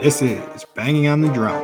This 0.00 0.22
is 0.22 0.64
Banging 0.76 1.08
on 1.08 1.22
the 1.22 1.28
Drum. 1.32 1.60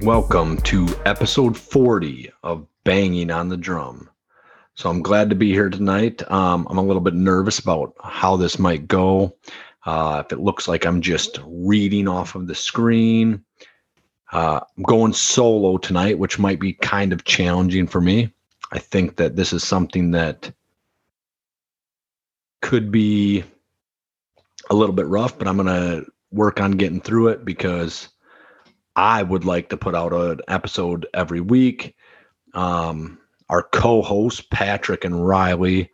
Welcome 0.00 0.56
to 0.62 0.88
episode 1.06 1.56
40 1.56 2.32
of 2.42 2.66
Banging 2.82 3.30
on 3.30 3.48
the 3.48 3.56
Drum. 3.56 4.10
So 4.74 4.90
I'm 4.90 5.00
glad 5.00 5.30
to 5.30 5.36
be 5.36 5.52
here 5.52 5.70
tonight. 5.70 6.28
Um, 6.28 6.66
I'm 6.68 6.78
a 6.78 6.82
little 6.82 7.00
bit 7.00 7.14
nervous 7.14 7.60
about 7.60 7.94
how 8.02 8.36
this 8.36 8.58
might 8.58 8.88
go. 8.88 9.36
Uh, 9.86 10.24
if 10.26 10.32
it 10.32 10.40
looks 10.40 10.66
like 10.66 10.84
I'm 10.84 11.00
just 11.00 11.38
reading 11.46 12.08
off 12.08 12.34
of 12.34 12.48
the 12.48 12.54
screen, 12.56 13.44
uh, 14.32 14.58
I'm 14.76 14.82
going 14.82 15.12
solo 15.12 15.78
tonight, 15.78 16.18
which 16.18 16.40
might 16.40 16.58
be 16.58 16.72
kind 16.72 17.12
of 17.12 17.22
challenging 17.22 17.86
for 17.86 18.00
me. 18.00 18.32
I 18.72 18.80
think 18.80 19.14
that 19.16 19.36
this 19.36 19.52
is 19.52 19.62
something 19.62 20.10
that 20.10 20.52
could 22.60 22.90
be 22.90 23.44
a 24.70 24.74
little 24.74 24.94
bit 24.94 25.06
rough, 25.06 25.38
but 25.38 25.48
I'm 25.48 25.56
going 25.56 25.66
to 25.66 26.06
work 26.30 26.60
on 26.60 26.72
getting 26.72 27.00
through 27.00 27.28
it 27.28 27.44
because 27.44 28.08
I 28.96 29.22
would 29.22 29.44
like 29.44 29.68
to 29.70 29.76
put 29.76 29.94
out 29.94 30.12
an 30.12 30.40
episode 30.48 31.06
every 31.14 31.40
week. 31.40 31.94
Um, 32.54 33.18
our 33.48 33.62
co-hosts 33.62 34.44
Patrick 34.50 35.04
and 35.04 35.26
Riley. 35.26 35.90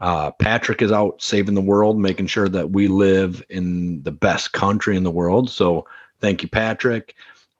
Uh, 0.00 0.32
Patrick 0.32 0.82
is 0.82 0.90
out 0.90 1.22
saving 1.22 1.54
the 1.54 1.60
world, 1.60 1.98
making 1.98 2.26
sure 2.26 2.48
that 2.48 2.70
we 2.70 2.88
live 2.88 3.42
in 3.48 4.02
the 4.02 4.12
best 4.12 4.52
country 4.52 4.96
in 4.96 5.04
the 5.04 5.10
world. 5.10 5.48
So 5.48 5.86
thank 6.20 6.42
you, 6.42 6.48
Patrick. 6.48 7.14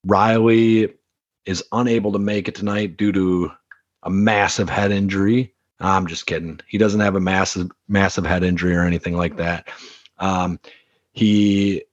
Riley 0.04 0.92
is 1.46 1.62
unable 1.72 2.12
to 2.12 2.18
make 2.18 2.48
it 2.48 2.54
tonight 2.54 2.96
due 2.96 3.12
to 3.12 3.50
a 4.02 4.10
massive 4.10 4.68
head 4.68 4.90
injury. 4.90 5.53
I'm 5.80 6.06
just 6.06 6.26
kidding. 6.26 6.60
He 6.68 6.78
doesn't 6.78 7.00
have 7.00 7.16
a 7.16 7.20
massive 7.20 7.70
massive 7.88 8.24
head 8.24 8.44
injury 8.44 8.76
or 8.76 8.84
anything 8.84 9.16
like 9.16 9.36
that. 9.36 9.68
Um, 10.18 10.60
he 11.12 11.84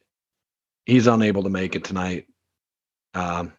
he's 0.85 1.07
unable 1.07 1.43
to 1.43 1.49
make 1.49 1.75
it 1.75 1.83
tonight. 1.83 2.27
Um, 3.13 3.53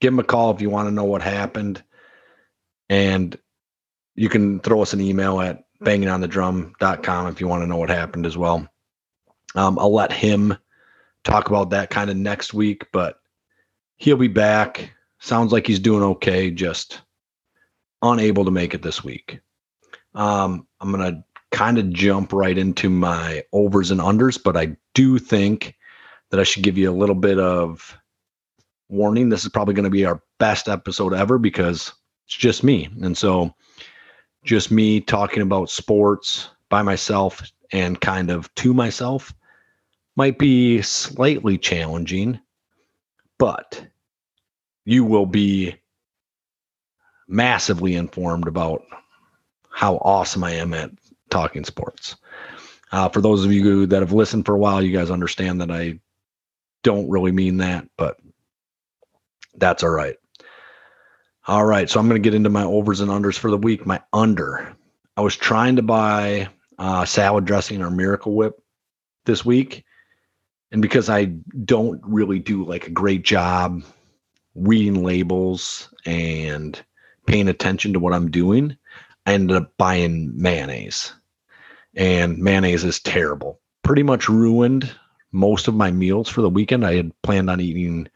give 0.00 0.12
him 0.12 0.18
a 0.18 0.24
call 0.24 0.50
if 0.54 0.60
you 0.60 0.70
want 0.70 0.88
to 0.88 0.94
know 0.94 1.04
what 1.04 1.22
happened. 1.22 1.82
And 2.88 3.36
you 4.14 4.28
can 4.28 4.60
throw 4.60 4.82
us 4.82 4.92
an 4.92 5.00
email 5.00 5.40
at 5.40 5.64
bangingonthedrum.com 5.82 7.26
if 7.28 7.40
you 7.40 7.48
want 7.48 7.62
to 7.62 7.66
know 7.66 7.76
what 7.76 7.90
happened 7.90 8.26
as 8.26 8.36
well. 8.36 8.68
Um, 9.54 9.78
I'll 9.78 9.92
let 9.92 10.12
him 10.12 10.56
talk 11.24 11.48
about 11.48 11.70
that 11.70 11.90
kind 11.90 12.10
of 12.10 12.16
next 12.16 12.54
week, 12.54 12.86
but 12.92 13.18
he'll 13.96 14.16
be 14.16 14.28
back. 14.28 14.92
Sounds 15.18 15.52
like 15.52 15.66
he's 15.66 15.80
doing 15.80 16.02
okay, 16.02 16.50
just 16.50 17.00
unable 18.12 18.44
to 18.44 18.50
make 18.50 18.74
it 18.74 18.82
this 18.82 19.04
week. 19.04 19.40
Um, 20.14 20.66
I'm 20.80 20.92
going 20.92 21.14
to 21.14 21.24
kind 21.50 21.78
of 21.78 21.92
jump 21.92 22.32
right 22.32 22.56
into 22.56 22.90
my 22.90 23.44
overs 23.52 23.90
and 23.90 24.00
unders, 24.00 24.42
but 24.42 24.56
I 24.56 24.76
do 24.94 25.18
think 25.18 25.74
that 26.30 26.40
I 26.40 26.42
should 26.42 26.62
give 26.62 26.78
you 26.78 26.90
a 26.90 26.92
little 26.92 27.14
bit 27.14 27.38
of 27.38 27.96
warning. 28.88 29.28
This 29.28 29.44
is 29.44 29.50
probably 29.50 29.74
going 29.74 29.84
to 29.84 29.90
be 29.90 30.04
our 30.04 30.22
best 30.38 30.68
episode 30.68 31.14
ever 31.14 31.38
because 31.38 31.92
it's 32.26 32.36
just 32.36 32.64
me. 32.64 32.88
And 33.02 33.16
so, 33.16 33.54
just 34.44 34.70
me 34.70 35.00
talking 35.00 35.42
about 35.42 35.70
sports 35.70 36.50
by 36.68 36.82
myself 36.82 37.42
and 37.72 38.00
kind 38.00 38.30
of 38.30 38.52
to 38.56 38.72
myself 38.72 39.34
might 40.16 40.38
be 40.38 40.80
slightly 40.82 41.58
challenging, 41.58 42.38
but 43.38 43.84
you 44.84 45.04
will 45.04 45.26
be 45.26 45.74
massively 47.28 47.94
informed 47.94 48.48
about 48.48 48.82
how 49.70 49.96
awesome 49.96 50.44
I 50.44 50.52
am 50.52 50.72
at 50.74 50.90
talking 51.30 51.64
sports. 51.64 52.16
Uh, 52.92 53.08
for 53.08 53.20
those 53.20 53.44
of 53.44 53.52
you 53.52 53.86
that 53.86 54.00
have 54.00 54.12
listened 54.12 54.46
for 54.46 54.54
a 54.54 54.58
while, 54.58 54.82
you 54.82 54.96
guys 54.96 55.10
understand 55.10 55.60
that 55.60 55.70
I 55.70 55.98
don't 56.82 57.10
really 57.10 57.32
mean 57.32 57.58
that, 57.58 57.88
but 57.96 58.16
that's 59.56 59.82
all 59.82 59.90
right. 59.90 60.16
All 61.48 61.64
right, 61.64 61.88
so 61.88 62.00
I'm 62.00 62.08
going 62.08 62.20
to 62.20 62.26
get 62.26 62.34
into 62.34 62.50
my 62.50 62.64
overs 62.64 63.00
and 63.00 63.10
unders 63.10 63.38
for 63.38 63.50
the 63.50 63.58
week. 63.58 63.86
My 63.86 64.00
under, 64.12 64.76
I 65.16 65.20
was 65.20 65.36
trying 65.36 65.76
to 65.76 65.82
buy 65.82 66.48
uh, 66.78 67.04
salad 67.04 67.44
dressing 67.44 67.82
or 67.82 67.90
Miracle 67.90 68.34
Whip 68.34 68.60
this 69.26 69.44
week, 69.44 69.84
and 70.72 70.82
because 70.82 71.08
I 71.08 71.26
don't 71.64 72.00
really 72.04 72.38
do 72.38 72.64
like 72.64 72.86
a 72.86 72.90
great 72.90 73.24
job 73.24 73.82
reading 74.54 75.04
labels 75.04 75.92
and 76.04 76.82
paying 77.26 77.48
attention 77.48 77.92
to 77.92 78.00
what 78.00 78.14
I'm 78.14 78.30
doing, 78.30 78.76
I 79.26 79.32
ended 79.34 79.56
up 79.56 79.72
buying 79.76 80.32
mayonnaise, 80.40 81.12
and 81.94 82.38
mayonnaise 82.38 82.84
is 82.84 83.00
terrible. 83.00 83.60
Pretty 83.82 84.02
much 84.02 84.28
ruined 84.28 84.90
most 85.32 85.68
of 85.68 85.74
my 85.74 85.90
meals 85.90 86.28
for 86.28 86.40
the 86.42 86.50
weekend. 86.50 86.86
I 86.86 86.94
had 86.94 87.12
planned 87.22 87.50
on 87.50 87.60
eating 87.60 88.08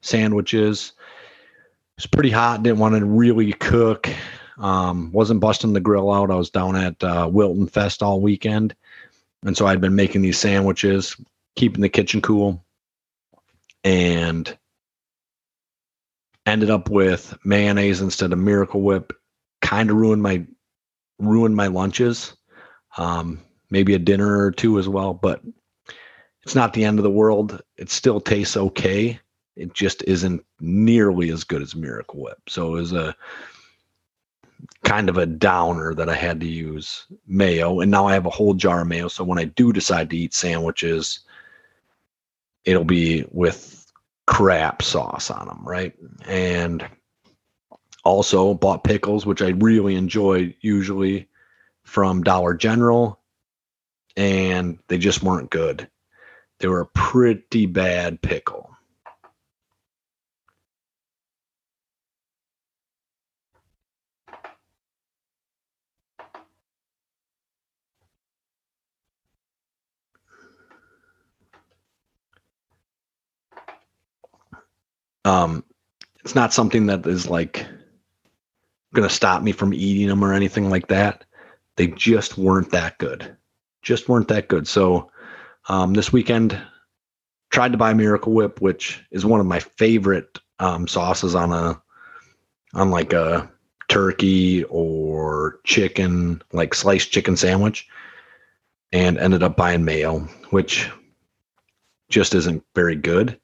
sandwiches 0.00 0.92
It 1.96 2.02
was 2.02 2.06
pretty 2.06 2.30
hot. 2.30 2.62
Didn't 2.62 2.78
want 2.78 2.94
to 2.96 3.04
really 3.04 3.52
cook. 3.52 4.08
Um, 4.58 5.10
wasn't 5.12 5.40
busting 5.40 5.72
the 5.72 5.80
grill 5.80 6.12
out. 6.12 6.30
I 6.30 6.36
was 6.36 6.50
down 6.50 6.76
at 6.76 7.02
uh, 7.02 7.28
Wilton 7.30 7.66
Fest 7.66 8.02
all 8.02 8.20
weekend, 8.20 8.74
and 9.44 9.56
so 9.56 9.66
I'd 9.66 9.80
been 9.80 9.96
making 9.96 10.22
these 10.22 10.38
sandwiches, 10.38 11.16
keeping 11.56 11.82
the 11.82 11.88
kitchen 11.88 12.20
cool, 12.20 12.64
and 13.82 14.56
ended 16.46 16.70
up 16.70 16.90
with 16.90 17.36
mayonnaise 17.44 18.00
instead 18.00 18.32
of 18.32 18.38
Miracle 18.38 18.82
Whip. 18.82 19.12
Kind 19.62 19.90
of 19.90 19.96
ruined 19.96 20.22
my 20.22 20.46
ruined 21.18 21.56
my 21.56 21.68
lunches. 21.68 22.36
Um, 22.96 23.40
maybe 23.70 23.94
a 23.94 23.98
dinner 23.98 24.44
or 24.44 24.50
two 24.52 24.78
as 24.78 24.88
well, 24.88 25.14
but 25.14 25.40
it's 26.42 26.54
not 26.54 26.72
the 26.72 26.84
end 26.84 26.98
of 26.98 27.02
the 27.02 27.10
world. 27.10 27.62
It 27.76 27.90
still 27.90 28.20
tastes 28.20 28.56
okay 28.56 29.20
it 29.56 29.72
just 29.72 30.02
isn't 30.04 30.44
nearly 30.60 31.30
as 31.30 31.44
good 31.44 31.62
as 31.62 31.76
Miracle 31.76 32.20
Whip. 32.20 32.38
So 32.48 32.76
it 32.76 32.80
was 32.80 32.92
a 32.92 33.16
kind 34.82 35.08
of 35.08 35.18
a 35.18 35.26
downer 35.26 35.94
that 35.94 36.08
I 36.08 36.14
had 36.14 36.40
to 36.40 36.46
use 36.46 37.06
mayo. 37.26 37.80
And 37.80 37.90
now 37.90 38.06
I 38.06 38.14
have 38.14 38.26
a 38.26 38.30
whole 38.30 38.54
jar 38.54 38.80
of 38.82 38.88
mayo. 38.88 39.08
So 39.08 39.24
when 39.24 39.38
I 39.38 39.44
do 39.44 39.72
decide 39.72 40.10
to 40.10 40.16
eat 40.16 40.34
sandwiches, 40.34 41.20
it'll 42.64 42.84
be 42.84 43.24
with 43.30 43.83
crap 44.26 44.82
sauce 44.82 45.30
on 45.30 45.46
them, 45.46 45.62
right? 45.64 45.94
And 46.26 46.86
also 48.04 48.54
bought 48.54 48.84
pickles, 48.84 49.24
which 49.26 49.42
I 49.42 49.48
really 49.50 49.94
enjoy 49.96 50.54
usually 50.60 51.28
from 51.84 52.22
Dollar 52.22 52.54
General, 52.54 53.20
and 54.16 54.78
they 54.88 54.98
just 54.98 55.22
weren't 55.22 55.50
good. 55.50 55.88
They 56.58 56.68
were 56.68 56.80
a 56.80 56.86
pretty 56.86 57.66
bad 57.66 58.22
pickle. 58.22 58.73
Um, 75.24 75.64
it's 76.24 76.34
not 76.34 76.52
something 76.52 76.86
that 76.86 77.06
is 77.06 77.28
like 77.28 77.66
going 78.94 79.08
to 79.08 79.14
stop 79.14 79.42
me 79.42 79.52
from 79.52 79.74
eating 79.74 80.08
them 80.08 80.24
or 80.24 80.32
anything 80.32 80.70
like 80.70 80.88
that. 80.88 81.24
They 81.76 81.88
just 81.88 82.38
weren't 82.38 82.70
that 82.70 82.98
good. 82.98 83.36
Just 83.82 84.08
weren't 84.08 84.28
that 84.28 84.48
good. 84.48 84.66
So 84.68 85.10
um, 85.68 85.92
this 85.94 86.12
weekend, 86.12 86.58
tried 87.50 87.72
to 87.72 87.78
buy 87.78 87.94
Miracle 87.94 88.32
Whip, 88.32 88.60
which 88.60 89.00
is 89.12 89.24
one 89.24 89.38
of 89.38 89.46
my 89.46 89.60
favorite 89.60 90.38
um, 90.58 90.88
sauces 90.88 91.34
on 91.34 91.52
a 91.52 91.80
on 92.74 92.90
like 92.90 93.12
a 93.12 93.48
turkey 93.88 94.64
or 94.64 95.60
chicken, 95.64 96.42
like 96.52 96.74
sliced 96.74 97.12
chicken 97.12 97.36
sandwich, 97.36 97.86
and 98.92 99.18
ended 99.18 99.42
up 99.42 99.56
buying 99.56 99.84
mayo, 99.84 100.20
which 100.50 100.90
just 102.08 102.34
isn't 102.34 102.64
very 102.74 102.96
good. 102.96 103.38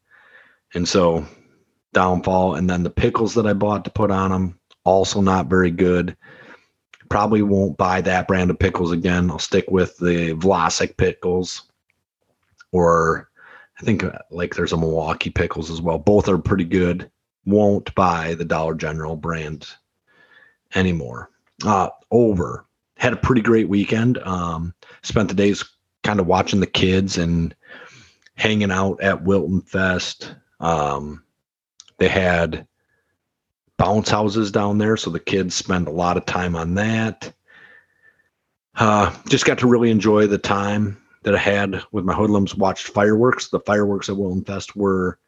And 0.75 0.89
so 0.89 1.25
downfall. 1.93 2.55
And 2.55 2.69
then 2.69 2.83
the 2.83 2.91
pickles 2.91 3.35
that 3.35 3.47
I 3.47 3.53
bought 3.53 3.85
to 3.85 3.91
put 3.91 4.11
on 4.11 4.31
them, 4.31 4.59
also 4.85 5.21
not 5.21 5.47
very 5.47 5.71
good. 5.71 6.17
Probably 7.09 7.43
won't 7.43 7.77
buy 7.77 8.01
that 8.03 8.29
brand 8.29 8.51
of 8.51 8.59
pickles 8.59 8.93
again. 8.93 9.31
I'll 9.31 9.39
stick 9.39 9.71
with 9.71 9.97
the 9.99 10.35
Vlasic 10.35 10.97
pickles, 10.97 11.63
or 12.71 13.29
I 13.81 13.83
think 13.83 14.05
uh, 14.05 14.19
like 14.31 14.55
there's 14.55 14.73
a 14.73 14.77
Milwaukee 14.77 15.31
pickles 15.31 15.71
as 15.71 15.81
well. 15.81 15.99
Both 15.99 16.29
are 16.29 16.39
pretty 16.39 16.65
good. 16.65 17.11
Won't 17.45 17.93
buy 17.97 18.35
the 18.35 18.45
Dollar 18.45 18.75
General 18.75 19.17
brand 19.17 19.67
anymore. 20.75 21.31
Uh, 21.65 21.89
over. 22.13 22.65
Had 22.97 23.13
a 23.13 23.17
pretty 23.17 23.43
great 23.43 23.69
weekend. 23.69 24.19
Um, 24.19 24.75
spent 25.03 25.29
the 25.29 25.35
days 25.35 25.65
kind 26.05 26.21
of 26.21 26.27
watching 26.27 26.61
the 26.61 26.67
kids 26.67 27.19
and 27.19 27.55
hanging 28.37 28.71
out 28.71 29.03
at 29.03 29.25
Wilton 29.25 29.63
Fest. 29.63 30.35
Um, 30.61 31.25
they 32.01 32.09
had 32.09 32.67
bounce 33.77 34.09
houses 34.09 34.51
down 34.51 34.79
there, 34.79 34.97
so 34.97 35.11
the 35.11 35.21
kids 35.21 35.55
spend 35.55 35.87
a 35.87 35.93
lot 35.93 36.17
of 36.17 36.25
time 36.25 36.57
on 36.57 36.75
that. 36.75 37.33
Uh, 38.75 39.15
just 39.29 39.45
got 39.45 39.59
to 39.59 39.69
really 39.69 39.91
enjoy 39.91 40.27
the 40.27 40.39
time 40.39 41.01
that 41.23 41.35
I 41.35 41.39
had 41.39 41.83
with 41.93 42.05
my 42.05 42.15
hoodlums. 42.15 42.57
Watched 42.57 42.89
fireworks. 42.89 43.49
The 43.49 43.61
fireworks 43.61 44.09
at 44.09 44.17
Wilton 44.17 44.45
Fest 44.45 44.75
were 44.75 45.19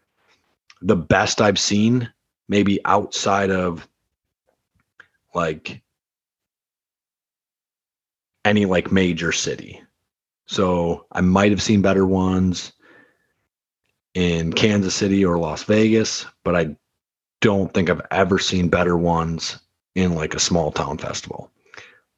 the 0.80 0.96
best 0.96 1.42
I've 1.42 1.58
seen, 1.58 2.10
maybe 2.48 2.80
outside 2.86 3.50
of 3.50 3.86
like 5.34 5.82
any 8.46 8.64
like 8.64 8.90
major 8.90 9.30
city. 9.30 9.82
So 10.46 11.06
I 11.12 11.20
might 11.20 11.50
have 11.50 11.62
seen 11.62 11.82
better 11.82 12.06
ones 12.06 12.72
in 14.14 14.52
Kansas 14.52 14.94
City 14.94 15.24
or 15.24 15.38
Las 15.38 15.62
Vegas, 15.64 16.26
but 16.44 16.54
I 16.54 16.76
don't 17.40 17.72
think 17.72 17.90
I've 17.90 18.06
ever 18.10 18.38
seen 18.38 18.68
better 18.68 18.96
ones 18.96 19.58
in 19.94 20.14
like 20.14 20.34
a 20.34 20.40
small 20.40 20.70
town 20.70 20.98
festival. 20.98 21.50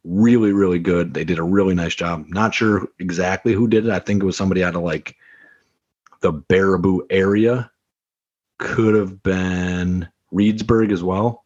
Really, 0.04 0.52
really 0.52 0.78
good. 0.78 1.14
They 1.14 1.24
did 1.24 1.38
a 1.38 1.44
really 1.44 1.74
nice 1.74 1.94
job. 1.94 2.26
Not 2.28 2.54
sure 2.54 2.88
exactly 2.98 3.54
who 3.54 3.68
did 3.68 3.86
it. 3.86 3.92
I 3.92 4.00
think 4.00 4.22
it 4.22 4.26
was 4.26 4.36
somebody 4.36 4.62
out 4.62 4.76
of 4.76 4.82
like 4.82 5.16
the 6.20 6.32
Baraboo 6.32 7.00
area. 7.10 7.70
Could 8.58 8.94
have 8.94 9.22
been 9.22 10.08
Reedsburg 10.32 10.92
as 10.92 11.02
well. 11.02 11.44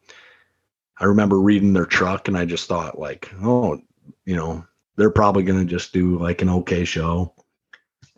I 0.99 1.05
remember 1.05 1.41
reading 1.41 1.73
their 1.73 1.87
truck 1.87 2.27
and 2.27 2.37
I 2.37 2.44
just 2.44 2.67
thought 2.67 2.99
like, 2.99 3.33
oh, 3.43 3.81
you 4.25 4.35
know, 4.35 4.65
they're 4.97 5.11
probably 5.11 5.44
going 5.44 5.61
to 5.61 5.65
just 5.65 5.93
do 5.93 6.19
like 6.19 6.43
an 6.43 6.49
okay 6.49 6.85
show. 6.85 7.33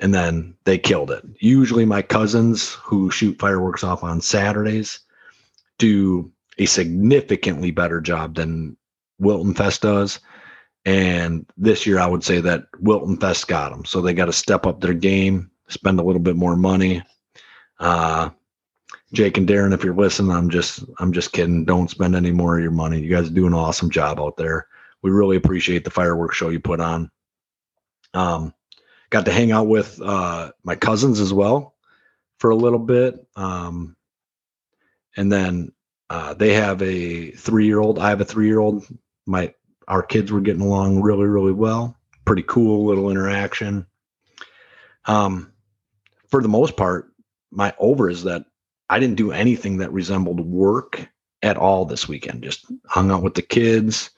And 0.01 0.15
then 0.15 0.55
they 0.65 0.79
killed 0.79 1.11
it. 1.11 1.25
Usually 1.39 1.85
my 1.85 2.03
cousins 2.03 2.73
who 2.73 3.11
shoot 3.11 3.39
fireworks 3.39 3.85
off 3.85 4.03
on 4.03 4.21
Saturdays 4.21 5.01
do 5.79 6.31
a 6.59 6.67
significantly 6.67 7.71
better 7.71 8.01
job 8.01 8.35
than 8.35 8.77
Wilton 9.19 9.55
Fest 9.55 9.83
does. 9.83 10.19
And 10.87 11.47
this 11.57 11.87
year 11.87 11.99
I 11.99 12.07
would 12.07 12.25
say 12.25 12.41
that 12.41 12.65
Wilton 12.81 13.19
Fest 13.19 13.47
got 13.47 13.71
them. 13.71 13.85
So 13.85 14.01
they 14.01 14.15
got 14.15 14.27
to 14.27 14.33
step 14.33 14.67
up 14.67 14.81
their 14.81 14.95
game, 14.95 15.51
spend 15.69 16.01
a 16.01 16.03
little 16.03 16.21
bit 16.21 16.37
more 16.37 16.57
money. 16.57 17.03
Uh, 17.79 18.31
Jake 19.13 19.37
and 19.37 19.49
Darren, 19.49 19.75
if 19.75 19.83
you're 19.83 19.95
listening, 19.95 20.31
I'm 20.31 20.51
just 20.51 20.85
I'm 20.99 21.13
just 21.13 21.33
kidding. 21.33 21.65
Don't 21.65 21.91
spend 21.91 22.15
any 22.15 22.31
more 22.31 22.57
of 22.57 22.63
your 22.63 22.71
money. 22.71 23.01
You 23.01 23.11
guys 23.11 23.29
do 23.29 23.47
an 23.47 23.55
awesome 23.55 23.91
job 23.91 24.21
out 24.21 24.37
there. 24.37 24.67
We 25.03 25.11
really 25.11 25.37
appreciate 25.37 25.85
the 25.85 25.91
fireworks 25.91 26.37
show 26.37 26.51
you 26.51 26.61
put 26.61 26.81
on. 26.81 27.11
Um, 28.15 28.55
got 29.11 29.25
to 29.27 29.33
hang 29.33 29.53
out 29.53 29.67
with 29.67 30.01
uh, 30.01 30.53
my 30.65 30.77
cousins 30.77 31.21
as 31.21 31.33
well 31.33 31.75
for 32.39 32.51
a 32.51 32.57
little 32.57 32.79
bit. 32.79 33.27
Um, 33.37 33.97
and 35.17 35.31
then 35.31 35.73
uh, 36.09 36.35
they 36.35 36.55
have 36.55 36.81
a 36.83 37.33
three 37.33 37.67
year 37.67 37.81
old. 37.81 37.99
I 37.99 38.09
have 38.09 38.21
a 38.21 38.25
three 38.25 38.47
year 38.47 38.61
old. 38.61 38.87
My 39.27 39.55
our 39.89 40.03
kids 40.03 40.31
were 40.31 40.41
getting 40.41 40.63
along 40.63 41.03
really 41.03 41.27
really 41.27 41.53
well. 41.53 41.97
Pretty 42.25 42.43
cool 42.43 42.87
little 42.87 43.11
interaction. 43.11 43.87
Um, 45.07 45.53
for 46.29 46.43
the 46.43 46.49
most 46.49 46.77
part, 46.77 47.13
my 47.51 47.75
over 47.79 48.09
is 48.09 48.23
that 48.25 48.45
I 48.89 48.99
didn't 48.99 49.17
do 49.17 49.33
anything 49.33 49.79
that 49.79 49.93
resembled 49.93 50.41
work 50.41 51.09
at 51.43 51.57
all 51.57 51.85
this 51.85 52.09
weekend. 52.09 52.43
Just 52.43 52.67
hung 52.87 53.11
out 53.11 53.23
with 53.23 53.35
the 53.35 53.43
kids, 53.43 54.11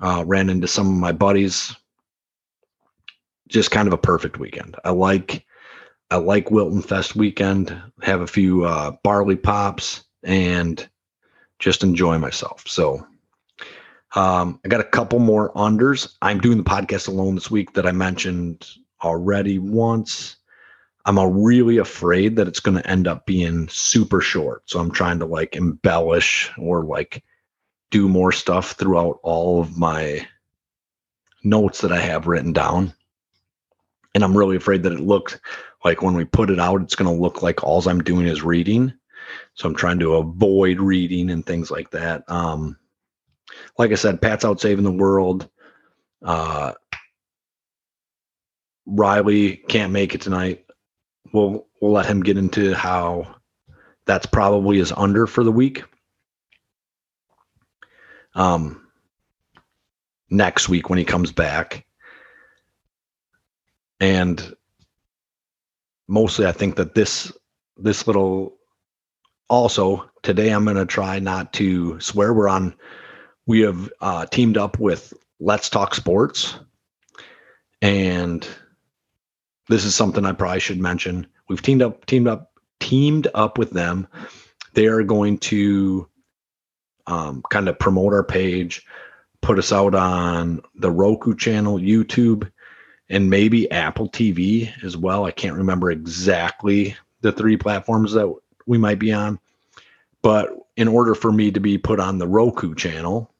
uh, 0.00 0.24
ran 0.26 0.50
into 0.50 0.66
some 0.66 0.86
of 0.88 0.94
my 0.94 1.12
buddies. 1.12 1.74
Just 3.52 3.70
kind 3.70 3.86
of 3.86 3.94
a 3.94 3.98
perfect 3.98 4.38
weekend. 4.38 4.76
I 4.84 4.90
like 4.90 5.44
I 6.10 6.16
like 6.16 6.50
Wilton 6.50 6.82
Fest 6.82 7.16
weekend. 7.16 7.74
Have 8.02 8.22
a 8.22 8.26
few 8.26 8.64
uh, 8.64 8.92
barley 9.02 9.36
pops 9.36 10.04
and 10.22 10.88
just 11.58 11.82
enjoy 11.82 12.18
myself. 12.18 12.64
So 12.66 13.06
um, 14.14 14.58
I 14.64 14.68
got 14.68 14.80
a 14.80 14.84
couple 14.84 15.18
more 15.18 15.52
unders. 15.54 16.14
I'm 16.22 16.40
doing 16.40 16.58
the 16.58 16.64
podcast 16.64 17.08
alone 17.08 17.34
this 17.34 17.50
week 17.50 17.74
that 17.74 17.86
I 17.86 17.92
mentioned 17.92 18.66
already 19.02 19.58
once. 19.58 20.36
I'm 21.04 21.18
really 21.18 21.78
afraid 21.78 22.36
that 22.36 22.48
it's 22.48 22.60
going 22.60 22.76
to 22.76 22.90
end 22.90 23.08
up 23.08 23.26
being 23.26 23.68
super 23.68 24.20
short. 24.20 24.62
So 24.66 24.80
I'm 24.80 24.92
trying 24.92 25.18
to 25.18 25.26
like 25.26 25.56
embellish 25.56 26.50
or 26.58 26.84
like 26.84 27.22
do 27.90 28.08
more 28.08 28.32
stuff 28.32 28.72
throughout 28.72 29.18
all 29.22 29.60
of 29.60 29.76
my 29.76 30.26
notes 31.44 31.80
that 31.80 31.92
I 31.92 32.00
have 32.00 32.26
written 32.26 32.52
down. 32.52 32.94
And 34.14 34.22
I'm 34.22 34.36
really 34.36 34.56
afraid 34.56 34.82
that 34.82 34.92
it 34.92 35.00
looks 35.00 35.38
like 35.84 36.02
when 36.02 36.14
we 36.14 36.24
put 36.24 36.50
it 36.50 36.60
out, 36.60 36.82
it's 36.82 36.94
going 36.94 37.14
to 37.14 37.22
look 37.22 37.42
like 37.42 37.64
all 37.64 37.86
I'm 37.88 38.02
doing 38.02 38.26
is 38.26 38.42
reading. 38.42 38.92
So 39.54 39.68
I'm 39.68 39.74
trying 39.74 39.98
to 40.00 40.14
avoid 40.14 40.80
reading 40.80 41.30
and 41.30 41.44
things 41.44 41.70
like 41.70 41.90
that. 41.90 42.28
Um, 42.28 42.78
like 43.78 43.90
I 43.90 43.94
said, 43.94 44.20
Pat's 44.20 44.44
out 44.44 44.60
saving 44.60 44.84
the 44.84 44.92
world. 44.92 45.48
Uh, 46.22 46.72
Riley 48.86 49.56
can't 49.56 49.92
make 49.92 50.14
it 50.14 50.20
tonight 50.20 50.64
we'll 51.32 51.66
we'll 51.80 51.92
let 51.92 52.06
him 52.06 52.22
get 52.22 52.38
into 52.38 52.74
how 52.74 53.34
that's 54.06 54.26
probably 54.26 54.78
his 54.78 54.92
under 54.92 55.26
for 55.26 55.44
the 55.44 55.52
week. 55.52 55.84
Um, 58.34 58.86
next 60.30 60.68
week 60.68 60.88
when 60.88 60.98
he 60.98 61.04
comes 61.04 61.32
back, 61.32 61.86
and 64.02 64.56
mostly 66.08 66.44
I 66.44 66.52
think 66.52 66.74
that 66.76 66.94
this 66.94 67.32
this 67.76 68.06
little 68.08 68.56
also 69.48 70.10
today 70.22 70.50
I'm 70.50 70.64
going 70.64 70.76
to 70.76 70.84
try 70.84 71.20
not 71.20 71.52
to 71.54 71.98
swear. 72.00 72.34
We're 72.34 72.48
on. 72.48 72.74
We 73.46 73.60
have 73.60 73.92
uh, 74.00 74.26
teamed 74.26 74.56
up 74.58 74.78
with 74.78 75.14
Let's 75.40 75.68
Talk 75.68 75.94
Sports, 75.94 76.58
and 77.80 78.46
this 79.68 79.84
is 79.84 79.94
something 79.94 80.26
I 80.26 80.32
probably 80.32 80.60
should 80.60 80.80
mention. 80.80 81.26
We've 81.48 81.62
teamed 81.62 81.82
up, 81.82 82.04
teamed 82.06 82.26
up, 82.26 82.52
teamed 82.80 83.28
up 83.34 83.56
with 83.56 83.70
them. 83.70 84.08
They 84.74 84.86
are 84.86 85.02
going 85.04 85.38
to 85.38 86.08
um, 87.06 87.42
kind 87.50 87.68
of 87.68 87.78
promote 87.78 88.14
our 88.14 88.24
page, 88.24 88.84
put 89.42 89.58
us 89.58 89.72
out 89.72 89.94
on 89.94 90.62
the 90.74 90.90
Roku 90.90 91.36
channel, 91.36 91.78
YouTube, 91.78 92.50
and 93.12 93.28
maybe 93.28 93.70
Apple 93.70 94.08
TV 94.08 94.72
as 94.82 94.96
well. 94.96 95.26
I 95.26 95.30
can't 95.30 95.56
remember 95.56 95.90
exactly 95.90 96.96
the 97.20 97.30
three 97.30 97.58
platforms 97.58 98.12
that 98.12 98.34
we 98.66 98.78
might 98.78 98.98
be 98.98 99.12
on. 99.12 99.38
But 100.22 100.48
in 100.76 100.88
order 100.88 101.14
for 101.14 101.30
me 101.30 101.50
to 101.50 101.60
be 101.60 101.76
put 101.76 102.00
on 102.00 102.16
the 102.16 102.26
Roku 102.26 102.74
channel, 102.74 103.30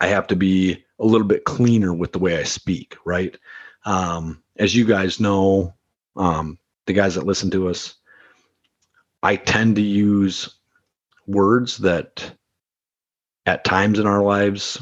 I 0.00 0.06
have 0.06 0.28
to 0.28 0.36
be 0.36 0.84
a 1.00 1.04
little 1.04 1.26
bit 1.26 1.46
cleaner 1.46 1.92
with 1.92 2.12
the 2.12 2.20
way 2.20 2.38
I 2.38 2.44
speak, 2.44 2.96
right? 3.04 3.36
Um, 3.84 4.40
as 4.56 4.74
you 4.74 4.84
guys 4.84 5.18
know, 5.18 5.74
um, 6.16 6.58
the 6.86 6.92
guys 6.92 7.16
that 7.16 7.26
listen 7.26 7.50
to 7.50 7.68
us, 7.68 7.96
I 9.20 9.34
tend 9.34 9.74
to 9.76 9.82
use 9.82 10.48
words 11.26 11.78
that 11.78 12.30
at 13.46 13.64
times 13.64 13.98
in 13.98 14.06
our 14.06 14.22
lives 14.22 14.80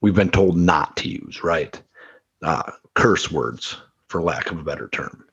we've 0.00 0.14
been 0.14 0.30
told 0.30 0.56
not 0.56 0.96
to 0.98 1.08
use, 1.08 1.42
right? 1.42 1.82
Uh, 2.44 2.70
curse 2.94 3.32
words, 3.32 3.78
for 4.08 4.22
lack 4.22 4.50
of 4.50 4.58
a 4.58 4.62
better 4.62 4.88
term. 4.88 5.24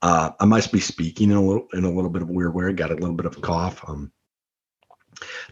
Uh, 0.00 0.32
I 0.40 0.44
must 0.46 0.72
be 0.72 0.80
speaking 0.80 1.30
in 1.30 1.36
a 1.36 1.42
little 1.42 1.68
in 1.74 1.84
a 1.84 1.90
little 1.90 2.10
bit 2.10 2.22
of 2.22 2.30
a 2.30 2.32
weird 2.32 2.54
way. 2.54 2.66
I 2.66 2.72
got 2.72 2.90
a 2.90 2.94
little 2.94 3.14
bit 3.14 3.26
of 3.26 3.36
a 3.36 3.40
cough. 3.40 3.88
Um, 3.88 4.10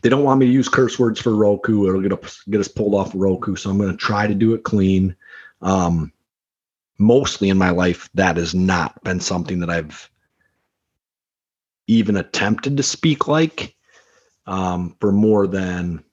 they 0.02 0.08
don't 0.08 0.24
want 0.24 0.40
me 0.40 0.46
to 0.46 0.52
use 0.52 0.68
curse 0.68 0.98
words 0.98 1.20
for 1.20 1.36
Roku. 1.36 1.86
It'll 1.86 2.00
get 2.00 2.12
us 2.12 2.42
get 2.50 2.60
us 2.60 2.66
pulled 2.66 2.94
off 2.94 3.12
Roku. 3.14 3.54
So 3.54 3.70
I'm 3.70 3.78
going 3.78 3.92
to 3.92 3.96
try 3.96 4.26
to 4.26 4.34
do 4.34 4.54
it 4.54 4.64
clean. 4.64 5.14
Um, 5.62 6.12
mostly 6.98 7.50
in 7.50 7.58
my 7.58 7.70
life, 7.70 8.08
that 8.14 8.38
has 8.38 8.54
not 8.54 9.00
been 9.04 9.20
something 9.20 9.60
that 9.60 9.70
I've 9.70 10.10
even 11.86 12.16
attempted 12.16 12.76
to 12.78 12.82
speak 12.82 13.28
like 13.28 13.76
um, 14.50 14.96
for 15.00 15.12
more 15.12 15.46
than 15.46 16.04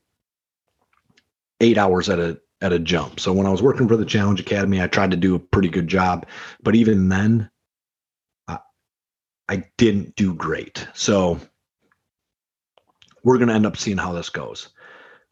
eight 1.60 1.77
hours 1.77 2.08
at 2.08 2.20
a 2.20 2.39
at 2.62 2.72
a 2.72 2.79
jump. 2.79 3.20
So 3.20 3.34
when 3.34 3.46
I 3.48 3.50
was 3.50 3.62
working 3.62 3.88
for 3.88 3.98
the 3.98 4.06
Challenge 4.06 4.39
Academy, 4.39 4.82
I 4.82 4.88
tried 4.88 5.12
to 5.12 5.17
do 5.17 5.36
a 5.36 5.39
pretty 5.39 5.70
good 5.70 5.88
job, 5.88 6.25
but 6.62 6.75
even 6.75 7.10
then, 7.10 7.50
I, 8.48 8.60
I 9.50 9.65
didn't 9.77 10.15
do 10.15 10.34
great. 10.34 10.88
So 10.94 11.39
we're 13.24 13.38
going 13.38 13.50
to 13.50 13.53
end 13.53 13.65
up 13.65 13.77
seeing 13.77 13.98
how 13.98 14.13
this 14.13 14.29
goes. 14.29 14.70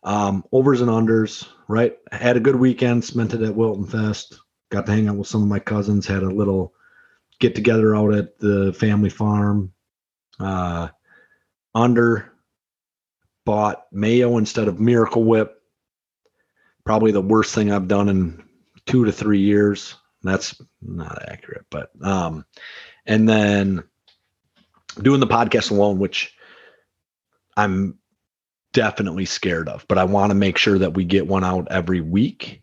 Um, 0.04 0.44
overs 0.52 0.82
and 0.82 0.90
unders, 0.90 1.48
right? 1.68 1.98
had 2.12 2.38
a 2.38 2.42
good 2.42 2.56
weekend, 2.58 3.04
spent 3.04 3.34
it 3.34 3.42
at 3.42 3.56
Wilton 3.56 3.88
Fest. 3.88 4.40
Got 4.70 4.86
to 4.86 4.92
hang 4.92 5.08
out 5.08 5.16
with 5.16 5.28
some 5.28 5.42
of 5.42 5.48
my 5.48 5.60
cousins. 5.60 6.06
Had 6.06 6.22
a 6.22 6.30
little 6.30 6.74
get 7.40 7.56
together 7.56 7.96
out 7.96 8.14
at 8.14 8.38
the 8.38 8.72
family 8.74 9.10
farm. 9.10 9.74
Uh, 10.40 10.90
under 11.74 12.35
bought 13.46 13.86
mayo 13.92 14.38
instead 14.38 14.68
of 14.68 14.80
Miracle 14.80 15.24
Whip. 15.24 15.62
Probably 16.86 17.12
the 17.12 17.22
worst 17.22 17.56
thing 17.56 17.72
I've 17.72 17.88
done 17.88 18.10
in 18.10 18.44
two 18.86 19.06
to 19.06 19.12
three 19.12 19.40
years. 19.40 19.96
That's 20.24 20.60
not 20.82 21.24
accurate, 21.28 21.66
but 21.70 21.90
um, 22.02 22.46
and 23.06 23.30
then 23.30 23.84
doing 25.02 25.20
the 25.20 25.28
podcast 25.28 25.72
alone, 25.72 26.00
which 26.00 26.34
I'm 27.58 28.00
definitely 28.74 29.26
scared 29.26 29.70
of, 29.70 29.86
but 29.88 29.98
I 29.98 30.04
want 30.04 30.32
to 30.32 30.36
make 30.36 30.58
sure 30.58 30.78
that 30.80 30.94
we 30.94 31.06
get 31.06 31.28
one 31.28 31.44
out 31.44 31.68
every 31.72 32.02
week. 32.02 32.62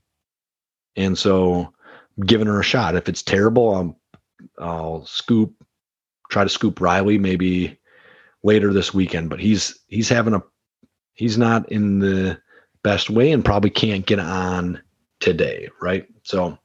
And 0.96 1.16
so 1.16 1.72
giving 2.26 2.46
her 2.46 2.60
a 2.60 2.64
shot. 2.64 2.96
If 2.96 3.08
it's 3.08 3.22
terrible, 3.22 3.74
I'm, 3.74 3.96
I'll 4.58 5.06
scoop, 5.06 5.54
try 6.30 6.44
to 6.44 6.50
scoop 6.50 6.80
Riley 6.80 7.16
maybe 7.16 7.78
later 8.42 8.72
this 8.72 8.92
weekend, 8.92 9.30
but 9.30 9.40
he's, 9.40 9.78
he's 9.86 10.08
having 10.08 10.34
a, 10.34 10.42
he's 11.14 11.38
not 11.38 11.71
in 11.71 11.99
the 11.99 12.40
best 12.83 13.11
way 13.11 13.33
and 13.33 13.45
probably 13.45 13.71
can't 13.71 14.07
get 14.07 14.19
on 14.19 14.81
today. 15.21 15.69
Right. 15.81 16.07
So 16.23 16.59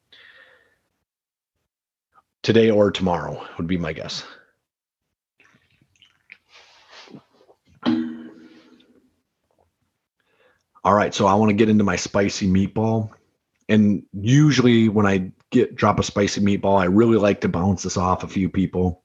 today 2.43 2.71
or 2.71 2.91
tomorrow 2.91 3.45
would 3.57 3.67
be 3.67 3.77
my 3.77 3.93
guess. 3.93 4.23
All 10.83 10.93
right, 10.93 11.13
so 11.13 11.27
I 11.27 11.33
want 11.33 11.49
to 11.49 11.53
get 11.53 11.67
into 11.67 11.83
my 11.83 11.97
spicy 11.97 12.47
meatball. 12.47 13.09
And 13.67 14.03
usually 14.13 14.87
when 14.87 15.05
I 15.05 15.33
get 15.49 15.75
drop 15.75 15.99
a 15.99 16.03
spicy 16.03 16.39
meatball, 16.39 16.79
I 16.79 16.85
really 16.85 17.17
like 17.17 17.41
to 17.41 17.49
bounce 17.49 17.83
this 17.83 17.97
off 17.97 18.23
a 18.23 18.27
few 18.27 18.47
people. 18.47 19.03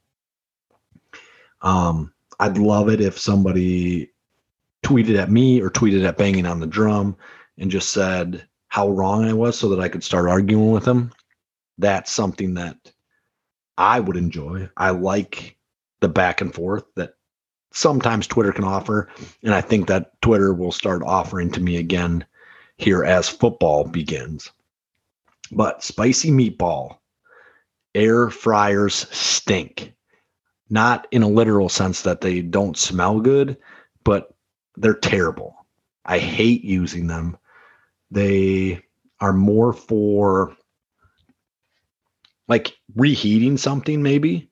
Um, 1.61 2.13
I'd 2.39 2.59
love 2.59 2.89
it 2.89 3.01
if 3.01 3.19
somebody 3.19 4.13
tweeted 4.83 5.19
at 5.19 5.31
me 5.31 5.61
or 5.61 5.71
tweeted 5.71 6.05
at 6.05 6.19
banging 6.19 6.47
on 6.47 6.61
the 6.61 6.67
drum 6.67 7.17
and 7.59 7.71
just 7.71 7.91
said 7.91 8.47
how 8.69 8.89
wrong 8.89 9.25
I 9.25 9.33
was 9.33 9.59
so 9.59 9.69
that 9.69 9.81
I 9.81 9.89
could 9.89 10.03
start 10.05 10.29
arguing 10.29 10.73
with 10.73 10.85
them. 10.85 11.12
That's 11.79 12.11
something 12.11 12.55
that 12.55 12.77
I 13.77 14.01
would 14.01 14.17
enjoy. 14.17 14.69
I 14.77 14.91
like 14.91 15.57
the 16.01 16.09
back 16.09 16.41
and 16.41 16.55
forth 16.55 16.85
that 16.97 17.15
sometimes 17.73 18.27
Twitter 18.27 18.53
can 18.53 18.65
offer. 18.65 19.09
And 19.43 19.55
I 19.55 19.61
think 19.61 19.89
that 19.89 20.21
Twitter 20.21 20.53
will 20.53 20.73
start 20.73 21.03
offering 21.03 21.51
to 21.53 21.61
me 21.61 21.77
again 21.77 22.25
here 22.77 23.05
as 23.05 23.29
football 23.29 23.85
begins. 23.85 24.51
But 25.51 25.83
spicy 25.85 26.31
meatball, 26.31 26.99
air 27.95 28.31
fryers 28.31 29.07
stink. 29.11 29.95
Not 30.71 31.07
in 31.11 31.23
a 31.23 31.29
literal 31.29 31.69
sense 31.69 32.03
that 32.03 32.23
they 32.23 32.41
don't 32.41 32.79
smell 32.79 33.21
good, 33.21 33.59
but 34.05 34.35
they're 34.76 34.95
terrible. 34.95 35.67
I 36.05 36.19
hate 36.19 36.64
using 36.64 37.07
them. 37.07 37.37
They 38.11 38.83
are 39.21 39.33
more 39.33 39.73
for 39.73 40.57
like 42.49 42.76
reheating 42.95 43.57
something, 43.57 44.02
maybe 44.02 44.50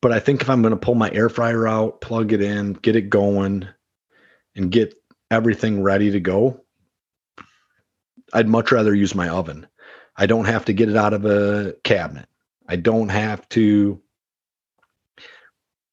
but 0.00 0.12
I 0.12 0.20
think 0.20 0.42
if 0.42 0.50
I'm 0.50 0.62
going 0.62 0.72
to 0.72 0.76
pull 0.76 0.94
my 0.94 1.10
air 1.12 1.28
fryer 1.28 1.66
out, 1.66 2.00
plug 2.00 2.32
it 2.32 2.40
in, 2.40 2.74
get 2.74 2.96
it 2.96 3.10
going, 3.10 3.68
and 4.54 4.70
get 4.70 4.94
everything 5.30 5.82
ready 5.82 6.10
to 6.12 6.20
go, 6.20 6.64
I'd 8.32 8.48
much 8.48 8.70
rather 8.70 8.94
use 8.94 9.14
my 9.14 9.28
oven. 9.28 9.66
I 10.16 10.26
don't 10.26 10.44
have 10.44 10.64
to 10.66 10.72
get 10.72 10.88
it 10.88 10.96
out 10.96 11.14
of 11.14 11.24
a 11.24 11.74
cabinet. 11.84 12.28
I 12.68 12.76
don't 12.76 13.08
have 13.08 13.48
to 13.50 14.00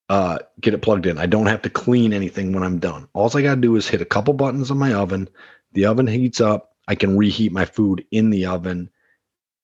uh, 0.09 0.39
get 0.61 0.73
it 0.73 0.81
plugged 0.81 1.05
in. 1.05 1.17
I 1.17 1.25
don't 1.25 1.47
have 1.47 1.61
to 1.63 1.69
clean 1.69 2.13
anything 2.13 2.53
when 2.53 2.63
I'm 2.63 2.79
done. 2.79 3.07
All 3.13 3.29
I 3.35 3.41
got 3.41 3.55
to 3.55 3.61
do 3.61 3.75
is 3.75 3.87
hit 3.87 4.01
a 4.01 4.05
couple 4.05 4.33
buttons 4.33 4.69
on 4.71 4.77
my 4.77 4.93
oven. 4.93 5.27
The 5.73 5.85
oven 5.85 6.07
heats 6.07 6.39
up. 6.39 6.75
I 6.87 6.95
can 6.95 7.17
reheat 7.17 7.51
my 7.51 7.65
food 7.65 8.05
in 8.11 8.29
the 8.29 8.45
oven. 8.45 8.89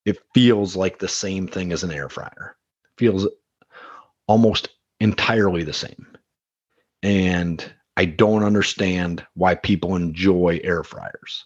It 0.06 0.20
feels 0.34 0.76
like 0.76 0.98
the 0.98 1.08
same 1.08 1.48
thing 1.48 1.72
as 1.72 1.84
an 1.84 1.92
air 1.92 2.10
fryer. 2.10 2.56
It 2.86 2.98
feels 2.98 3.28
almost 4.28 4.70
entirely 5.00 5.64
the 5.64 5.74
same. 5.74 6.08
And 7.04 7.64
I 7.98 8.06
don't 8.06 8.44
understand 8.44 9.26
why 9.36 9.56
people 9.56 9.96
enjoy 9.96 10.60
air 10.64 10.84
fryers. 10.84 11.46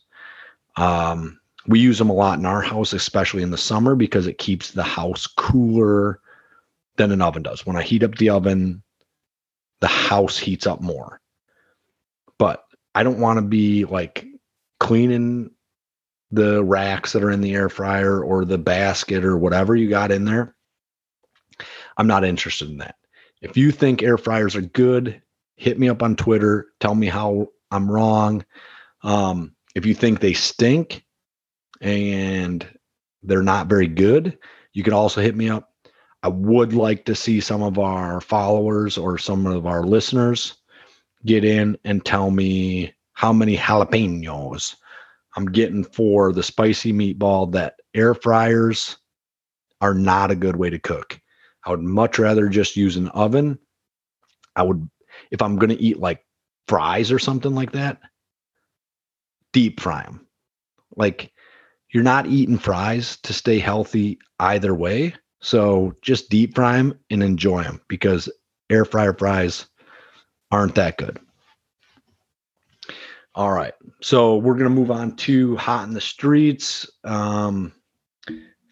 Um, 0.77 1.39
we 1.67 1.79
use 1.79 1.97
them 1.97 2.09
a 2.09 2.13
lot 2.13 2.39
in 2.39 2.45
our 2.45 2.61
house, 2.61 2.93
especially 2.93 3.43
in 3.43 3.51
the 3.51 3.57
summer, 3.57 3.95
because 3.95 4.27
it 4.27 4.37
keeps 4.37 4.71
the 4.71 4.83
house 4.83 5.27
cooler 5.27 6.19
than 6.97 7.11
an 7.11 7.21
oven 7.21 7.43
does. 7.43 7.65
When 7.65 7.75
I 7.75 7.83
heat 7.83 8.03
up 8.03 8.15
the 8.15 8.29
oven, 8.29 8.83
the 9.81 9.87
house 9.87 10.37
heats 10.37 10.67
up 10.67 10.81
more. 10.81 11.19
But 12.37 12.63
I 12.93 13.03
don't 13.03 13.19
want 13.19 13.37
to 13.37 13.41
be 13.41 13.85
like 13.85 14.25
cleaning 14.79 15.51
the 16.31 16.63
racks 16.63 17.13
that 17.13 17.23
are 17.23 17.31
in 17.31 17.41
the 17.41 17.53
air 17.53 17.69
fryer 17.69 18.23
or 18.23 18.45
the 18.45 18.57
basket 18.57 19.23
or 19.23 19.37
whatever 19.37 19.75
you 19.75 19.89
got 19.89 20.11
in 20.11 20.25
there 20.25 20.55
I'm 21.97 22.07
not 22.07 22.25
interested 22.25 22.69
in 22.69 22.77
that. 22.77 22.95
If 23.41 23.57
you 23.57 23.71
think 23.71 24.01
air 24.01 24.17
fryers 24.17 24.55
are 24.55 24.61
good, 24.61 25.21
hit 25.55 25.79
me 25.79 25.89
up 25.89 26.03
on 26.03 26.15
Twitter. 26.15 26.67
Tell 26.79 26.95
me 26.95 27.07
how 27.07 27.49
I'm 27.71 27.89
wrong. 27.89 28.45
Um, 29.03 29.55
if 29.75 29.85
you 29.85 29.93
think 29.93 30.19
they 30.19 30.33
stink 30.33 31.05
and 31.81 32.67
they're 33.23 33.43
not 33.43 33.67
very 33.67 33.87
good, 33.87 34.37
you 34.73 34.83
can 34.83 34.93
also 34.93 35.21
hit 35.21 35.35
me 35.35 35.49
up. 35.49 35.71
I 36.25 36.29
would 36.29 36.73
like 36.73 37.05
to 37.05 37.13
see 37.13 37.39
some 37.39 37.61
of 37.61 37.77
our 37.77 38.19
followers 38.19 38.97
or 38.97 39.19
some 39.19 39.45
of 39.45 39.67
our 39.67 39.83
listeners 39.83 40.55
get 41.23 41.45
in 41.45 41.77
and 41.85 42.03
tell 42.03 42.31
me 42.31 42.95
how 43.13 43.31
many 43.31 43.55
jalapenos 43.55 44.75
I'm 45.37 45.45
getting 45.45 45.83
for 45.83 46.33
the 46.33 46.41
spicy 46.41 46.91
meatball 46.91 47.51
that 47.51 47.75
air 47.93 48.15
fryers 48.15 48.97
are 49.81 49.93
not 49.93 50.31
a 50.31 50.35
good 50.35 50.55
way 50.55 50.71
to 50.71 50.79
cook. 50.79 51.21
I 51.63 51.69
would 51.69 51.83
much 51.83 52.17
rather 52.17 52.49
just 52.49 52.75
use 52.75 52.97
an 52.97 53.09
oven. 53.09 53.59
I 54.55 54.63
would, 54.63 54.89
if 55.29 55.43
I'm 55.43 55.57
going 55.57 55.77
to 55.77 55.79
eat 55.79 55.99
like 55.99 56.25
fries 56.67 57.11
or 57.11 57.19
something 57.19 57.53
like 57.53 57.73
that, 57.73 57.99
deep 59.53 59.79
fry 59.79 60.01
them. 60.01 60.25
Like 60.95 61.31
you're 61.93 62.01
not 62.01 62.25
eating 62.25 62.57
fries 62.57 63.17
to 63.17 63.31
stay 63.31 63.59
healthy 63.59 64.17
either 64.39 64.73
way. 64.73 65.13
So 65.45 65.93
just 66.01 66.31
deep 66.31 66.55
fry 66.55 66.77
them 66.77 66.97
and 67.11 67.21
enjoy 67.21 67.61
them 67.61 67.79
because 67.87 68.27
air 68.71 68.83
fryer 68.83 69.13
fries 69.13 69.67
aren't 70.49 70.73
that 70.73 70.97
good. 70.97 71.19
All 73.35 73.51
right. 73.51 73.75
So 74.01 74.37
we're 74.37 74.55
going 74.55 74.63
to 74.63 74.71
move 74.71 74.89
on 74.89 75.15
to 75.17 75.55
hot 75.57 75.87
in 75.87 75.93
the 75.93 76.01
streets. 76.01 76.89
Um, 77.03 77.73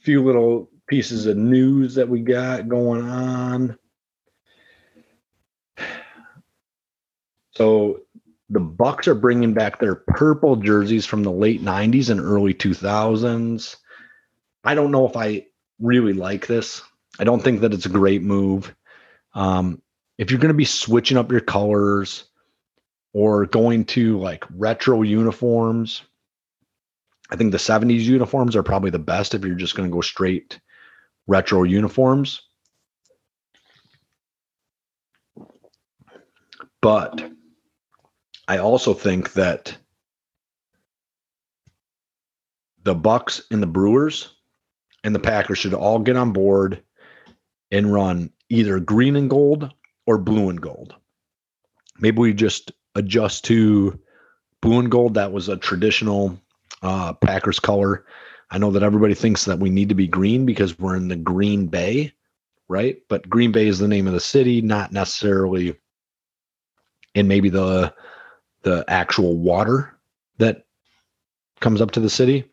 few 0.01 0.23
little 0.23 0.67
pieces 0.87 1.27
of 1.27 1.37
news 1.37 1.93
that 1.93 2.09
we 2.09 2.21
got 2.21 2.67
going 2.67 3.07
on. 3.07 3.77
So 7.51 7.99
the 8.49 8.59
Bucks 8.59 9.07
are 9.07 9.13
bringing 9.13 9.53
back 9.53 9.79
their 9.79 9.97
purple 10.07 10.55
jerseys 10.55 11.05
from 11.05 11.21
the 11.21 11.31
late 11.31 11.61
90s 11.61 12.09
and 12.09 12.19
early 12.19 12.55
2000s. 12.55 13.75
I 14.63 14.73
don't 14.73 14.91
know 14.91 15.07
if 15.07 15.15
I 15.15 15.45
really 15.83 16.13
like 16.13 16.47
this. 16.47 16.81
I 17.19 17.23
don't 17.23 17.43
think 17.43 17.61
that 17.61 17.73
it's 17.73 17.85
a 17.85 17.89
great 17.89 18.23
move. 18.23 18.73
Um, 19.35 19.81
if 20.17 20.31
you're 20.31 20.39
going 20.39 20.53
to 20.53 20.57
be 20.57 20.65
switching 20.65 21.17
up 21.17 21.31
your 21.31 21.41
colors 21.41 22.25
or 23.13 23.45
going 23.45 23.85
to 23.85 24.17
like 24.19 24.45
retro 24.55 25.01
uniforms, 25.01 26.01
I 27.29 27.35
think 27.35 27.51
the 27.51 27.57
70s 27.57 28.01
uniforms 28.01 28.55
are 28.55 28.63
probably 28.63 28.89
the 28.89 28.99
best 28.99 29.33
if 29.33 29.43
you're 29.43 29.55
just 29.55 29.75
going 29.75 29.89
to 29.89 29.93
go 29.93 30.01
straight 30.01 30.59
retro 31.27 31.63
uniforms. 31.63 32.41
But 36.81 37.31
I 38.47 38.57
also 38.57 38.93
think 38.93 39.33
that 39.33 39.77
the 42.83 42.95
Bucks 42.95 43.41
and 43.49 43.63
the 43.63 43.67
Brewers 43.67 44.33
and 45.03 45.13
the 45.13 45.19
Packers 45.19 45.57
should 45.57 45.73
all 45.73 45.99
get 45.99 46.15
on 46.15 46.31
board 46.31 46.81
and 47.71 47.93
run 47.93 48.31
either 48.49 48.79
green 48.79 49.15
and 49.15 49.29
gold 49.29 49.71
or 50.05 50.17
blue 50.17 50.49
and 50.49 50.61
gold. 50.61 50.95
Maybe 51.99 52.19
we 52.19 52.33
just 52.33 52.71
adjust 52.95 53.45
to 53.45 53.99
blue 54.61 54.79
and 54.79 54.91
gold. 54.91 55.15
That 55.15 55.31
was 55.31 55.49
a 55.49 55.57
traditional 55.57 56.39
uh, 56.81 57.13
Packers 57.13 57.59
color. 57.59 58.05
I 58.51 58.57
know 58.57 58.71
that 58.71 58.83
everybody 58.83 59.13
thinks 59.13 59.45
that 59.45 59.59
we 59.59 59.69
need 59.69 59.89
to 59.89 59.95
be 59.95 60.07
green 60.07 60.45
because 60.45 60.77
we're 60.77 60.95
in 60.95 61.07
the 61.07 61.15
Green 61.15 61.67
Bay, 61.67 62.13
right? 62.67 62.97
But 63.09 63.29
Green 63.29 63.51
Bay 63.51 63.67
is 63.67 63.79
the 63.79 63.87
name 63.87 64.05
of 64.05 64.13
the 64.13 64.19
city, 64.19 64.61
not 64.61 64.91
necessarily 64.91 65.75
in 67.15 67.27
maybe 67.27 67.49
the 67.49 67.93
the 68.61 68.85
actual 68.87 69.35
water 69.37 69.97
that 70.37 70.65
comes 71.59 71.81
up 71.81 71.91
to 71.91 71.99
the 71.99 72.09
city. 72.09 72.45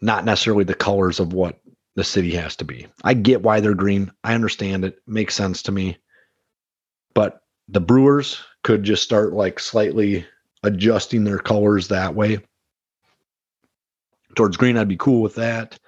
Not 0.00 0.24
necessarily 0.24 0.64
the 0.64 0.74
colors 0.74 1.20
of 1.20 1.32
what 1.32 1.60
the 1.96 2.04
city 2.04 2.30
has 2.32 2.56
to 2.56 2.64
be. 2.64 2.86
I 3.04 3.14
get 3.14 3.42
why 3.42 3.60
they're 3.60 3.74
green. 3.74 4.10
I 4.24 4.34
understand 4.34 4.84
it. 4.84 4.98
Makes 5.06 5.34
sense 5.34 5.62
to 5.64 5.72
me. 5.72 5.98
But 7.14 7.42
the 7.68 7.80
Brewers 7.80 8.40
could 8.62 8.82
just 8.82 9.02
start 9.02 9.32
like 9.32 9.58
slightly 9.60 10.24
adjusting 10.62 11.24
their 11.24 11.38
colors 11.38 11.88
that 11.88 12.14
way 12.14 12.40
towards 14.34 14.56
green, 14.56 14.76
I'd 14.76 14.88
be 14.88 14.96
cool 14.96 15.22
with 15.22 15.34
that. 15.36 15.78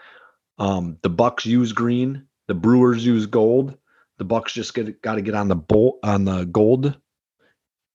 Um, 0.59 0.99
the 1.03 1.11
Bucks 1.11 1.47
use 1.47 1.73
green, 1.73 2.27
the 2.49 2.55
Brewers 2.55 3.05
use 3.05 3.27
gold. 3.27 3.77
The 4.19 4.25
Bucks 4.25 4.53
just 4.53 4.75
got 4.75 5.15
to 5.15 5.23
get 5.23 5.35
on 5.35 5.49
the 5.49 5.57
bolt 5.57 5.99
on 6.05 6.25
the 6.25 6.45
gold 6.45 6.97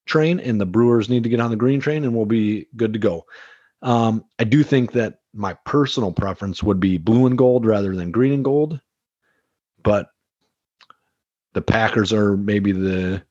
train, 0.05 0.39
and 0.39 0.59
the 0.59 0.65
Brewers 0.65 1.09
need 1.09 1.23
to 1.23 1.29
get 1.29 1.39
on 1.39 1.51
the 1.51 1.55
green 1.55 1.79
train, 1.79 2.03
and 2.03 2.15
we'll 2.15 2.25
be 2.25 2.67
good 2.75 2.93
to 2.93 2.99
go. 2.99 3.25
Um, 3.81 4.25
I 4.39 4.43
do 4.43 4.63
think 4.63 4.93
that 4.93 5.19
my 5.37 5.53
personal 5.65 6.11
preference 6.11 6.63
would 6.63 6.79
be 6.79 6.97
blue 6.97 7.27
and 7.27 7.37
gold 7.37 7.65
rather 7.65 7.95
than 7.95 8.11
green 8.11 8.33
and 8.33 8.43
gold, 8.43 8.81
but 9.83 10.07
the 11.53 11.61
Packers 11.61 12.11
are 12.11 12.35
maybe 12.35 12.71
the 12.71 13.23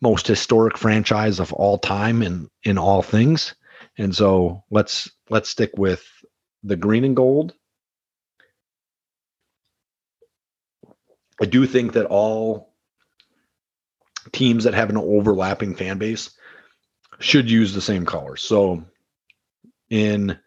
most 0.00 0.26
historic 0.26 0.76
franchise 0.76 1.40
of 1.40 1.52
all 1.52 1.78
time 1.78 2.22
in 2.22 2.48
in 2.62 2.78
all 2.78 3.02
things, 3.02 3.54
and 3.96 4.14
so 4.14 4.64
let's 4.70 5.10
let's 5.30 5.48
stick 5.48 5.72
with 5.76 6.06
the 6.62 6.76
green 6.76 7.04
and 7.04 7.16
gold. 7.16 7.54
I 11.40 11.46
do 11.46 11.66
think 11.66 11.94
that 11.94 12.06
all 12.06 12.74
teams 14.32 14.64
that 14.64 14.74
have 14.74 14.90
an 14.90 14.96
overlapping 14.96 15.74
fan 15.74 15.98
base 15.98 16.30
should 17.18 17.50
use 17.50 17.72
the 17.72 17.80
same 17.80 18.04
colors. 18.04 18.42
So 18.42 18.84
in 19.90 20.38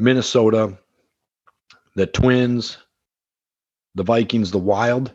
Minnesota, 0.00 0.78
the 1.94 2.06
Twins, 2.06 2.78
the 3.94 4.02
Vikings, 4.02 4.50
the 4.50 4.58
Wild, 4.58 5.12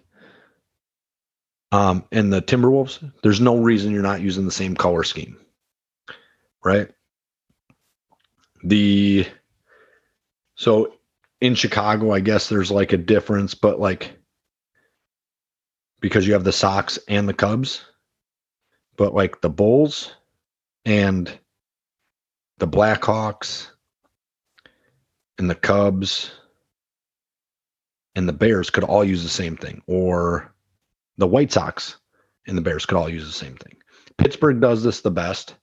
um, 1.72 2.06
and 2.12 2.32
the 2.32 2.42
Timberwolves, 2.42 3.12
there's 3.24 3.42
no 3.42 3.58
reason 3.58 3.92
you're 3.92 4.04
not 4.04 4.22
using 4.22 4.46
the 4.46 4.52
same 4.52 4.76
color 4.76 5.04
scheme, 5.04 5.38
right? 6.64 6.90
The 8.64 9.26
so 10.56 10.94
in 11.42 11.56
Chicago, 11.56 12.12
I 12.12 12.20
guess 12.20 12.48
there's 12.48 12.72
like 12.72 12.94
a 12.94 12.98
difference, 12.98 13.56
but 13.56 13.80
like 13.80 14.18
because 16.00 16.28
you 16.28 16.34
have 16.34 16.44
the 16.44 16.52
Sox 16.52 17.00
and 17.08 17.28
the 17.28 17.34
Cubs, 17.34 17.84
but 18.98 19.16
like 19.16 19.42
the 19.42 19.50
Bulls 19.50 20.14
and 20.86 21.38
the 22.60 22.68
Blackhawks 22.68 23.72
and 25.38 25.50
the 25.50 25.56
Cubs 25.56 26.32
and 28.16 28.28
the 28.28 28.34
Bears 28.34 28.70
could 28.70 28.84
all 28.84 29.04
use 29.04 29.24
the 29.24 29.30
same 29.30 29.58
thing, 29.58 29.82
or 29.88 30.54
the 31.18 31.28
White 31.28 31.52
Sox 31.52 31.98
and 32.48 32.58
the 32.58 32.62
Bears 32.62 32.86
could 32.86 32.98
all 32.98 33.10
use 33.10 33.26
the 33.26 33.32
same 33.32 33.56
thing. 33.56 33.78
Pittsburgh 34.18 34.62
does 34.62 34.84
this 34.84 35.02
the 35.02 35.12
best. 35.12 35.56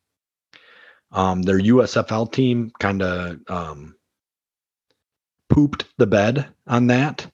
Um, 1.10 1.42
their 1.42 1.58
USFL 1.58 2.30
team 2.32 2.72
kind 2.78 3.02
of 3.02 3.40
um, 3.48 3.96
pooped 5.48 5.84
the 5.98 6.06
bed 6.06 6.48
on 6.66 6.86
that, 6.88 7.26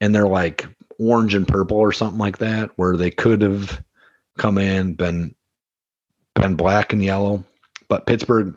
and 0.00 0.14
they're 0.14 0.28
like 0.28 0.66
orange 0.98 1.34
and 1.34 1.46
purple 1.46 1.78
or 1.78 1.92
something 1.92 2.18
like 2.18 2.38
that, 2.38 2.70
where 2.76 2.96
they 2.96 3.10
could 3.10 3.42
have 3.42 3.82
come 4.38 4.58
in 4.58 4.94
been 4.94 5.34
been 6.34 6.54
black 6.56 6.92
and 6.92 7.02
yellow. 7.02 7.44
But 7.88 8.06
Pittsburgh, 8.06 8.56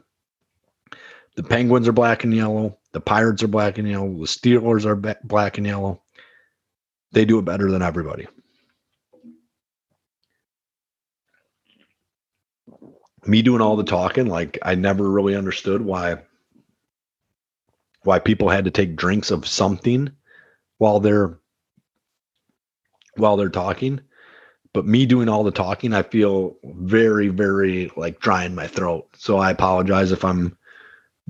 the 1.36 1.44
Penguins 1.44 1.88
are 1.88 1.94
black 1.94 2.24
and 2.24 2.34
yellow. 2.34 2.76
The 2.94 3.01
Pirates 3.01 3.44
are 3.44 3.48
black 3.48 3.77
and 3.77 3.88
yellow. 3.88 4.10
The 4.10 4.25
Steelers 4.25 4.86
are 4.86 4.96
black 5.24 5.58
and 5.58 5.67
yellow. 5.67 6.03
They 7.12 7.25
do 7.25 7.39
it 7.39 7.46
better 7.46 7.72
than 7.72 7.82
everybody. 7.82 8.27
Me 13.25 13.41
doing 13.41 13.62
all 13.62 13.75
the 13.75 13.84
talking, 13.84 14.27
like 14.27 14.58
I 14.62 14.75
never 14.75 15.10
really 15.10 15.36
understood 15.36 15.82
why 15.82 16.17
why 18.03 18.20
people 18.20 18.50
had 18.50 18.65
to 18.65 18.72
take 18.72 18.96
drinks 18.96 19.32
of 19.32 19.46
something 19.46 20.10
while 20.77 21.00
they're 21.00 21.39
while 23.16 23.35
they're 23.38 23.50
talking. 23.50 24.00
But 24.74 24.85
me 24.85 25.05
doing 25.05 25.27
all 25.27 25.44
the 25.44 25.51
talking, 25.51 25.94
I 25.94 26.03
feel 26.03 26.57
very, 26.64 27.27
very 27.29 27.92
like 27.96 28.20
dry 28.20 28.46
in 28.46 28.55
my 28.55 28.68
throat. 28.68 29.07
So 29.18 29.38
I 29.38 29.51
apologize 29.51 30.11
if 30.11 30.24
I'm 30.24 30.56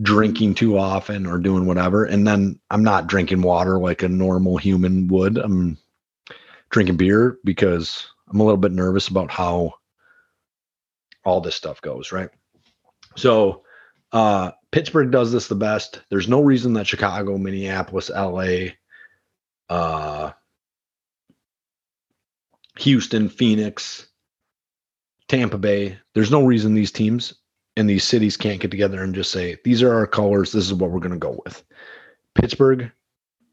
drinking 0.01 0.55
too 0.55 0.77
often 0.77 1.25
or 1.25 1.37
doing 1.37 1.65
whatever. 1.65 2.05
And 2.05 2.27
then 2.27 2.59
I'm 2.69 2.83
not 2.83 3.07
drinking 3.07 3.41
water 3.41 3.79
like 3.79 4.03
a 4.03 4.09
normal 4.09 4.57
human 4.57 5.07
would. 5.07 5.37
I'm 5.37 5.77
drinking 6.69 6.97
beer 6.97 7.39
because 7.43 8.07
I'm 8.29 8.39
a 8.39 8.43
little 8.43 8.57
bit 8.57 8.71
nervous 8.71 9.07
about 9.07 9.31
how 9.31 9.73
all 11.25 11.41
this 11.41 11.55
stuff 11.55 11.81
goes, 11.81 12.11
right? 12.11 12.29
So 13.15 13.63
uh 14.11 14.51
Pittsburgh 14.71 15.11
does 15.11 15.31
this 15.31 15.47
the 15.47 15.55
best. 15.55 16.01
There's 16.09 16.27
no 16.27 16.41
reason 16.41 16.73
that 16.73 16.87
Chicago, 16.87 17.37
Minneapolis, 17.37 18.09
LA, 18.09 18.67
uh 19.69 20.31
Houston, 22.77 23.29
Phoenix, 23.29 24.07
Tampa 25.27 25.57
Bay. 25.57 25.97
There's 26.13 26.29
no 26.31 26.45
reason 26.45 26.75
these 26.75 26.91
teams 26.91 27.33
and 27.77 27.87
these 27.87 28.03
cities 28.03 28.35
can't 28.35 28.59
get 28.59 28.71
together 28.71 29.03
and 29.03 29.13
just 29.13 29.31
say, 29.31 29.55
these 29.63 29.83
are 29.83 29.93
our 29.93 30.07
colors. 30.07 30.51
This 30.51 30.65
is 30.65 30.73
what 30.73 30.89
we're 30.89 30.99
going 30.99 31.11
to 31.11 31.17
go 31.17 31.39
with. 31.45 31.63
Pittsburgh, 32.33 32.91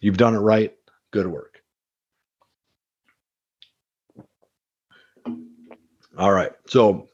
you've 0.01 0.17
done 0.17 0.35
it 0.35 0.39
right. 0.39 0.75
Good 1.13 1.27
work. 1.27 1.61
All 6.17 6.33
right. 6.33 6.53
So 6.67 7.11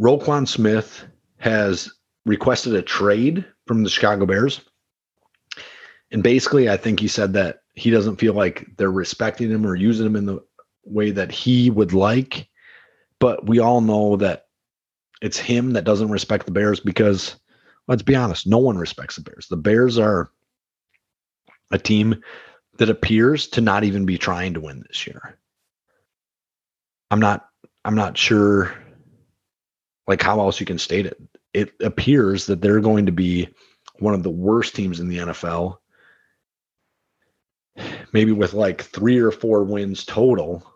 Roquan 0.00 0.46
Smith 0.46 1.04
has 1.38 1.92
requested 2.24 2.74
a 2.74 2.82
trade 2.82 3.44
from 3.66 3.82
the 3.82 3.90
Chicago 3.90 4.24
Bears. 4.24 4.60
And 6.12 6.22
basically, 6.22 6.70
I 6.70 6.76
think 6.76 7.00
he 7.00 7.08
said 7.08 7.32
that 7.32 7.62
he 7.74 7.90
doesn't 7.90 8.20
feel 8.20 8.34
like 8.34 8.66
they're 8.76 8.92
respecting 8.92 9.50
him 9.50 9.66
or 9.66 9.74
using 9.74 10.06
him 10.06 10.14
in 10.14 10.26
the 10.26 10.38
way 10.84 11.10
that 11.10 11.32
he 11.32 11.70
would 11.70 11.92
like. 11.92 12.48
But 13.18 13.48
we 13.48 13.58
all 13.58 13.80
know 13.80 14.14
that 14.16 14.46
it's 15.22 15.38
him 15.38 15.72
that 15.72 15.84
doesn't 15.84 16.10
respect 16.10 16.44
the 16.44 16.52
Bears 16.52 16.80
because 16.80 17.36
let's 17.88 18.02
be 18.02 18.16
honest, 18.16 18.46
no 18.46 18.58
one 18.58 18.76
respects 18.76 19.16
the 19.16 19.22
Bears. 19.22 19.46
The 19.48 19.56
Bears 19.56 19.98
are 19.98 20.30
a 21.70 21.78
team 21.78 22.22
that 22.78 22.90
appears 22.90 23.48
to 23.48 23.60
not 23.60 23.84
even 23.84 24.04
be 24.04 24.18
trying 24.18 24.54
to 24.54 24.60
win 24.60 24.84
this 24.88 25.06
year. 25.06 25.38
I'm 27.10 27.20
not 27.20 27.48
I'm 27.84 27.94
not 27.94 28.18
sure 28.18 28.74
like 30.06 30.22
how 30.22 30.40
else 30.40 30.60
you 30.60 30.66
can 30.66 30.78
state 30.78 31.06
it. 31.06 31.20
It 31.54 31.72
appears 31.80 32.46
that 32.46 32.60
they're 32.60 32.80
going 32.80 33.06
to 33.06 33.12
be 33.12 33.48
one 33.98 34.14
of 34.14 34.22
the 34.22 34.30
worst 34.30 34.74
teams 34.74 35.00
in 35.00 35.08
the 35.08 35.18
NFL 35.18 35.78
maybe 38.12 38.32
with 38.32 38.52
like 38.52 38.82
three 38.82 39.18
or 39.18 39.30
four 39.30 39.64
wins 39.64 40.04
total 40.04 40.66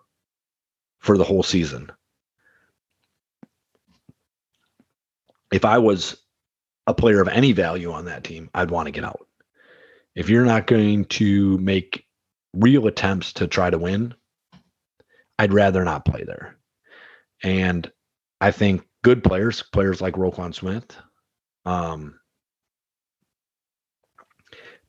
for 1.01 1.19
the 1.19 1.25
whole 1.25 1.43
season. 1.43 1.91
If 5.53 5.65
I 5.65 5.79
was 5.79 6.17
a 6.87 6.95
player 6.95 7.21
of 7.21 7.29
any 7.29 7.53
value 7.53 7.93
on 7.93 8.07
that 8.07 8.25
team, 8.25 8.51
I'd 8.55 8.71
want 8.71 8.87
to 8.87 8.93
get 8.93 9.05
out. 9.05 9.27
If 10.15 10.29
you're 10.29 10.45
not 10.45 10.67
going 10.67 11.05
to 11.07 11.59
make 11.59 12.07
real 12.55 12.87
attempts 12.87 13.35
to 13.35 13.47
try 13.47 13.71
to 13.71 13.79
win, 13.79 14.15
I'd 15.39 15.53
rather 15.53 15.85
not 15.85 16.05
play 16.05 16.25
there. 16.25 16.57
And 17.43 17.91
I 18.41 18.51
think 18.51 18.87
good 19.03 19.23
players, 19.23 19.63
players 19.63 20.01
like 20.01 20.15
Roquan 20.15 20.55
Smith, 20.55 20.97
um, 21.65 22.19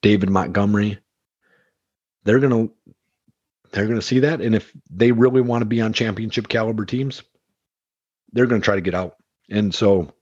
David 0.01 0.29
Montgomery, 0.29 0.99
they're 2.23 2.39
gonna 2.39 2.67
they're 3.71 3.87
gonna 3.87 4.01
see 4.01 4.19
that, 4.19 4.41
and 4.41 4.55
if 4.55 4.71
they 4.89 5.11
really 5.11 5.41
want 5.41 5.61
to 5.61 5.65
be 5.65 5.81
on 5.81 5.93
championship 5.93 6.47
caliber 6.47 6.85
teams, 6.85 7.23
they're 8.31 8.45
gonna 8.45 8.61
try 8.61 8.75
to 8.75 8.81
get 8.81 8.95
out. 8.95 9.15
And 9.49 9.73
so 9.73 10.13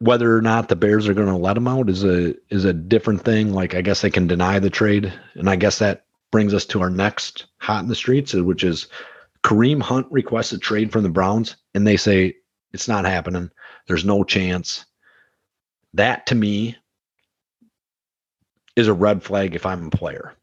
whether 0.00 0.34
or 0.34 0.40
not 0.42 0.68
the 0.68 0.76
Bears 0.76 1.06
are 1.08 1.14
going 1.14 1.28
to 1.28 1.36
let 1.36 1.54
them 1.54 1.68
out 1.68 1.88
is 1.88 2.04
a 2.04 2.34
is 2.48 2.64
a 2.64 2.72
different 2.72 3.22
thing. 3.22 3.52
Like 3.52 3.74
I 3.74 3.82
guess 3.82 4.00
they 4.00 4.10
can 4.10 4.26
deny 4.26 4.58
the 4.58 4.70
trade, 4.70 5.12
and 5.34 5.48
I 5.48 5.56
guess 5.56 5.78
that 5.78 6.06
brings 6.32 6.54
us 6.54 6.64
to 6.66 6.80
our 6.80 6.90
next 6.90 7.46
hot 7.58 7.82
in 7.82 7.88
the 7.88 7.94
streets, 7.94 8.34
which 8.34 8.64
is 8.64 8.88
Kareem 9.44 9.80
Hunt 9.80 10.06
requests 10.10 10.52
a 10.52 10.58
trade 10.58 10.90
from 10.90 11.02
the 11.02 11.08
Browns, 11.08 11.56
and 11.74 11.86
they 11.86 11.96
say 11.96 12.36
it's 12.72 12.88
not 12.88 13.04
happening. 13.04 13.50
There's 13.86 14.04
no 14.04 14.24
chance. 14.24 14.86
That 15.94 16.26
to 16.26 16.34
me 16.34 16.76
is 18.76 18.88
a 18.88 18.94
red 18.94 19.22
flag 19.22 19.54
if 19.54 19.66
I'm 19.66 19.86
a 19.86 19.90
player. 19.90 20.34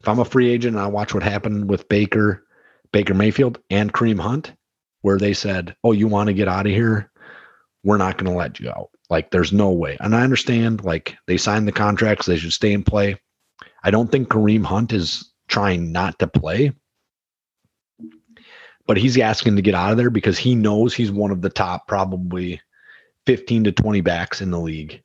If 0.00 0.08
I'm 0.08 0.18
a 0.18 0.24
free 0.24 0.50
agent 0.50 0.76
and 0.76 0.84
I 0.84 0.88
watch 0.88 1.14
what 1.14 1.22
happened 1.22 1.70
with 1.70 1.88
Baker, 1.88 2.44
Baker 2.92 3.14
Mayfield, 3.14 3.60
and 3.70 3.92
Kareem 3.92 4.20
Hunt, 4.20 4.52
where 5.00 5.16
they 5.16 5.32
said, 5.32 5.74
"Oh, 5.82 5.92
you 5.92 6.06
want 6.06 6.26
to 6.26 6.34
get 6.34 6.48
out 6.48 6.66
of 6.66 6.72
here? 6.72 7.10
We're 7.84 7.98
not 7.98 8.18
going 8.18 8.32
to 8.32 8.36
let 8.36 8.58
you 8.58 8.70
out." 8.70 8.90
Like, 9.10 9.30
there's 9.30 9.52
no 9.52 9.70
way. 9.70 9.96
And 10.00 10.16
I 10.16 10.22
understand, 10.22 10.84
like, 10.84 11.16
they 11.26 11.36
signed 11.36 11.68
the 11.68 11.72
contracts; 11.72 12.26
they 12.26 12.36
should 12.36 12.52
stay 12.52 12.72
in 12.72 12.82
play. 12.82 13.16
I 13.84 13.90
don't 13.90 14.10
think 14.10 14.28
Kareem 14.28 14.64
Hunt 14.64 14.92
is 14.92 15.30
trying 15.46 15.92
not 15.92 16.18
to 16.18 16.26
play, 16.26 16.72
but 18.86 18.96
he's 18.96 19.18
asking 19.18 19.56
to 19.56 19.62
get 19.62 19.74
out 19.74 19.92
of 19.92 19.96
there 19.98 20.10
because 20.10 20.38
he 20.38 20.54
knows 20.54 20.94
he's 20.94 21.12
one 21.12 21.30
of 21.30 21.42
the 21.42 21.50
top, 21.50 21.86
probably 21.86 22.60
15 23.26 23.64
to 23.64 23.72
20 23.72 24.00
backs 24.00 24.40
in 24.40 24.50
the 24.50 24.60
league, 24.60 25.02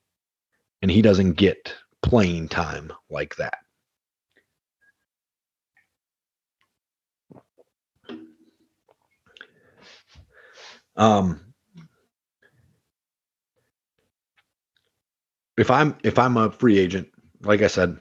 and 0.81 0.89
he 0.89 1.01
doesn't 1.01 1.33
get 1.33 1.75
playing 2.01 2.47
time 2.47 2.91
like 3.09 3.35
that. 3.35 3.55
Um, 10.95 11.48
if 15.59 15.69
I'm 15.69 15.95
if 16.03 16.17
I'm 16.17 16.37
a 16.37 16.51
free 16.51 16.79
agent, 16.79 17.09
like 17.41 17.61
I 17.61 17.67
said, 17.67 17.97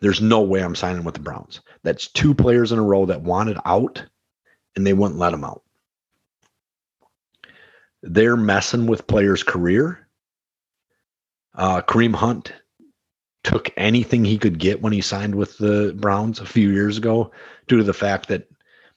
there's 0.00 0.20
no 0.20 0.42
way 0.42 0.62
I'm 0.62 0.74
signing 0.74 1.02
with 1.02 1.14
the 1.14 1.20
Browns. 1.20 1.62
That's 1.82 2.08
two 2.08 2.34
players 2.34 2.72
in 2.72 2.78
a 2.78 2.84
row 2.84 3.06
that 3.06 3.22
wanted 3.22 3.56
out, 3.64 4.04
and 4.76 4.86
they 4.86 4.92
wouldn't 4.92 5.18
let 5.18 5.30
them 5.30 5.44
out. 5.44 5.62
They're 8.02 8.36
messing 8.36 8.86
with 8.86 9.06
players' 9.06 9.42
career. 9.42 10.06
Uh, 11.54 11.80
Kareem 11.80 12.14
Hunt 12.14 12.52
took 13.44 13.70
anything 13.78 14.24
he 14.24 14.36
could 14.36 14.58
get 14.58 14.82
when 14.82 14.92
he 14.92 15.00
signed 15.00 15.34
with 15.34 15.56
the 15.56 15.96
Browns 15.98 16.38
a 16.38 16.46
few 16.46 16.70
years 16.70 16.98
ago, 16.98 17.32
due 17.66 17.78
to 17.78 17.82
the 17.82 17.94
fact 17.94 18.28
that 18.28 18.46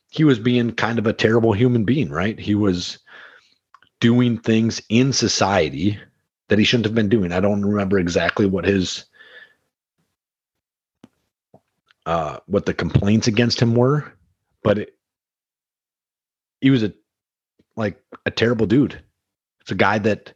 he 0.09 0.25
was 0.25 0.39
being 0.39 0.71
kind 0.71 0.99
of 0.99 1.07
a 1.07 1.13
terrible 1.13 1.53
human 1.53 1.85
being, 1.85 2.09
right? 2.09 2.37
He 2.37 2.53
was 2.53 2.99
doing 4.01 4.37
things 4.37 4.81
in 4.89 5.13
society 5.13 5.97
that 6.51 6.59
he 6.59 6.65
shouldn't 6.65 6.85
have 6.85 6.93
been 6.93 7.07
doing. 7.07 7.31
I 7.31 7.39
don't 7.39 7.63
remember 7.63 7.97
exactly 7.97 8.45
what 8.45 8.65
his 8.65 9.05
uh 12.05 12.39
what 12.45 12.65
the 12.65 12.73
complaints 12.73 13.27
against 13.27 13.61
him 13.61 13.73
were, 13.73 14.11
but 14.61 14.79
it, 14.79 14.97
he 16.59 16.69
was 16.69 16.83
a 16.83 16.91
like 17.77 18.03
a 18.25 18.31
terrible 18.31 18.65
dude. 18.65 19.01
It's 19.61 19.71
a 19.71 19.75
guy 19.75 19.97
that 19.99 20.33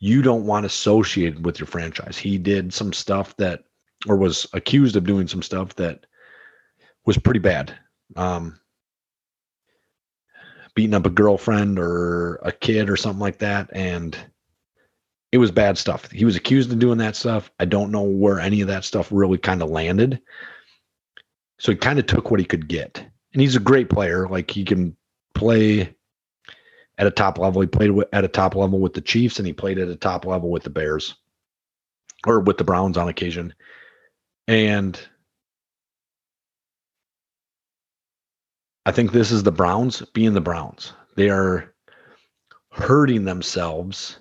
you 0.00 0.20
don't 0.20 0.46
want 0.46 0.66
associated 0.66 1.44
with 1.44 1.60
your 1.60 1.68
franchise. 1.68 2.18
He 2.18 2.38
did 2.38 2.74
some 2.74 2.92
stuff 2.92 3.36
that 3.36 3.62
or 4.08 4.16
was 4.16 4.48
accused 4.52 4.96
of 4.96 5.06
doing 5.06 5.28
some 5.28 5.42
stuff 5.42 5.76
that 5.76 6.06
was 7.04 7.18
pretty 7.18 7.38
bad. 7.38 7.72
Um 8.16 8.58
beating 10.74 10.94
up 10.94 11.06
a 11.06 11.10
girlfriend 11.10 11.78
or 11.78 12.40
a 12.42 12.50
kid 12.50 12.90
or 12.90 12.96
something 12.96 13.20
like 13.20 13.38
that. 13.38 13.70
And 13.72 14.18
it 15.36 15.38
was 15.38 15.50
bad 15.50 15.76
stuff. 15.76 16.10
He 16.10 16.24
was 16.24 16.34
accused 16.34 16.72
of 16.72 16.78
doing 16.78 16.96
that 16.96 17.14
stuff. 17.14 17.50
I 17.60 17.66
don't 17.66 17.90
know 17.90 18.04
where 18.04 18.40
any 18.40 18.62
of 18.62 18.68
that 18.68 18.84
stuff 18.84 19.08
really 19.12 19.36
kind 19.36 19.62
of 19.62 19.68
landed. 19.68 20.18
So 21.58 21.72
he 21.72 21.76
kind 21.76 21.98
of 21.98 22.06
took 22.06 22.30
what 22.30 22.40
he 22.40 22.46
could 22.46 22.68
get. 22.68 23.04
And 23.34 23.42
he's 23.42 23.54
a 23.54 23.60
great 23.60 23.90
player. 23.90 24.26
Like 24.26 24.50
he 24.50 24.64
can 24.64 24.96
play 25.34 25.94
at 26.96 27.06
a 27.06 27.10
top 27.10 27.38
level. 27.38 27.60
He 27.60 27.66
played 27.66 27.90
at 28.14 28.24
a 28.24 28.28
top 28.28 28.54
level 28.54 28.78
with 28.78 28.94
the 28.94 29.02
Chiefs 29.02 29.38
and 29.38 29.46
he 29.46 29.52
played 29.52 29.78
at 29.78 29.90
a 29.90 29.94
top 29.96 30.24
level 30.24 30.48
with 30.48 30.62
the 30.62 30.70
Bears 30.70 31.16
or 32.26 32.40
with 32.40 32.56
the 32.56 32.64
Browns 32.64 32.96
on 32.96 33.08
occasion. 33.08 33.52
And 34.48 34.98
I 38.86 38.90
think 38.90 39.12
this 39.12 39.30
is 39.30 39.42
the 39.42 39.52
Browns 39.52 40.00
being 40.14 40.32
the 40.32 40.40
Browns. 40.40 40.94
They 41.14 41.28
are 41.28 41.74
hurting 42.72 43.26
themselves 43.26 44.20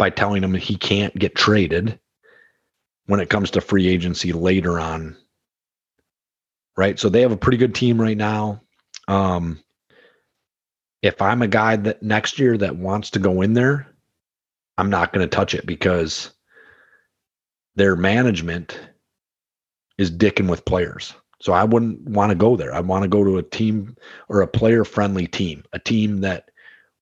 by 0.00 0.08
telling 0.08 0.42
him 0.42 0.54
he 0.54 0.76
can't 0.76 1.14
get 1.14 1.34
traded 1.34 2.00
when 3.04 3.20
it 3.20 3.28
comes 3.28 3.50
to 3.50 3.60
free 3.60 3.86
agency 3.86 4.32
later 4.32 4.80
on. 4.80 5.14
Right. 6.74 6.98
So 6.98 7.10
they 7.10 7.20
have 7.20 7.32
a 7.32 7.36
pretty 7.36 7.58
good 7.58 7.74
team 7.74 8.00
right 8.00 8.16
now. 8.16 8.62
Um, 9.08 9.62
if 11.02 11.20
I'm 11.20 11.42
a 11.42 11.48
guy 11.48 11.76
that 11.76 12.02
next 12.02 12.38
year 12.38 12.56
that 12.56 12.76
wants 12.76 13.10
to 13.10 13.18
go 13.18 13.42
in 13.42 13.52
there, 13.52 13.94
I'm 14.78 14.88
not 14.88 15.12
going 15.12 15.28
to 15.28 15.36
touch 15.36 15.52
it 15.52 15.66
because 15.66 16.30
their 17.74 17.94
management 17.94 18.80
is 19.98 20.10
dicking 20.10 20.48
with 20.48 20.64
players. 20.64 21.12
So 21.42 21.52
I 21.52 21.64
wouldn't 21.64 22.08
want 22.08 22.30
to 22.30 22.36
go 22.36 22.56
there. 22.56 22.72
I 22.72 22.80
want 22.80 23.02
to 23.02 23.08
go 23.08 23.22
to 23.22 23.36
a 23.36 23.42
team 23.42 23.98
or 24.30 24.40
a 24.40 24.46
player 24.46 24.82
friendly 24.82 25.26
team, 25.26 25.62
a 25.74 25.78
team 25.78 26.22
that 26.22 26.50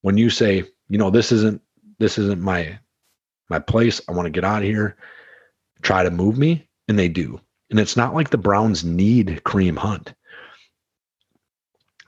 when 0.00 0.16
you 0.16 0.30
say, 0.30 0.64
you 0.88 0.98
know, 0.98 1.10
this 1.10 1.30
isn't 1.30 1.62
this 2.00 2.18
isn't 2.18 2.40
my 2.40 2.80
my 3.48 3.58
place. 3.58 4.00
I 4.08 4.12
want 4.12 4.26
to 4.26 4.30
get 4.30 4.44
out 4.44 4.62
of 4.62 4.68
here. 4.68 4.96
Try 5.82 6.02
to 6.02 6.10
move 6.10 6.38
me, 6.38 6.68
and 6.88 6.98
they 6.98 7.08
do. 7.08 7.40
And 7.70 7.78
it's 7.78 7.96
not 7.96 8.14
like 8.14 8.30
the 8.30 8.38
Browns 8.38 8.84
need 8.84 9.42
Kareem 9.44 9.76
Hunt. 9.76 10.14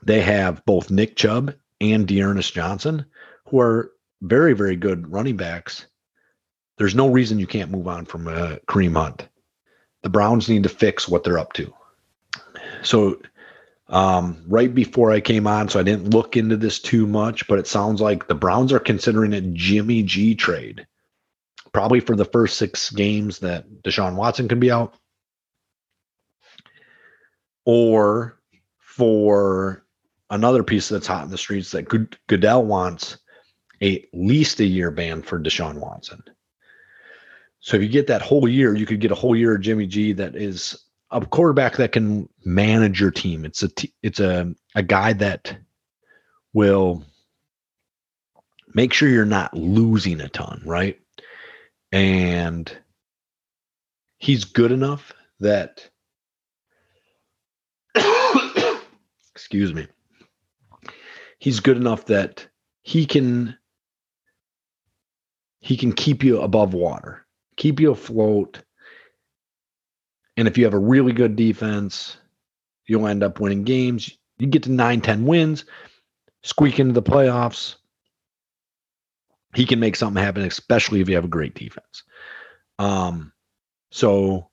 They 0.03 0.21
have 0.21 0.65
both 0.65 0.89
Nick 0.89 1.15
Chubb 1.15 1.53
and 1.79 2.07
D'Ernest 2.07 2.53
Johnson, 2.53 3.05
who 3.47 3.59
are 3.59 3.91
very, 4.21 4.53
very 4.53 4.75
good 4.75 5.11
running 5.11 5.37
backs. 5.37 5.85
There's 6.77 6.95
no 6.95 7.09
reason 7.09 7.39
you 7.39 7.47
can't 7.47 7.71
move 7.71 7.87
on 7.87 8.05
from 8.05 8.27
uh, 8.27 8.55
Kareem 8.67 8.95
Hunt. 8.95 9.27
The 10.01 10.09
Browns 10.09 10.49
need 10.49 10.63
to 10.63 10.69
fix 10.69 11.07
what 11.07 11.23
they're 11.23 11.37
up 11.37 11.53
to 11.53 11.71
so 12.81 13.19
um, 13.89 14.41
right 14.47 14.73
before 14.73 15.11
I 15.11 15.19
came 15.19 15.47
on, 15.47 15.69
so 15.69 15.79
I 15.79 15.83
didn't 15.83 16.11
look 16.11 16.37
into 16.37 16.57
this 16.57 16.79
too 16.79 17.05
much, 17.05 17.47
but 17.47 17.59
it 17.59 17.67
sounds 17.67 18.01
like 18.01 18.27
the 18.27 18.35
Browns 18.35 18.71
are 18.71 18.79
considering 18.79 19.33
a 19.33 19.41
Jimmy 19.41 20.03
G 20.03 20.35
trade, 20.35 20.85
probably 21.73 21.99
for 21.99 22.15
the 22.15 22.25
first 22.25 22.57
six 22.57 22.89
games 22.91 23.39
that 23.39 23.83
Deshaun 23.83 24.15
Watson 24.15 24.47
can 24.47 24.59
be 24.59 24.71
out, 24.71 24.95
or 27.65 28.39
for 28.79 29.85
another 30.29 30.63
piece 30.63 30.89
that's 30.89 31.07
hot 31.07 31.25
in 31.25 31.31
the 31.31 31.37
streets 31.37 31.71
that 31.71 31.87
Goodell 32.27 32.65
wants 32.65 33.17
at 33.81 34.01
least 34.13 34.59
a 34.59 34.65
year 34.65 34.91
ban 34.91 35.21
for 35.21 35.39
Deshaun 35.39 35.75
Watson. 35.79 36.23
So 37.59 37.77
if 37.77 37.83
you 37.83 37.89
get 37.89 38.07
that 38.07 38.21
whole 38.21 38.47
year, 38.47 38.75
you 38.75 38.85
could 38.85 38.99
get 38.99 39.11
a 39.11 39.15
whole 39.15 39.35
year 39.35 39.55
of 39.55 39.61
Jimmy 39.61 39.87
G 39.87 40.13
that 40.13 40.35
is 40.35 40.83
a 41.11 41.25
quarterback 41.25 41.77
that 41.77 41.91
can 41.91 42.27
manage 42.43 42.99
your 42.99 43.11
team. 43.11 43.45
It's 43.45 43.61
a 43.63 43.67
t- 43.67 43.93
it's 44.01 44.19
a 44.19 44.53
a 44.75 44.81
guy 44.81 45.13
that 45.13 45.55
will 46.53 47.03
make 48.73 48.93
sure 48.93 49.09
you're 49.09 49.25
not 49.25 49.53
losing 49.53 50.21
a 50.21 50.29
ton, 50.29 50.61
right? 50.65 50.99
And 51.91 52.75
he's 54.17 54.45
good 54.45 54.71
enough 54.71 55.13
that 55.39 55.89
excuse 59.35 59.73
me. 59.73 59.87
He's 61.39 61.59
good 61.59 61.77
enough 61.77 62.05
that 62.05 62.47
he 62.83 63.05
can 63.05 63.57
he 65.59 65.77
can 65.77 65.93
keep 65.93 66.23
you 66.23 66.41
above 66.41 66.73
water, 66.73 67.25
keep 67.57 67.79
you 67.79 67.91
afloat 67.91 68.63
and 70.37 70.47
if 70.47 70.57
you 70.57 70.63
have 70.65 70.73
a 70.73 70.79
really 70.79 71.13
good 71.13 71.35
defense, 71.35 72.17
you'll 72.87 73.07
end 73.07 73.23
up 73.23 73.39
winning 73.39 73.63
games. 73.63 74.17
You 74.39 74.47
get 74.47 74.63
to 74.63 74.71
nine, 74.71 75.01
10 75.01 75.25
wins, 75.25 75.65
squeak 76.43 76.79
into 76.79 76.93
the 76.93 77.03
playoffs. 77.03 77.75
He 79.53 79.65
can 79.65 79.79
make 79.79 79.95
something 79.95 80.21
happen, 80.21 80.43
especially 80.43 81.01
if 81.01 81.09
you 81.09 81.15
have 81.15 81.25
a 81.25 81.29
great 81.29 81.55
defense. 81.55 82.03
Um, 82.79 83.33
so 83.91 84.49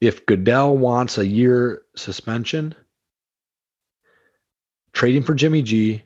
if 0.00 0.26
Goodell 0.26 0.76
wants 0.76 1.18
a 1.18 1.26
year 1.26 1.82
suspension, 1.96 2.74
trading 4.92 5.22
for 5.22 5.34
Jimmy 5.34 5.62
G. 5.62 6.02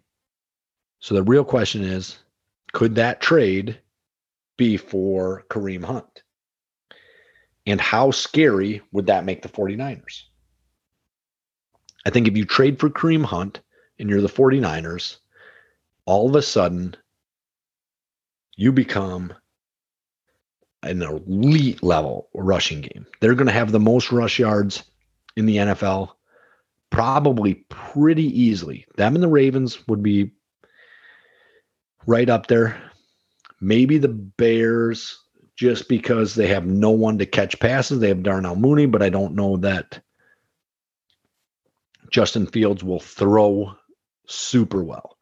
So 1.01 1.15
the 1.15 1.23
real 1.23 1.45
question 1.45 1.83
is 1.83 2.19
could 2.73 2.95
that 2.97 3.21
trade 3.21 3.79
be 4.57 4.77
for 4.77 5.45
Kareem 5.49 5.85
Hunt? 5.85 6.23
And 7.67 7.81
how 7.81 8.11
scary 8.11 8.83
would 8.93 9.07
that 9.07 9.25
make 9.25 9.43
the 9.43 9.49
49ers? 9.49 10.23
I 12.07 12.11
think 12.11 12.29
if 12.29 12.37
you 12.37 12.45
trade 12.45 12.79
for 12.79 12.91
Kareem 12.91 13.25
Hunt 13.25 13.61
and 13.99 14.09
you're 14.09 14.23
the 14.23 14.29
49ers, 14.29 15.19
all 16.07 16.29
of 16.29 16.35
a 16.37 16.43
sudden 16.43 16.97
you 18.57 18.73
become 18.73 19.33
an 20.83 21.03
elite 21.03 21.83
level 21.83 22.29
rushing 22.35 22.81
game. 22.81 23.07
They're 23.21 23.35
going 23.35 23.47
to 23.47 23.53
have 23.53 23.73
the 23.73 23.81
most 23.81 24.13
rush 24.13 24.39
yards 24.39 24.83
in 25.37 25.47
the 25.47 25.57
NFL 25.57 26.11
probably 26.91 27.55
pretty 27.69 28.25
easily. 28.25 28.87
Them 28.97 29.15
and 29.15 29.23
the 29.23 29.29
Ravens 29.29 29.87
would 29.89 30.03
be 30.03 30.33
right 32.07 32.29
up 32.29 32.47
there. 32.47 32.81
Maybe 33.61 33.99
the 33.99 34.09
Bears 34.09 35.19
just 35.57 35.89
because 35.89 36.35
they 36.35 36.47
have 36.49 36.67
no 36.67 36.91
one 36.91 37.19
to 37.19 37.27
catch 37.27 37.61
passes. 37.61 38.01
They 38.01 38.09
have 38.09 38.23
Darnell 38.23 38.57
Mooney, 38.57 38.87
but 38.87 39.03
I 39.03 39.11
don't 39.11 39.35
know 39.35 39.59
that 39.59 40.01
Justin 42.11 42.47
Fields 42.47 42.83
will 42.83 43.01
throw 43.01 43.75
super 44.27 44.83
well. 44.83 45.19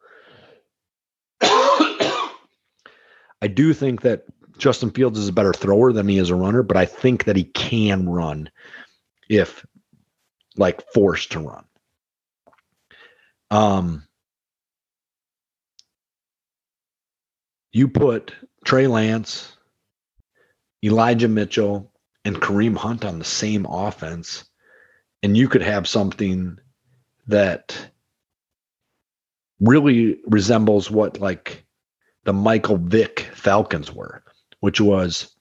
I 1.41 2.29
do 3.47 3.73
think 3.73 4.01
that 4.01 4.25
Justin 4.57 4.91
Fields 4.91 5.17
is 5.17 5.29
a 5.29 5.33
better 5.33 5.53
thrower 5.53 5.93
than 5.93 6.07
he 6.07 6.17
is 6.17 6.29
a 6.29 6.35
runner, 6.35 6.63
but 6.63 6.77
I 6.77 6.85
think 6.85 7.23
that 7.25 7.35
he 7.35 7.45
can 7.45 8.09
run 8.09 8.49
if 9.29 9.65
like 10.57 10.81
forced 10.93 11.31
to 11.31 11.39
run. 11.39 11.63
Um, 13.51 14.03
you 17.71 17.87
put 17.87 18.33
Trey 18.65 18.87
Lance 18.87 19.53
Elijah 20.83 21.27
Mitchell 21.27 21.91
and 22.25 22.37
Kareem 22.41 22.75
Hunt 22.75 23.03
on 23.05 23.19
the 23.19 23.25
same 23.25 23.65
offense, 23.65 24.45
and 25.23 25.35
you 25.35 25.47
could 25.47 25.61
have 25.61 25.87
something 25.87 26.57
that 27.27 27.91
really 29.59 30.19
resembles 30.25 30.89
what 30.89 31.19
like 31.19 31.65
the 32.25 32.33
Michael 32.33 32.77
Vick 32.77 33.29
Falcons 33.33 33.91
were, 33.91 34.23
which 34.59 34.81
was 34.81 35.35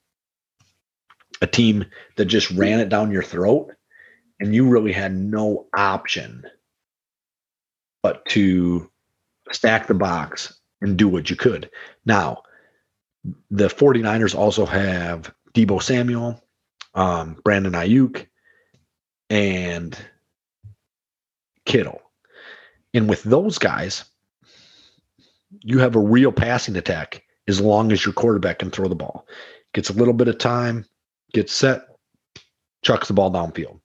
a 1.41 1.47
team 1.47 1.85
that 2.17 2.27
just 2.27 2.51
ran 2.51 2.81
it 2.81 2.88
down 2.88 3.12
your 3.12 3.23
throat 3.23 3.73
and 4.41 4.55
you 4.55 4.69
really 4.69 4.93
had 4.93 5.14
no 5.14 5.67
option 5.77 6.45
but 8.03 8.25
to 8.27 8.91
stack 9.51 9.87
the 9.87 9.95
box 9.95 10.59
and 10.81 10.97
do 10.97 11.09
what 11.09 11.31
you 11.31 11.37
could. 11.37 11.71
Now, 12.05 12.43
the 13.51 13.69
49ers 13.69 14.35
also 14.35 14.64
have 14.64 15.33
Deebo 15.55 15.83
Samuel, 15.83 16.43
um, 16.95 17.37
Brandon 17.45 17.73
Aiyuk, 17.73 18.27
and 19.29 19.99
Kittle. 21.67 22.01
And 22.95 23.09
with 23.09 23.23
those 23.25 23.59
guys, 23.59 24.05
you 25.61 25.79
have 25.79 25.97
a 25.97 26.01
real 26.01 26.33
passing 26.33 26.77
attack 26.77 27.23
as 27.47 27.61
long 27.61 27.93
as 27.93 28.05
your 28.05 28.13
quarterback 28.13 28.59
can 28.59 28.71
throw 28.71 28.89
the 28.89 28.95
ball. 28.95 29.27
Gets 29.73 29.91
a 29.91 29.95
little 29.95 30.15
bit 30.15 30.29
of 30.29 30.39
time, 30.39 30.85
gets 31.33 31.53
set, 31.53 31.83
chucks 32.83 33.09
the 33.09 33.15
ball 33.15 33.31
downfield. 33.31 33.81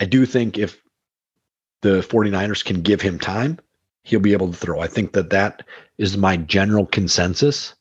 I 0.00 0.04
do 0.04 0.26
think 0.26 0.58
if 0.58 0.80
the 1.82 2.00
49ers 2.00 2.64
can 2.64 2.82
give 2.82 3.00
him 3.00 3.18
time, 3.18 3.58
he'll 4.04 4.20
be 4.20 4.32
able 4.32 4.50
to 4.50 4.56
throw. 4.56 4.80
I 4.80 4.86
think 4.86 5.12
that 5.12 5.30
that 5.30 5.64
is 5.98 6.16
my 6.16 6.36
general 6.36 6.86
consensus. 6.86 7.74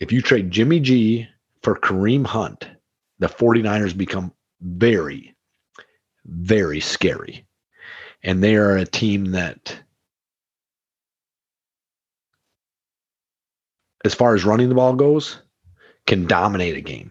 If 0.00 0.12
you 0.12 0.20
trade 0.20 0.50
Jimmy 0.50 0.80
G 0.80 1.28
for 1.62 1.78
Kareem 1.78 2.26
Hunt, 2.26 2.68
the 3.18 3.28
49ers 3.28 3.96
become 3.96 4.32
very, 4.60 5.34
very 6.26 6.80
scary. 6.80 7.46
And 8.22 8.42
they 8.42 8.56
are 8.56 8.76
a 8.76 8.84
team 8.84 9.32
that, 9.32 9.78
as 14.06 14.14
far 14.14 14.34
as 14.34 14.44
running 14.44 14.68
the 14.68 14.74
ball 14.74 14.94
goes, 14.94 15.38
can 16.06 16.26
dominate 16.26 16.76
a 16.76 16.80
game, 16.80 17.10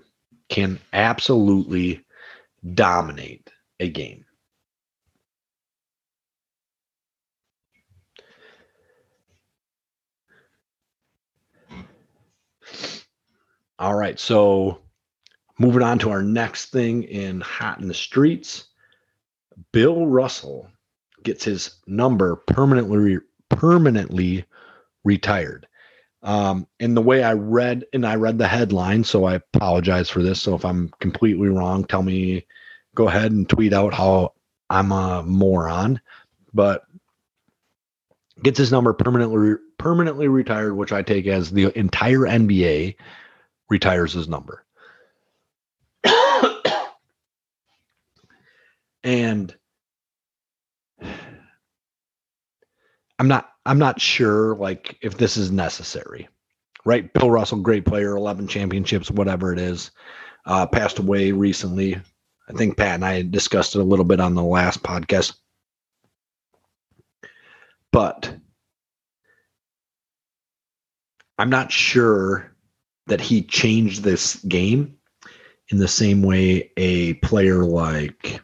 can 0.49 0.79
absolutely 0.93 2.03
dominate 2.73 3.51
a 3.79 3.89
game. 3.89 4.25
All 13.77 13.93
right, 13.93 14.17
so 14.17 14.79
moving 15.59 15.83
on 15.83 15.99
to 15.99 16.09
our 16.09 16.23
next 16.23 16.67
thing 16.67 17.03
in 17.03 17.41
Hot 17.41 17.81
in 17.81 17.89
the 17.89 17.93
Streets. 17.93 18.67
Bill 19.73 20.07
Russell 20.07 20.69
gets 21.23 21.43
his 21.43 21.75
number 21.85 22.37
permanently 22.37 23.17
permanently 23.49 24.45
retired. 25.03 25.67
Um, 26.25 26.67
and 26.79 26.97
the 26.97 27.01
way 27.01 27.23
I 27.23 27.33
read 27.33 27.85
and 27.93 28.03
I 28.05 28.15
read 28.15 28.39
the 28.39 28.47
headline, 28.47 29.03
so 29.03 29.25
I 29.25 29.35
apologize 29.35 30.09
for 30.09 30.23
this. 30.23 30.41
So 30.41 30.55
if 30.55 30.65
I'm 30.65 30.89
completely 30.99 31.49
wrong, 31.49 31.85
tell 31.85 32.01
me 32.01 32.47
go 32.95 33.07
ahead 33.07 33.31
and 33.31 33.47
tweet 33.47 33.73
out 33.73 33.93
how 33.93 34.33
I'm 34.67 34.91
a 34.91 35.21
moron, 35.21 36.01
but 36.51 36.81
gets 38.41 38.57
his 38.57 38.71
number 38.71 38.91
permanently 38.93 39.57
permanently 39.77 40.27
retired, 40.27 40.73
which 40.73 40.91
I 40.91 41.03
take 41.03 41.27
as 41.27 41.51
the 41.51 41.71
entire 41.77 42.21
NBA 42.21 42.95
retires 43.69 44.13
his 44.13 44.27
number. 44.27 44.65
and 49.03 49.55
I'm 53.19 53.27
not 53.27 53.47
I'm 53.65 53.79
not 53.79 53.99
sure 53.99 54.55
like 54.55 54.97
if 55.01 55.17
this 55.17 55.37
is 55.37 55.51
necessary. 55.51 56.27
Right? 56.85 57.11
Bill 57.13 57.31
Russell, 57.31 57.59
great 57.61 57.85
player, 57.85 58.15
11 58.15 58.47
championships, 58.47 59.09
whatever 59.09 59.51
it 59.51 59.59
is. 59.59 59.91
Uh, 60.45 60.67
passed 60.67 60.99
away 60.99 61.31
recently. 61.31 61.99
I 62.47 62.53
think 62.53 62.77
Pat 62.77 62.95
and 62.95 63.05
I 63.05 63.23
discussed 63.23 63.75
it 63.75 63.79
a 63.79 63.83
little 63.83 64.05
bit 64.05 64.19
on 64.19 64.35
the 64.35 64.43
last 64.43 64.83
podcast. 64.83 65.35
But 67.91 68.35
I'm 71.39 71.49
not 71.49 71.71
sure 71.71 72.55
that 73.07 73.21
he 73.21 73.41
changed 73.41 74.03
this 74.03 74.35
game 74.43 74.97
in 75.69 75.77
the 75.79 75.87
same 75.87 76.21
way 76.21 76.71
a 76.77 77.13
player 77.15 77.63
like 77.63 78.41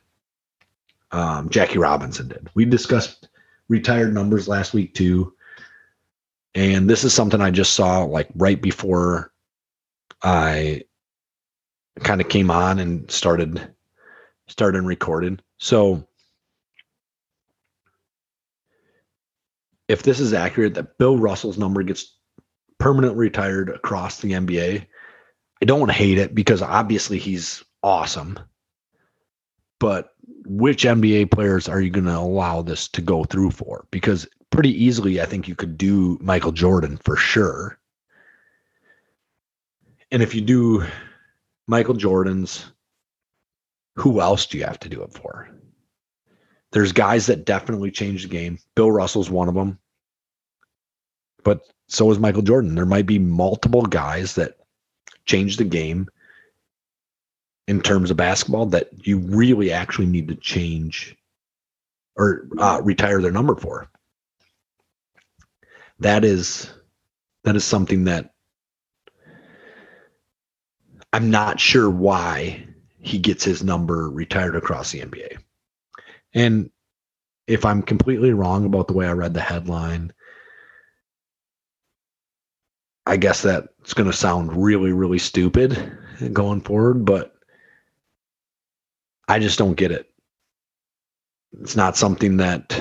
um, 1.12 1.50
Jackie 1.50 1.78
Robinson 1.78 2.28
did. 2.30 2.50
We 2.56 2.66
discussed 2.66 3.28
retired 3.72 4.14
numbers 4.14 4.50
last 4.50 4.74
week 4.74 4.94
too. 4.94 5.34
And 6.54 6.90
this 6.90 7.06
is 7.06 7.14
something 7.14 7.40
I 7.40 7.50
just 7.50 7.74
saw 7.74 8.04
like 8.04 8.28
right 8.36 8.62
before 8.62 9.32
I 10.22 10.84
kind 12.02 12.20
of 12.20 12.28
came 12.28 12.52
on 12.52 12.80
and 12.80 13.10
started 13.10 13.74
started 14.48 14.82
recording. 14.82 15.40
So 15.58 16.06
if 19.88 20.04
this 20.04 20.20
is 20.20 20.34
accurate 20.34 20.74
that 20.74 20.98
Bill 20.98 21.18
Russell's 21.18 21.58
number 21.58 21.82
gets 21.82 22.18
permanently 22.78 23.20
retired 23.20 23.70
across 23.70 24.20
the 24.20 24.34
NBA, 24.34 24.86
I 25.62 25.66
don't 25.66 25.92
hate 25.92 26.18
it 26.18 26.36
because 26.36 26.62
obviously 26.62 27.20
he's 27.20 27.64
awesome. 27.84 28.38
But 29.82 30.14
which 30.46 30.84
NBA 30.84 31.32
players 31.32 31.68
are 31.68 31.82
you 31.82 31.90
going 31.90 32.06
to 32.06 32.16
allow 32.16 32.62
this 32.62 32.88
to 32.90 33.02
go 33.02 33.24
through 33.24 33.50
for? 33.50 33.88
Because 33.90 34.28
pretty 34.52 34.72
easily, 34.72 35.20
I 35.20 35.26
think 35.26 35.48
you 35.48 35.56
could 35.56 35.76
do 35.76 36.20
Michael 36.22 36.52
Jordan 36.52 36.98
for 37.04 37.16
sure. 37.16 37.80
And 40.12 40.22
if 40.22 40.36
you 40.36 40.42
do 40.42 40.86
Michael 41.68 41.96
Jordan's 41.96 42.72
who 43.96 44.22
else 44.22 44.46
do 44.46 44.60
you 44.60 44.66
have 44.66 44.80
to 44.82 44.90
do 44.90 45.02
it 45.02 45.14
for? 45.14 45.50
There's 46.72 46.92
guys 46.92 47.26
that 47.26 47.46
definitely 47.46 47.90
changed 47.90 48.26
the 48.26 48.30
game. 48.30 48.60
Bill 48.76 48.92
Russell's 48.92 49.32
one 49.32 49.50
of 49.50 49.56
them. 49.56 49.80
But 51.44 51.62
so 51.88 52.12
is 52.12 52.20
Michael 52.20 52.44
Jordan. 52.44 52.76
There 52.76 52.86
might 52.86 53.08
be 53.08 53.18
multiple 53.18 53.82
guys 53.82 54.36
that 54.36 54.58
change 55.26 55.58
the 55.58 55.64
game 55.64 56.08
in 57.72 57.80
terms 57.80 58.12
of 58.12 58.18
basketball 58.18 58.66
that 58.66 58.90
you 59.08 59.18
really 59.18 59.72
actually 59.72 60.06
need 60.06 60.28
to 60.28 60.36
change 60.36 61.16
or 62.18 62.46
uh, 62.58 62.82
retire 62.84 63.22
their 63.22 63.32
number 63.32 63.56
for. 63.56 63.90
That 66.00 66.26
is 66.26 66.70
that 67.46 67.56
is 67.56 67.64
something 67.64 68.04
that 68.04 68.34
I'm 71.14 71.32
not 71.32 71.62
sure 71.62 71.90
why 71.90 72.68
he 73.00 73.18
gets 73.20 73.46
his 73.46 73.64
number 73.64 74.10
retired 74.10 74.58
across 74.58 74.92
the 74.92 75.04
NBA. 75.04 75.38
And 76.34 76.72
if 77.48 77.64
I'm 77.64 77.84
completely 77.84 78.34
wrong 78.34 78.66
about 78.66 78.90
the 78.90 78.94
way 78.94 79.08
I 79.08 79.14
read 79.14 79.34
the 79.34 79.40
headline, 79.40 80.12
I 83.06 83.16
guess 83.16 83.42
that's 83.44 83.94
going 83.94 84.12
to 84.12 84.18
sound 84.18 84.62
really, 84.62 84.92
really 84.92 85.20
stupid 85.20 85.98
going 86.34 86.60
forward, 86.60 87.06
but 87.06 87.38
I 89.28 89.40
just 89.40 89.58
don't 89.58 89.76
get 89.76 89.92
it. 89.92 90.08
It's 91.62 91.76
not 91.76 91.98
something 91.98 92.38
that 92.38 92.80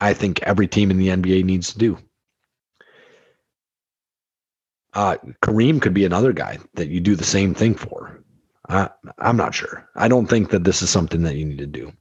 I 0.00 0.14
think 0.14 0.42
every 0.42 0.66
team 0.66 0.90
in 0.90 0.98
the 0.98 1.08
NBA 1.08 1.44
needs 1.44 1.72
to 1.72 1.78
do. 1.78 1.98
Uh, 4.92 5.16
Kareem 5.42 5.80
could 5.82 5.94
be 5.94 6.04
another 6.04 6.32
guy 6.32 6.58
that 6.74 6.88
you 6.88 7.00
do 7.00 7.16
the 7.16 7.24
same 7.24 7.54
thing 7.54 7.74
for. 7.74 8.22
I, 8.68 8.90
I'm 9.18 9.36
not 9.36 9.54
sure. 9.54 9.88
I 9.94 10.08
don't 10.08 10.26
think 10.26 10.50
that 10.50 10.64
this 10.64 10.82
is 10.82 10.90
something 10.90 11.22
that 11.22 11.36
you 11.36 11.44
need 11.44 11.58
to 11.58 11.66
do. 11.66 11.92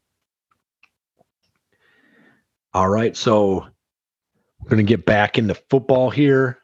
All 2.74 2.90
right, 2.90 3.16
so 3.16 3.68
we're 4.60 4.70
going 4.70 4.86
to 4.86 4.90
get 4.90 5.06
back 5.06 5.38
into 5.38 5.56
football 5.70 6.10
here. 6.10 6.60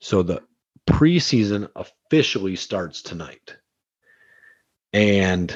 So 0.00 0.22
the 0.22 0.42
preseason 0.88 1.70
officially 1.74 2.56
starts 2.56 3.02
tonight. 3.02 3.56
And 4.92 5.54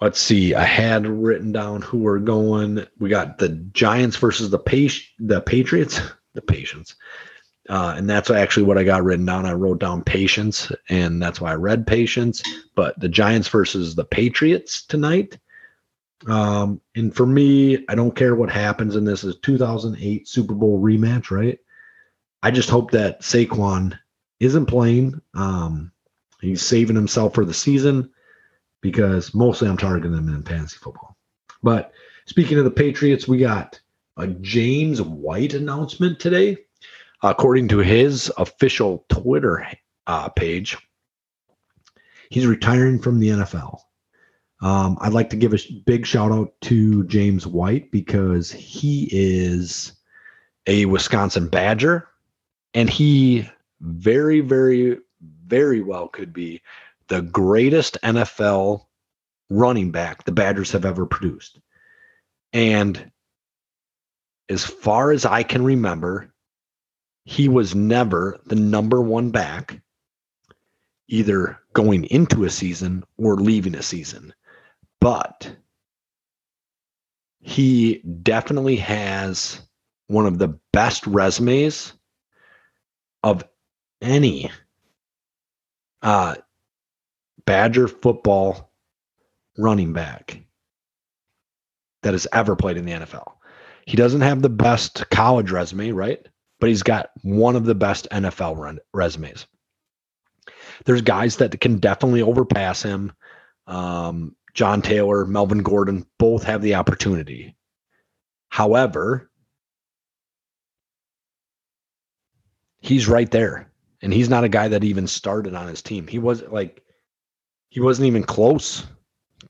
let's 0.00 0.20
see, 0.20 0.54
I 0.54 0.64
had 0.64 1.06
written 1.06 1.52
down 1.52 1.82
who 1.82 1.98
we're 1.98 2.18
going. 2.18 2.86
We 2.98 3.08
got 3.08 3.38
the 3.38 3.48
Giants 3.48 4.16
versus 4.16 4.50
the 4.50 4.58
pa- 4.58 4.94
the 5.18 5.40
Patriots, 5.40 6.00
the 6.34 6.42
Patients. 6.42 6.96
Uh, 7.68 7.94
and 7.96 8.08
that's 8.08 8.30
actually 8.30 8.64
what 8.64 8.76
I 8.76 8.84
got 8.84 9.04
written 9.04 9.24
down. 9.24 9.46
I 9.46 9.52
wrote 9.52 9.80
down 9.80 10.04
patience, 10.04 10.70
and 10.90 11.22
that's 11.22 11.40
why 11.40 11.52
I 11.52 11.54
read 11.54 11.86
patience. 11.86 12.42
But 12.74 12.98
the 13.00 13.08
Giants 13.08 13.48
versus 13.48 13.94
the 13.94 14.04
Patriots 14.04 14.84
tonight. 14.84 15.38
Um, 16.26 16.80
and 16.94 17.14
for 17.14 17.26
me, 17.26 17.84
I 17.88 17.94
don't 17.94 18.14
care 18.14 18.34
what 18.34 18.50
happens 18.50 18.96
in 18.96 19.04
this. 19.04 19.24
Is 19.24 19.36
2008 19.38 20.28
Super 20.28 20.54
Bowl 20.54 20.80
rematch, 20.80 21.30
right? 21.30 21.58
I 22.42 22.50
just 22.50 22.68
hope 22.68 22.90
that 22.90 23.22
Saquon 23.22 23.98
isn't 24.40 24.66
playing. 24.66 25.20
Um, 25.32 25.90
he's 26.44 26.62
saving 26.62 26.96
himself 26.96 27.34
for 27.34 27.44
the 27.44 27.54
season 27.54 28.10
because 28.80 29.34
mostly 29.34 29.68
I'm 29.68 29.76
targeting 29.76 30.16
him 30.16 30.28
in 30.28 30.42
fantasy 30.42 30.76
football. 30.76 31.16
But 31.62 31.92
speaking 32.26 32.58
of 32.58 32.64
the 32.64 32.70
Patriots, 32.70 33.26
we 33.26 33.38
got 33.38 33.80
a 34.16 34.26
James 34.26 35.00
White 35.00 35.54
announcement 35.54 36.20
today. 36.20 36.58
According 37.22 37.68
to 37.68 37.78
his 37.78 38.30
official 38.36 39.06
Twitter 39.08 39.66
uh, 40.06 40.28
page, 40.28 40.76
he's 42.28 42.46
retiring 42.46 43.00
from 43.00 43.18
the 43.18 43.28
NFL. 43.30 43.78
Um, 44.60 44.98
I'd 45.00 45.14
like 45.14 45.30
to 45.30 45.36
give 45.36 45.54
a 45.54 45.58
big 45.86 46.06
shout 46.06 46.32
out 46.32 46.52
to 46.62 47.04
James 47.04 47.46
White 47.46 47.90
because 47.90 48.50
he 48.50 49.08
is 49.10 49.92
a 50.66 50.84
Wisconsin 50.84 51.48
Badger 51.48 52.08
and 52.74 52.90
he 52.90 53.48
very, 53.80 54.40
very, 54.40 54.98
very 55.46 55.80
well 55.80 56.08
could 56.08 56.32
be 56.32 56.62
the 57.08 57.22
greatest 57.22 57.98
NFL 58.02 58.86
running 59.50 59.90
back 59.90 60.24
the 60.24 60.32
Badgers 60.32 60.72
have 60.72 60.84
ever 60.84 61.06
produced. 61.06 61.60
And 62.52 63.10
as 64.48 64.64
far 64.64 65.10
as 65.10 65.24
I 65.24 65.42
can 65.42 65.64
remember, 65.64 66.32
he 67.24 67.48
was 67.48 67.74
never 67.74 68.38
the 68.46 68.56
number 68.56 69.00
one 69.00 69.30
back, 69.30 69.80
either 71.08 71.58
going 71.72 72.04
into 72.04 72.44
a 72.44 72.50
season 72.50 73.04
or 73.16 73.36
leaving 73.36 73.74
a 73.74 73.82
season. 73.82 74.32
But 75.00 75.54
he 77.40 77.96
definitely 78.22 78.76
has 78.76 79.60
one 80.06 80.26
of 80.26 80.38
the 80.38 80.58
best 80.72 81.06
resumes 81.06 81.94
of 83.22 83.44
any 84.00 84.50
uh, 86.04 86.36
Badger 87.46 87.88
football 87.88 88.70
running 89.58 89.92
back 89.92 90.40
that 92.02 92.12
has 92.12 92.28
ever 92.32 92.54
played 92.54 92.76
in 92.76 92.84
the 92.84 92.92
NFL. 92.92 93.32
He 93.86 93.96
doesn't 93.96 94.20
have 94.20 94.42
the 94.42 94.50
best 94.50 95.08
college 95.10 95.50
resume, 95.50 95.90
right? 95.90 96.24
But 96.60 96.68
he's 96.68 96.82
got 96.82 97.10
one 97.22 97.56
of 97.56 97.64
the 97.64 97.74
best 97.74 98.06
NFL 98.10 98.56
run 98.56 98.78
resumes. 98.92 99.46
There's 100.84 101.02
guys 101.02 101.36
that 101.36 101.60
can 101.60 101.78
definitely 101.78 102.22
overpass 102.22 102.82
him. 102.82 103.12
Um, 103.66 104.36
John 104.54 104.82
Taylor, 104.82 105.24
Melvin 105.24 105.62
Gordon 105.62 106.06
both 106.18 106.44
have 106.44 106.62
the 106.62 106.76
opportunity. 106.76 107.56
However, 108.48 109.30
he's 112.80 113.08
right 113.08 113.30
there. 113.30 113.70
And 114.04 114.12
he's 114.12 114.28
not 114.28 114.44
a 114.44 114.50
guy 114.50 114.68
that 114.68 114.84
even 114.84 115.06
started 115.06 115.54
on 115.54 115.66
his 115.66 115.80
team. 115.80 116.06
He 116.06 116.18
was 116.18 116.42
like, 116.42 116.82
he 117.70 117.80
wasn't 117.80 118.06
even 118.06 118.22
close 118.22 118.84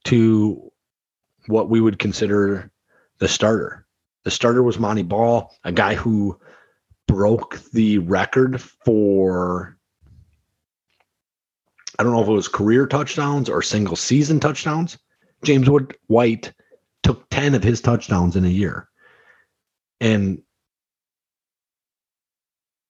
to 0.05 0.71
what 1.49 1.69
we 1.69 1.81
would 1.81 1.99
consider 1.99 2.71
the 3.19 3.27
starter. 3.27 3.85
The 4.23 4.31
starter 4.31 4.63
was 4.63 4.79
Montee 4.79 5.03
Ball, 5.03 5.53
a 5.65 5.73
guy 5.73 5.97
who 5.97 6.39
broke 7.09 7.61
the 7.73 7.99
record 7.99 8.61
for 8.61 9.77
I 11.99 12.05
don't 12.05 12.13
know 12.13 12.23
if 12.23 12.29
it 12.29 12.33
was 12.33 12.47
career 12.47 12.87
touchdowns 12.87 13.49
or 13.49 13.61
single 13.61 13.97
season 13.97 14.39
touchdowns. 14.39 14.99
James 15.43 15.69
Wood 15.69 15.97
White 16.07 16.53
took 17.03 17.29
10 17.31 17.57
of 17.57 17.65
his 17.65 17.81
touchdowns 17.81 18.37
in 18.37 18.45
a 18.45 18.49
year. 18.49 18.89
And 20.01 20.44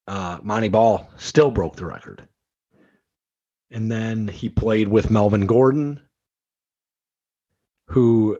uh, 0.06 0.38
Montee 0.42 0.68
Ball 0.68 1.08
still 1.16 1.50
broke 1.50 1.76
the 1.76 1.86
record. 1.86 2.26
And 3.70 3.90
then 3.90 4.28
he 4.28 4.48
played 4.48 4.88
with 4.88 5.10
Melvin 5.10 5.46
Gordon, 5.46 6.00
who 7.88 8.38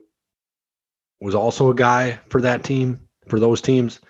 was 1.21 1.35
also 1.35 1.71
a 1.71 1.75
guy 1.75 2.21
for 2.29 2.41
that 2.43 2.63
team, 2.63 3.01
for 3.29 3.41
those 3.41 3.61
teams. 3.61 4.01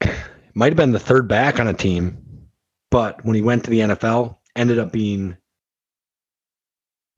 Might 0.54 0.72
have 0.72 0.76
been 0.76 0.92
the 0.92 0.98
third 0.98 1.28
back 1.28 1.60
on 1.60 1.68
a 1.68 1.74
team, 1.74 2.48
but 2.90 3.24
when 3.24 3.34
he 3.34 3.42
went 3.42 3.64
to 3.64 3.70
the 3.70 3.80
NFL, 3.80 4.36
ended 4.56 4.78
up 4.78 4.92
being 4.92 5.36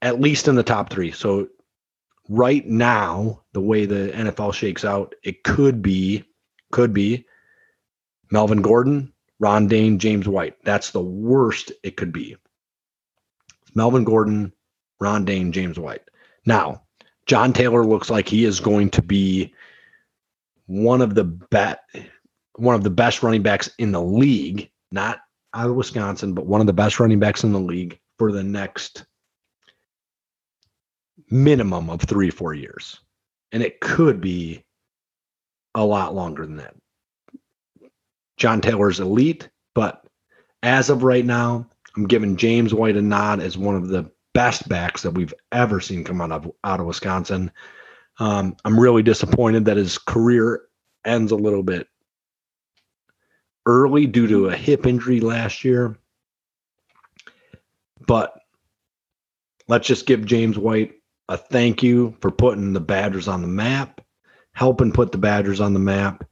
at 0.01 0.19
least 0.19 0.47
in 0.47 0.55
the 0.55 0.63
top 0.63 0.89
three. 0.89 1.11
So 1.11 1.47
right 2.27 2.65
now, 2.65 3.43
the 3.53 3.61
way 3.61 3.85
the 3.85 4.11
NFL 4.13 4.53
shakes 4.53 4.83
out, 4.83 5.13
it 5.23 5.43
could 5.43 5.81
be, 5.81 6.23
could 6.71 6.93
be 6.93 7.25
Melvin 8.31 8.61
Gordon, 8.61 9.13
Ron 9.39 9.67
Dayne, 9.67 9.99
James 9.99 10.27
White. 10.27 10.55
That's 10.63 10.91
the 10.91 11.01
worst 11.01 11.71
it 11.83 11.97
could 11.97 12.13
be. 12.13 12.37
Melvin 13.75 14.03
Gordon, 14.03 14.53
Ron 14.99 15.25
Dayne, 15.25 15.51
James 15.51 15.77
White. 15.77 16.03
Now, 16.45 16.83
John 17.25 17.53
Taylor 17.53 17.85
looks 17.85 18.09
like 18.09 18.27
he 18.27 18.45
is 18.45 18.59
going 18.59 18.89
to 18.91 19.01
be 19.01 19.53
one 20.65 21.01
of 21.01 21.15
the 21.15 21.23
bet 21.23 21.81
one 22.55 22.75
of 22.75 22.83
the 22.83 22.89
best 22.89 23.23
running 23.23 23.41
backs 23.41 23.69
in 23.77 23.91
the 23.91 24.01
league, 24.01 24.69
not 24.91 25.19
out 25.53 25.69
of 25.69 25.75
Wisconsin, 25.75 26.33
but 26.33 26.45
one 26.45 26.61
of 26.61 26.67
the 26.67 26.73
best 26.73 26.99
running 26.99 27.19
backs 27.19 27.43
in 27.43 27.51
the 27.51 27.59
league 27.59 27.99
for 28.17 28.31
the 28.31 28.43
next 28.43 29.05
minimum 31.29 31.89
of 31.89 32.01
three, 32.01 32.29
four 32.29 32.53
years. 32.53 32.99
And 33.51 33.63
it 33.63 33.79
could 33.79 34.21
be 34.21 34.63
a 35.75 35.83
lot 35.83 36.13
longer 36.13 36.45
than 36.45 36.57
that. 36.57 36.75
John 38.41 38.59
Taylor's 38.59 38.99
elite, 38.99 39.47
but 39.75 40.03
as 40.63 40.89
of 40.89 41.03
right 41.03 41.23
now, 41.23 41.67
I'm 41.95 42.07
giving 42.07 42.37
James 42.37 42.73
White 42.73 42.97
a 42.97 43.01
nod 43.01 43.39
as 43.39 43.55
one 43.55 43.75
of 43.75 43.89
the 43.89 44.09
best 44.33 44.67
backs 44.67 45.03
that 45.03 45.11
we've 45.11 45.33
ever 45.51 45.79
seen 45.79 46.03
come 46.03 46.21
out 46.21 46.31
of 46.31 46.51
out 46.63 46.79
of 46.79 46.87
Wisconsin. 46.87 47.51
Um, 48.17 48.55
I'm 48.65 48.79
really 48.79 49.03
disappointed 49.03 49.65
that 49.65 49.77
his 49.77 49.99
career 49.99 50.63
ends 51.05 51.31
a 51.31 51.35
little 51.35 51.61
bit 51.61 51.85
early 53.67 54.07
due 54.07 54.27
to 54.27 54.47
a 54.47 54.55
hip 54.55 54.87
injury 54.87 55.19
last 55.19 55.63
year. 55.63 55.99
But 58.07 58.33
let's 59.67 59.87
just 59.87 60.07
give 60.07 60.25
James 60.25 60.57
White 60.57 60.93
a 61.29 61.37
thank 61.37 61.83
you 61.83 62.17
for 62.21 62.31
putting 62.31 62.73
the 62.73 62.79
Badgers 62.79 63.27
on 63.27 63.43
the 63.43 63.47
map, 63.47 64.01
helping 64.53 64.91
put 64.91 65.11
the 65.11 65.19
Badgers 65.19 65.61
on 65.61 65.73
the 65.73 65.79
map, 65.79 66.23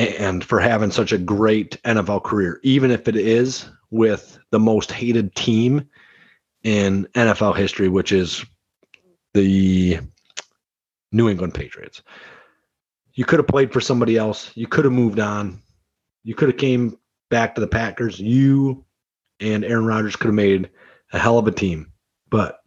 and 0.00 0.42
for 0.42 0.60
having 0.60 0.90
such 0.90 1.12
a 1.12 1.18
great 1.18 1.80
NFL 1.82 2.24
career, 2.24 2.60
even 2.62 2.90
if 2.90 3.08
it 3.08 3.16
is 3.16 3.66
with 3.90 4.38
the 4.50 4.58
most 4.58 4.90
hated 4.92 5.34
team 5.34 5.88
in 6.62 7.06
NFL 7.14 7.56
history, 7.56 7.88
which 7.88 8.12
is 8.12 8.44
the 9.34 9.98
New 11.12 11.28
England 11.28 11.54
Patriots. 11.54 12.02
You 13.14 13.24
could 13.24 13.38
have 13.38 13.48
played 13.48 13.72
for 13.72 13.80
somebody 13.80 14.16
else. 14.16 14.50
You 14.54 14.66
could 14.66 14.84
have 14.84 14.94
moved 14.94 15.20
on. 15.20 15.60
You 16.24 16.34
could 16.34 16.48
have 16.48 16.58
came 16.58 16.96
back 17.28 17.54
to 17.54 17.60
the 17.60 17.66
Packers. 17.66 18.18
You 18.18 18.84
and 19.40 19.64
Aaron 19.64 19.86
Rodgers 19.86 20.16
could 20.16 20.28
have 20.28 20.34
made 20.34 20.70
a 21.12 21.18
hell 21.18 21.38
of 21.38 21.46
a 21.46 21.52
team. 21.52 21.92
But 22.30 22.60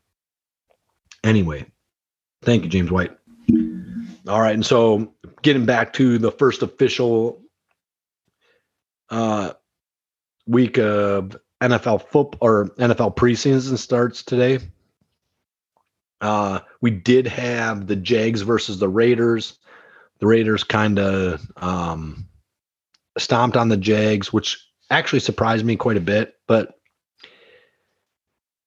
anyway, 1.23 1.65
thank 2.43 2.63
you, 2.63 2.69
James 2.69 2.91
White. 2.91 3.11
All 4.27 4.39
right, 4.39 4.53
and 4.53 4.65
so 4.65 5.13
getting 5.41 5.65
back 5.65 5.93
to 5.93 6.17
the 6.17 6.31
first 6.31 6.61
official 6.61 7.41
uh, 9.09 9.53
week 10.47 10.77
of 10.77 11.35
NFL 11.61 12.07
football 12.07 12.37
or 12.41 12.65
NFL 12.77 13.15
preseason 13.15 13.77
starts 13.77 14.23
today. 14.23 14.59
Uh, 16.21 16.59
we 16.79 16.89
did 16.89 17.27
have 17.27 17.87
the 17.87 17.97
Jags 17.97 18.41
versus 18.41 18.79
the 18.79 18.87
Raiders. 18.87 19.57
The 20.19 20.27
Raiders 20.27 20.63
kind 20.63 20.99
of 20.99 21.41
um, 21.57 22.25
stomped 23.17 23.57
on 23.57 23.67
the 23.67 23.77
Jags, 23.77 24.31
which 24.31 24.65
actually 24.89 25.19
surprised 25.19 25.65
me 25.65 25.75
quite 25.75 25.97
a 25.97 26.01
bit, 26.01 26.35
but 26.47 26.79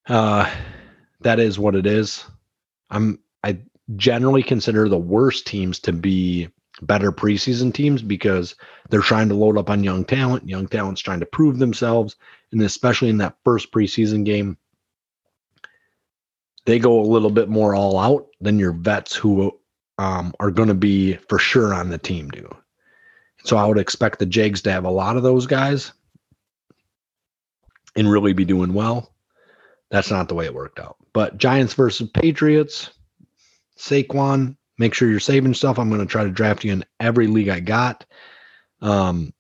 uh, 0.09 0.51
that 1.21 1.41
is 1.41 1.59
what 1.59 1.75
it 1.75 1.87
is. 1.87 2.25
I'm 2.91 3.21
I 3.43 3.59
generally 3.95 4.43
consider 4.43 4.89
the 4.89 4.99
worst 4.99 5.47
teams 5.47 5.79
to 5.81 5.93
be 5.93 6.49
better 6.83 7.13
preseason 7.13 7.73
teams 7.73 8.03
because 8.03 8.55
they're 8.91 9.01
trying 9.01 9.29
to 9.29 9.35
load 9.35 9.57
up 9.57 9.71
on 9.71 9.85
young 9.85 10.05
talent. 10.05 10.49
Young 10.49 10.67
talent's 10.67 11.01
trying 11.01 11.21
to 11.21 11.27
prove 11.27 11.59
themselves, 11.59 12.17
and 12.53 12.61
especially 12.63 13.09
in 13.09 13.19
that 13.19 13.37
first 13.45 13.73
preseason 13.73 14.25
game, 14.25 14.57
they 16.65 16.79
go 16.79 17.01
a 17.01 17.07
little 17.07 17.31
bit 17.31 17.49
more 17.49 17.75
all 17.75 17.99
out 17.99 18.27
than 18.41 18.59
your 18.59 18.73
vets 18.73 19.15
who 19.15 19.59
um, 19.99 20.35
are 20.41 20.51
going 20.51 20.69
to 20.69 20.75
be 20.75 21.15
for 21.29 21.39
sure 21.39 21.73
on 21.73 21.89
the 21.89 21.99
team 21.99 22.29
do. 22.29 22.49
So 23.45 23.57
I 23.57 23.67
would 23.67 23.79
expect 23.79 24.19
the 24.19 24.27
Jags 24.27 24.63
to 24.63 24.73
have 24.73 24.85
a 24.85 24.91
lot 24.91 25.17
of 25.17 25.23
those 25.23 25.47
guys 25.47 25.93
and 27.95 28.11
really 28.11 28.33
be 28.33 28.45
doing 28.45 28.75
well. 28.75 29.13
That's 29.91 30.11
not 30.11 30.29
the 30.29 30.35
way 30.35 30.47
it 30.47 30.55
worked 30.55 30.81
out. 30.81 30.97
But 31.13 31.39
Giants 31.39 31.75
versus 31.75 32.11
Patriots, 32.11 32.91
Saquon, 33.79 34.57
make 34.79 34.95
sure 34.95 35.09
you're 35.09 35.21
saving 35.21 35.55
stuff. 35.55 35.79
I'm 35.79 35.89
going 35.89 36.01
to 36.01 36.07
try 36.07 36.25
to 36.25 36.31
draft 36.31 36.65
you 36.65 36.73
in 36.73 36.85
every 37.01 37.27
league 37.27 37.49
I 37.49 37.61
got. 37.61 38.05
Um, 38.81 39.33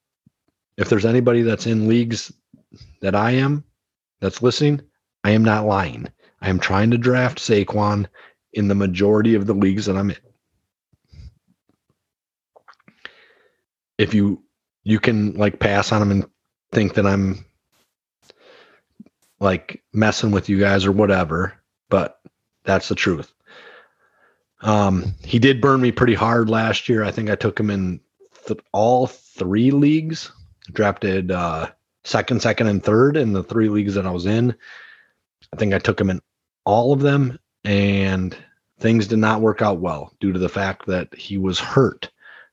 if 0.76 0.89
there's 0.89 1.07
anybody 1.07 1.43
that's 1.43 1.66
in 1.66 1.89
leagues 1.89 2.32
that 3.01 3.14
I 3.14 3.32
am 3.32 3.64
that's 4.20 4.43
listening, 4.43 4.82
I 5.24 5.30
am 5.30 5.45
not 5.45 5.66
lying. 5.66 6.07
I 6.41 6.51
am 6.51 6.59
trying 6.59 6.91
to 6.91 6.99
draft 6.99 7.39
Saquon 7.39 8.07
in 8.53 8.68
the 8.68 8.74
majority 8.74 9.34
of 9.34 9.47
the 9.47 9.55
leagues 9.55 9.87
that 9.87 9.97
I'm 9.97 10.11
in. 10.11 10.16
If 13.99 14.12
you 14.12 14.43
you 14.84 15.01
can 15.01 15.34
like 15.34 15.59
pass 15.59 15.91
on 15.91 16.03
him 16.03 16.11
and 16.11 16.26
think 16.70 16.95
that 16.95 17.07
I'm 17.07 17.45
like 19.41 19.82
messing 19.93 20.30
with 20.30 20.49
you 20.49 20.61
guys 20.61 20.84
or 20.84 20.93
whatever, 20.93 21.55
but 21.89 22.20
that's 22.64 22.89
the 22.89 22.95
truth. 22.95 23.32
Um, 24.62 25.14
he 25.22 25.38
did 25.38 25.61
burn 25.61 25.80
me 25.80 25.92
pretty 25.92 26.14
hard 26.14 26.48
last 26.48 26.88
year. 26.88 27.04
I 27.04 27.11
think 27.11 27.30
I 27.30 27.36
took 27.36 27.59
him 27.59 27.70
in 27.70 28.00
th- 28.46 28.61
all 28.72 29.07
three 29.07 29.70
leagues, 29.70 30.30
drafted 30.72 31.30
uh, 31.30 31.70
second, 32.04 32.40
second, 32.40 32.68
and 32.68 32.82
third 32.82 33.16
in 33.16 33.32
the 33.32 33.42
three 33.42 33.68
leagues 33.68 33.94
that 33.94 34.07
I 34.07 34.11
was 34.11 34.26
in. 34.26 34.54
I 35.52 35.57
think 35.57 35.74
I 35.74 35.78
took 35.78 36.00
him 36.00 36.11
in 36.11 36.20
all 36.64 36.92
of 36.92 37.00
them, 37.00 37.38
and 37.64 38.36
things 38.78 39.07
did 39.07 39.18
not 39.18 39.40
work 39.40 39.62
out 39.62 39.78
well 39.78 40.12
due 40.20 40.32
to 40.32 40.38
the 40.38 40.48
fact 40.48 40.86
that 40.86 41.14
he 41.14 41.38
was 41.38 41.59
hurt 41.59 42.11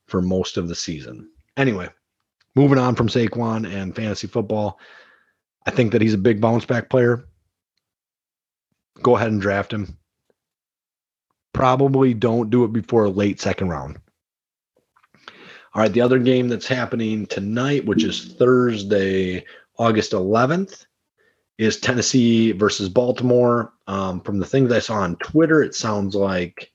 for 0.08 0.22
most 0.22 0.58
of 0.58 0.68
the 0.68 0.76
season. 0.76 1.30
Anyway, 1.58 1.89
moving 2.56 2.78
on 2.78 2.95
from 2.95 3.08
Saquon 3.08 3.72
and 3.72 3.95
fantasy 3.95 4.28
football, 4.28 4.80
I 5.66 5.72
think 5.72 5.91
that 5.91 6.01
he's 6.01 6.14
a 6.14 6.20
big 6.20 6.41
bounce 6.41 6.66
back 6.66 6.89
player. 6.89 7.26
Go 9.01 9.16
ahead 9.16 9.32
and 9.32 9.41
draft 9.41 9.74
him. 9.74 9.97
Probably 11.54 12.14
don't 12.14 12.49
do 12.49 12.64
it 12.64 12.74
before 12.74 13.06
a 13.06 13.10
late 13.10 13.39
second 13.39 13.70
round. 13.70 13.99
All 15.76 15.82
right, 15.82 15.91
the 15.91 16.01
other 16.01 16.20
game 16.20 16.49
that's 16.49 16.68
happening 16.68 17.26
tonight, 17.26 17.86
which 17.86 18.04
is 18.04 18.36
Thursday, 18.36 19.45
August 19.78 20.12
11th, 20.12 20.86
is 21.58 21.80
Tennessee 21.80 22.51
versus 22.51 22.89
Baltimore. 22.89 23.74
Um, 23.88 24.22
from 24.22 24.39
the 24.39 24.45
things 24.45 24.72
I 24.72 24.80
saw 24.80 24.95
on 24.95 25.16
Twitter, 25.18 25.64
it 25.64 25.74
sounds 25.74 26.16
like 26.16 26.72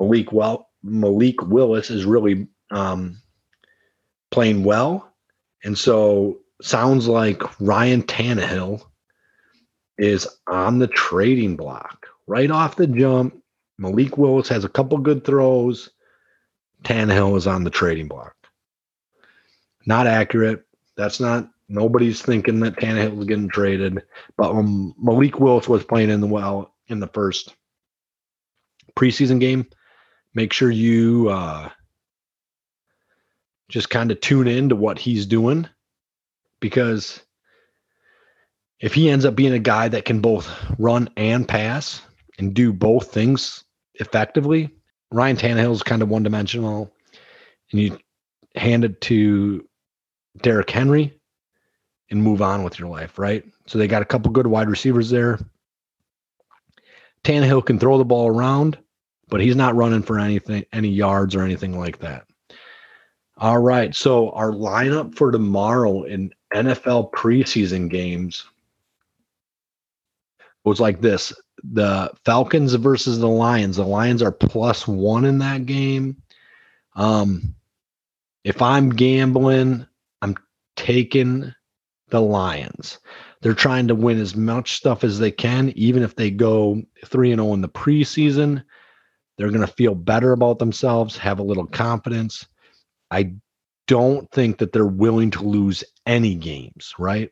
Malik 0.00 0.32
well 0.32 0.70
Malik 0.82 1.42
Willis 1.42 1.90
is 1.90 2.04
really 2.04 2.48
um, 2.70 3.20
playing 4.30 4.64
well, 4.64 5.12
and 5.64 5.76
so 5.76 6.38
sounds 6.60 7.08
like 7.08 7.60
Ryan 7.60 8.02
Tannehill 8.02 8.82
is 9.98 10.26
on 10.48 10.78
the 10.78 10.88
trading 10.88 11.56
block 11.56 12.06
right 12.26 12.50
off 12.50 12.76
the 12.76 12.86
jump. 12.86 13.41
Malik 13.82 14.16
Willis 14.16 14.48
has 14.48 14.64
a 14.64 14.68
couple 14.68 14.96
good 14.98 15.24
throws. 15.24 15.90
Tannehill 16.84 17.36
is 17.36 17.48
on 17.48 17.64
the 17.64 17.70
trading 17.70 18.06
block. 18.06 18.34
Not 19.86 20.06
accurate. 20.06 20.64
That's 20.96 21.18
not 21.18 21.50
Nobody's 21.68 22.20
thinking 22.20 22.60
that 22.60 22.76
Tannehill 22.76 23.20
is 23.20 23.24
getting 23.24 23.48
traded, 23.48 24.02
but 24.36 24.50
um, 24.50 24.94
Malik 24.98 25.40
Willis 25.40 25.66
was 25.66 25.82
playing 25.82 26.10
in 26.10 26.20
the 26.20 26.26
well 26.26 26.74
in 26.86 27.00
the 27.00 27.06
first 27.08 27.56
preseason 28.94 29.40
game. 29.40 29.66
Make 30.34 30.52
sure 30.52 30.70
you 30.70 31.30
uh, 31.30 31.70
just 33.68 33.88
kind 33.88 34.10
of 34.10 34.20
tune 34.20 34.48
in 34.48 34.68
to 34.68 34.76
what 34.76 34.98
he's 34.98 35.24
doing 35.24 35.66
because 36.60 37.22
if 38.78 38.92
he 38.92 39.08
ends 39.08 39.24
up 39.24 39.34
being 39.34 39.54
a 39.54 39.58
guy 39.58 39.88
that 39.88 40.04
can 40.04 40.20
both 40.20 40.50
run 40.78 41.08
and 41.16 41.48
pass 41.48 42.02
and 42.38 42.52
do 42.52 42.72
both 42.72 43.12
things 43.12 43.61
effectively, 43.94 44.70
Ryan 45.10 45.36
Tannehill 45.36 45.72
is 45.72 45.82
kind 45.82 46.02
of 46.02 46.08
one 46.08 46.22
dimensional, 46.22 46.92
and 47.70 47.80
you 47.80 47.98
hand 48.56 48.84
it 48.84 49.00
to 49.02 49.66
Derrick 50.40 50.70
Henry 50.70 51.18
and 52.10 52.22
move 52.22 52.42
on 52.42 52.62
with 52.62 52.78
your 52.78 52.88
life, 52.88 53.18
right? 53.18 53.44
So 53.66 53.78
they 53.78 53.86
got 53.86 54.02
a 54.02 54.06
couple 54.06 54.30
good 54.30 54.46
wide 54.46 54.68
receivers 54.68 55.10
there. 55.10 55.38
Tannehill 57.24 57.64
can 57.64 57.78
throw 57.78 57.98
the 57.98 58.04
ball 58.04 58.28
around, 58.28 58.78
but 59.28 59.40
he's 59.40 59.56
not 59.56 59.76
running 59.76 60.02
for 60.02 60.18
anything, 60.18 60.64
any 60.72 60.88
yards 60.88 61.34
or 61.34 61.42
anything 61.42 61.78
like 61.78 61.98
that. 62.00 62.26
All 63.38 63.58
right. 63.58 63.94
So 63.94 64.30
our 64.30 64.50
lineup 64.50 65.16
for 65.16 65.32
tomorrow 65.32 66.02
in 66.02 66.32
NFL 66.54 67.12
preseason 67.12 67.88
games 67.88 68.44
was 70.64 70.80
like 70.80 71.00
this 71.00 71.32
the 71.62 72.12
Falcons 72.24 72.74
versus 72.74 73.18
the 73.18 73.28
Lions. 73.28 73.76
The 73.76 73.84
Lions 73.84 74.22
are 74.22 74.32
plus 74.32 74.86
one 74.86 75.24
in 75.24 75.38
that 75.38 75.66
game. 75.66 76.22
Um, 76.94 77.54
if 78.44 78.60
I'm 78.60 78.90
gambling, 78.90 79.86
I'm 80.20 80.36
taking 80.76 81.54
the 82.10 82.20
Lions. 82.20 82.98
They're 83.40 83.54
trying 83.54 83.88
to 83.88 83.94
win 83.94 84.20
as 84.20 84.36
much 84.36 84.74
stuff 84.74 85.04
as 85.04 85.18
they 85.18 85.30
can, 85.30 85.70
even 85.70 86.02
if 86.02 86.14
they 86.14 86.30
go 86.30 86.82
3 87.04 87.32
and 87.32 87.40
0 87.40 87.54
in 87.54 87.60
the 87.60 87.68
preseason. 87.68 88.62
They're 89.36 89.50
going 89.50 89.66
to 89.66 89.72
feel 89.72 89.94
better 89.94 90.32
about 90.32 90.58
themselves, 90.58 91.16
have 91.16 91.38
a 91.38 91.44
little 91.44 91.66
confidence. 91.66 92.46
I 93.10 93.34
don't 93.88 94.30
think 94.30 94.58
that 94.58 94.72
they're 94.72 94.86
willing 94.86 95.30
to 95.32 95.42
lose 95.42 95.82
any 96.06 96.34
games, 96.34 96.94
right? 96.98 97.30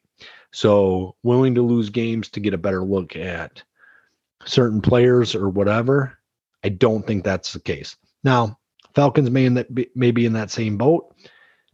So, 0.52 1.14
willing 1.22 1.54
to 1.54 1.62
lose 1.62 1.90
games 1.90 2.28
to 2.30 2.40
get 2.40 2.54
a 2.54 2.58
better 2.58 2.82
look 2.82 3.14
at 3.14 3.62
certain 4.44 4.80
players 4.80 5.34
or 5.34 5.48
whatever. 5.48 6.18
I 6.64 6.68
don't 6.70 7.06
think 7.06 7.24
that's 7.24 7.52
the 7.52 7.60
case. 7.60 7.96
Now, 8.24 8.58
Falcons 8.94 9.30
may 9.30 9.46
in 9.46 9.54
that 9.54 9.68
may 9.96 10.10
be 10.10 10.26
in 10.26 10.32
that 10.34 10.50
same 10.50 10.76
boat. 10.76 11.14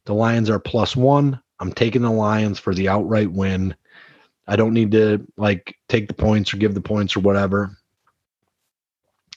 The 0.04 0.14
Lions 0.14 0.50
are 0.50 0.58
plus 0.58 0.94
one. 0.94 1.40
I'm 1.58 1.72
taking 1.72 2.02
the 2.02 2.10
Lions 2.10 2.58
for 2.58 2.74
the 2.74 2.88
outright 2.88 3.32
win. 3.32 3.74
I 4.46 4.56
don't 4.56 4.74
need 4.74 4.92
to 4.92 5.26
like 5.36 5.76
take 5.88 6.08
the 6.08 6.14
points 6.14 6.52
or 6.52 6.58
give 6.58 6.74
the 6.74 6.80
points 6.80 7.16
or 7.16 7.20
whatever. 7.20 7.76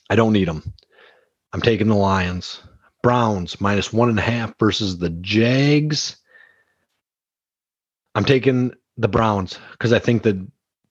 I 0.09 0.15
don't 0.15 0.34
need 0.34 0.47
them. 0.47 0.73
I'm 1.53 1.61
taking 1.61 1.88
the 1.88 1.95
Lions. 1.95 2.61
Browns 3.01 3.61
minus 3.61 3.93
one 3.93 4.09
and 4.09 4.19
a 4.19 4.23
half 4.23 4.53
versus 4.59 4.97
the 4.97 5.09
Jags. 5.09 6.17
I'm 8.13 8.25
taking 8.25 8.73
the 8.97 9.07
Browns 9.07 9.57
because 9.71 9.93
I 9.93 9.99
think 9.99 10.23
the 10.23 10.47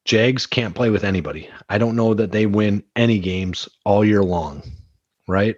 Jags 0.08 0.46
can't 0.46 0.74
play 0.74 0.88
with 0.88 1.04
anybody. 1.04 1.50
I 1.68 1.76
don't 1.76 1.94
know 1.94 2.14
that 2.14 2.32
they 2.32 2.46
win 2.46 2.82
any 2.96 3.18
games 3.18 3.68
all 3.84 4.02
year 4.02 4.22
long, 4.22 4.62
right? 5.28 5.54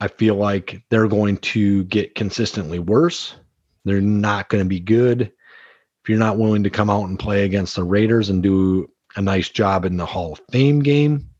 I 0.00 0.08
feel 0.08 0.34
like 0.34 0.82
they're 0.90 1.06
going 1.06 1.36
to 1.36 1.84
get 1.84 2.16
consistently 2.16 2.80
worse. 2.80 3.36
They're 3.84 4.00
not 4.00 4.48
going 4.48 4.64
to 4.64 4.68
be 4.68 4.80
good. 4.80 5.20
If 5.22 6.08
you're 6.08 6.18
not 6.18 6.38
willing 6.38 6.64
to 6.64 6.70
come 6.70 6.90
out 6.90 7.08
and 7.08 7.16
play 7.16 7.44
against 7.44 7.76
the 7.76 7.84
Raiders 7.84 8.30
and 8.30 8.42
do 8.42 8.90
a 9.14 9.22
nice 9.22 9.48
job 9.48 9.84
in 9.84 9.96
the 9.96 10.04
Hall 10.04 10.32
of 10.32 10.40
Fame 10.50 10.80
game, 10.80 11.30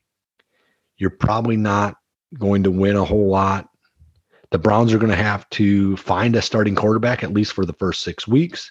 you're 0.97 1.11
probably 1.11 1.57
not 1.57 1.97
going 2.39 2.63
to 2.63 2.71
win 2.71 2.95
a 2.95 3.05
whole 3.05 3.31
lot. 3.31 3.69
The 4.53 4.59
Browns 4.59 4.93
are 4.93 4.99
going 4.99 5.11
to 5.11 5.17
have 5.17 5.51
to 5.51 5.97
find 5.97 6.37
a 6.37 6.43
starting 6.43 6.77
quarterback 6.77 7.25
at 7.25 7.33
least 7.33 7.53
for 7.53 7.67
the 7.67 7.73
first 7.73 8.03
six 8.03 8.29
weeks. 8.29 8.71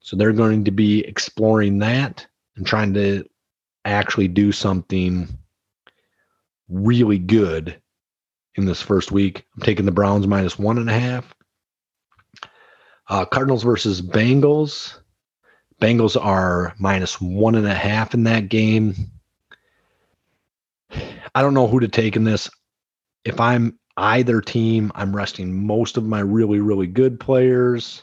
So 0.00 0.16
they're 0.16 0.32
going 0.32 0.64
to 0.64 0.70
be 0.70 1.00
exploring 1.00 1.78
that 1.78 2.26
and 2.56 2.66
trying 2.66 2.94
to 2.94 3.24
actually 3.84 4.28
do 4.28 4.52
something 4.52 5.28
really 6.68 7.18
good 7.18 7.80
in 8.54 8.64
this 8.64 8.82
first 8.82 9.12
week. 9.12 9.46
I'm 9.56 9.62
taking 9.62 9.86
the 9.86 9.92
Browns 9.92 10.26
minus 10.26 10.58
one 10.58 10.78
and 10.78 10.90
a 10.90 10.98
half. 10.98 11.34
Uh, 13.08 13.24
Cardinals 13.24 13.62
versus 13.62 14.02
Bengals. 14.02 14.98
Bengals 15.80 16.20
are 16.20 16.74
minus 16.78 17.20
one 17.20 17.54
and 17.54 17.66
a 17.66 17.74
half 17.74 18.14
in 18.14 18.24
that 18.24 18.48
game. 18.48 18.94
I 21.34 21.42
don't 21.42 21.54
know 21.54 21.68
who 21.68 21.80
to 21.80 21.88
take 21.88 22.16
in 22.16 22.24
this. 22.24 22.50
If 23.24 23.40
I'm 23.40 23.78
either 23.96 24.40
team, 24.40 24.90
I'm 24.94 25.14
resting 25.14 25.66
most 25.66 25.96
of 25.96 26.04
my 26.04 26.20
really, 26.20 26.60
really 26.60 26.86
good 26.86 27.20
players. 27.20 28.02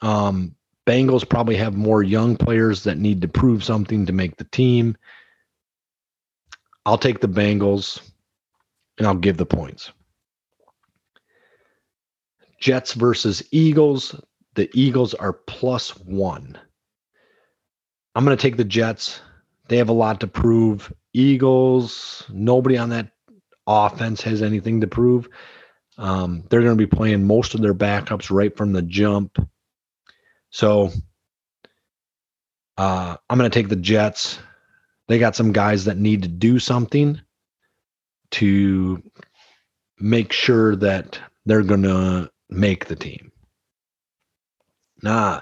Um, 0.00 0.54
Bengals 0.86 1.28
probably 1.28 1.56
have 1.56 1.74
more 1.76 2.02
young 2.02 2.36
players 2.36 2.84
that 2.84 2.98
need 2.98 3.22
to 3.22 3.28
prove 3.28 3.64
something 3.64 4.04
to 4.06 4.12
make 4.12 4.36
the 4.36 4.44
team. 4.44 4.96
I'll 6.84 6.98
take 6.98 7.20
the 7.20 7.28
Bengals 7.28 8.00
and 8.98 9.06
I'll 9.06 9.14
give 9.14 9.38
the 9.38 9.46
points. 9.46 9.90
Jets 12.60 12.92
versus 12.94 13.42
Eagles. 13.50 14.14
The 14.54 14.70
Eagles 14.74 15.14
are 15.14 15.32
plus 15.32 15.96
one. 15.96 16.58
I'm 18.14 18.24
going 18.24 18.36
to 18.36 18.40
take 18.40 18.56
the 18.56 18.64
Jets. 18.64 19.20
They 19.68 19.78
have 19.78 19.88
a 19.88 19.92
lot 19.92 20.20
to 20.20 20.26
prove. 20.26 20.92
Eagles, 21.12 22.24
nobody 22.28 22.76
on 22.76 22.90
that 22.90 23.10
offense 23.66 24.20
has 24.22 24.42
anything 24.42 24.80
to 24.82 24.86
prove. 24.86 25.28
Um, 25.96 26.44
they're 26.48 26.62
going 26.62 26.76
to 26.76 26.86
be 26.86 26.86
playing 26.86 27.24
most 27.24 27.54
of 27.54 27.62
their 27.62 27.74
backups 27.74 28.30
right 28.30 28.54
from 28.56 28.72
the 28.72 28.82
jump. 28.82 29.38
So 30.54 30.92
uh, 32.78 33.16
I'm 33.28 33.38
going 33.38 33.50
to 33.50 33.58
take 33.58 33.68
the 33.68 33.74
Jets. 33.74 34.38
They 35.08 35.18
got 35.18 35.34
some 35.34 35.50
guys 35.50 35.84
that 35.86 35.98
need 35.98 36.22
to 36.22 36.28
do 36.28 36.60
something 36.60 37.20
to 38.30 39.02
make 39.98 40.32
sure 40.32 40.76
that 40.76 41.18
they're 41.44 41.64
going 41.64 41.82
to 41.82 42.30
make 42.50 42.86
the 42.86 42.94
team. 42.94 43.32
Nah. 45.02 45.40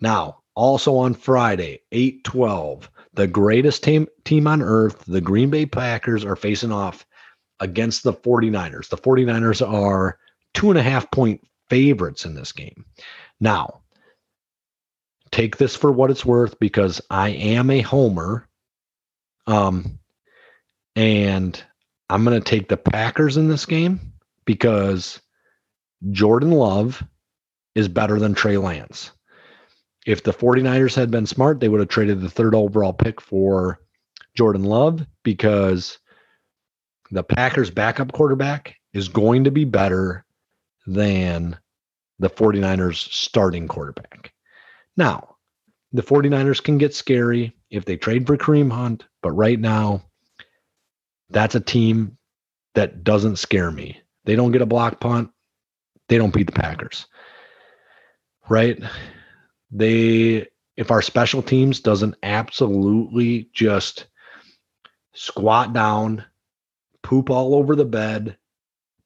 Now, 0.00 0.38
also 0.54 0.96
on 0.96 1.12
Friday, 1.12 1.80
8 1.92 2.24
12, 2.24 2.90
the 3.12 3.26
greatest 3.26 3.84
team, 3.84 4.08
team 4.24 4.46
on 4.46 4.62
earth, 4.62 5.04
the 5.04 5.20
Green 5.20 5.50
Bay 5.50 5.66
Packers, 5.66 6.24
are 6.24 6.36
facing 6.36 6.72
off 6.72 7.04
against 7.60 8.02
the 8.02 8.14
49ers. 8.14 8.88
The 8.88 8.96
49ers 8.96 9.60
are 9.68 10.18
two 10.54 10.70
and 10.70 10.78
a 10.78 10.82
half 10.82 11.10
point 11.10 11.46
favorites 11.68 12.24
in 12.24 12.34
this 12.34 12.52
game. 12.52 12.86
Now, 13.40 13.82
take 15.34 15.56
this 15.56 15.74
for 15.74 15.90
what 15.90 16.12
it's 16.12 16.24
worth 16.24 16.58
because 16.60 17.00
I 17.10 17.30
am 17.30 17.68
a 17.68 17.80
homer. 17.80 18.48
Um, 19.48 19.98
and 20.94 21.60
I'm 22.08 22.24
going 22.24 22.40
to 22.40 22.50
take 22.50 22.68
the 22.68 22.76
Packers 22.76 23.36
in 23.36 23.48
this 23.48 23.66
game 23.66 23.98
because 24.44 25.20
Jordan 26.12 26.52
Love 26.52 27.02
is 27.74 27.88
better 27.88 28.20
than 28.20 28.34
Trey 28.34 28.58
Lance. 28.58 29.10
If 30.06 30.22
the 30.22 30.32
49ers 30.32 30.94
had 30.94 31.10
been 31.10 31.26
smart, 31.26 31.58
they 31.58 31.68
would 31.68 31.80
have 31.80 31.88
traded 31.88 32.20
the 32.20 32.30
third 32.30 32.54
overall 32.54 32.92
pick 32.92 33.20
for 33.20 33.80
Jordan 34.36 34.62
Love 34.62 35.04
because 35.24 35.98
the 37.10 37.24
Packers 37.24 37.70
backup 37.70 38.12
quarterback 38.12 38.76
is 38.92 39.08
going 39.08 39.44
to 39.44 39.50
be 39.50 39.64
better 39.64 40.24
than 40.86 41.58
the 42.20 42.30
49ers 42.30 43.12
starting 43.12 43.66
quarterback. 43.66 44.33
Now, 44.96 45.36
the 45.92 46.02
49ers 46.02 46.62
can 46.62 46.78
get 46.78 46.94
scary 46.94 47.54
if 47.70 47.84
they 47.84 47.96
trade 47.96 48.26
for 48.26 48.36
Kareem 48.36 48.70
Hunt, 48.70 49.04
but 49.22 49.32
right 49.32 49.58
now, 49.58 50.02
that's 51.30 51.54
a 51.54 51.60
team 51.60 52.16
that 52.74 53.04
doesn't 53.04 53.36
scare 53.36 53.70
me. 53.70 54.00
They 54.24 54.36
don't 54.36 54.52
get 54.52 54.62
a 54.62 54.66
block 54.66 55.00
punt, 55.00 55.30
they 56.08 56.18
don't 56.18 56.34
beat 56.34 56.46
the 56.46 56.52
Packers. 56.52 57.06
Right? 58.48 58.82
They 59.70 60.48
if 60.76 60.90
our 60.90 61.02
special 61.02 61.42
teams 61.42 61.80
doesn't 61.80 62.16
absolutely 62.22 63.48
just 63.52 64.06
squat 65.14 65.72
down, 65.72 66.24
poop 67.02 67.30
all 67.30 67.54
over 67.54 67.76
the 67.76 67.84
bed, 67.84 68.36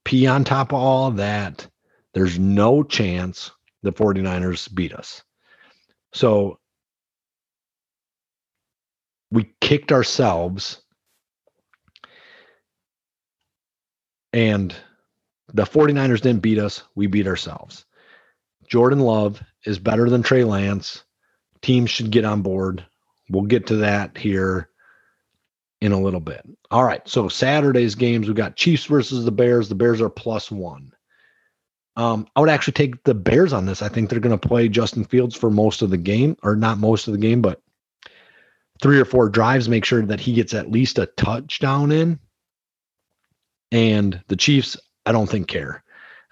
pee 0.05 0.26
on 0.26 0.45
top 0.45 0.72
of 0.72 0.78
all 0.78 1.09
of 1.09 1.16
that, 1.16 1.66
there's 2.14 2.39
no 2.39 2.82
chance 2.82 3.51
the 3.82 3.93
49ers 3.93 4.74
beat 4.74 4.95
us. 4.95 5.22
So 6.12 6.59
we 9.30 9.52
kicked 9.61 9.92
ourselves 9.92 10.80
and 14.32 14.74
the 15.52 15.64
49ers 15.64 16.20
didn't 16.20 16.42
beat 16.42 16.59
us, 16.59 16.82
we 16.94 17.06
beat 17.06 17.26
ourselves. 17.26 17.84
Jordan 18.68 19.00
Love 19.00 19.42
is 19.64 19.78
better 19.78 20.11
than 20.11 20.22
Trey 20.22 20.44
Lance. 20.44 21.04
Teams 21.62 21.90
should 21.90 22.11
get 22.11 22.24
on 22.24 22.42
board. 22.42 22.84
We'll 23.30 23.44
get 23.44 23.66
to 23.68 23.76
that 23.76 24.16
here 24.16 24.68
in 25.80 25.92
a 25.92 26.00
little 26.00 26.20
bit. 26.20 26.42
All 26.70 26.84
right. 26.84 27.06
So 27.09 27.28
Saturday's 27.28 27.94
games, 27.94 28.26
we've 28.26 28.36
got 28.36 28.56
Chiefs 28.56 28.84
versus 28.84 29.24
the 29.24 29.32
Bears. 29.32 29.68
The 29.68 29.74
Bears 29.74 30.00
are 30.00 30.11
plus 30.11 30.50
one. 30.50 30.92
Um, 31.99 32.28
I 32.36 32.40
would 32.40 32.49
actually 32.49 32.74
take 32.74 33.03
the 33.03 33.12
Bears 33.12 33.53
on 33.53 33.66
this. 33.66 33.82
I 33.82 33.88
think 33.88 34.09
they're 34.09 34.20
going 34.20 34.38
to 34.38 34.49
play 34.49 34.68
Justin 34.68 35.05
Fields 35.05 35.34
for 35.34 35.51
most 35.51 35.82
of 35.82 35.90
the 35.90 35.96
game, 35.96 36.36
or 36.44 36.55
not 36.55 36.78
most 36.78 37.09
of 37.09 37.12
the 37.12 37.18
game, 37.18 37.42
but 37.42 37.61
three 38.80 39.01
or 39.01 39.05
four 39.05 39.28
drives. 39.28 39.68
Make 39.68 39.84
sure 39.84 40.07
that 40.07 40.20
he 40.20 40.32
gets 40.32 40.55
at 40.55 40.70
least 40.70 41.01
a 41.01 41.07
touchdown 41.07 41.90
in. 41.90 42.20
And 43.72 44.22
the 44.28 44.36
Chiefs, 44.36 44.76
I 45.07 45.12
don't 45.12 45.28
think 45.28 45.49
care. 45.49 45.82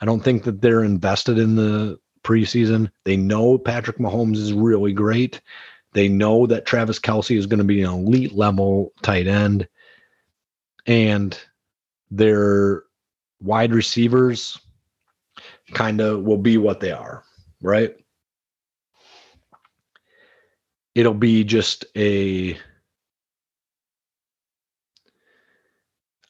I 0.01 0.07
don't 0.07 0.23
think 0.23 0.45
that 0.45 0.63
they're 0.63 0.85
invested 0.85 1.37
in 1.37 1.57
the 1.57 1.99
preseason. 2.23 2.89
They 3.05 3.17
know 3.17 3.59
Patrick 3.59 3.99
Mahomes 3.99 4.37
is 4.37 4.53
really 4.53 4.93
great. 4.93 5.41
They 5.95 6.09
know 6.09 6.47
that 6.47 6.67
Travis 6.67 7.01
Kelce 7.01 7.37
is 7.37 7.47
going 7.47 7.59
to 7.59 7.65
be 7.65 7.83
an 7.83 7.91
elite 7.91 8.35
level 8.35 8.93
tight 9.03 9.27
end. 9.27 9.67
And 10.87 11.37
their 12.09 12.85
wide 13.41 13.75
receivers 13.75 14.61
kind 15.73 16.01
of 16.01 16.23
will 16.23 16.39
be 16.39 16.59
what 16.59 16.81
they 16.81 16.93
are, 16.93 17.25
right? 17.61 17.95
It'll 20.95 21.15
be 21.15 21.45
just 21.45 21.85
a. 21.95 22.57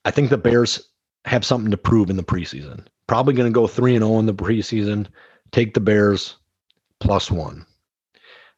I 0.05 0.11
think 0.11 0.31
the 0.31 0.39
Bears 0.39 0.89
have 1.25 1.45
something 1.45 1.71
to 1.71 1.77
prove 1.77 2.11
in 2.11 2.17
the 2.17 2.23
preseason. 2.23 2.87
Probably 3.07 3.35
going 3.35 3.53
to 3.53 3.55
go 3.55 3.67
3 3.67 3.97
and 3.97 4.05
0 4.05 4.19
in 4.21 4.27
the 4.27 4.35
preseason. 4.35 5.07
Take 5.53 5.75
the 5.75 5.81
Bears 5.81 6.37
plus 7.01 7.31
1. 7.31 7.65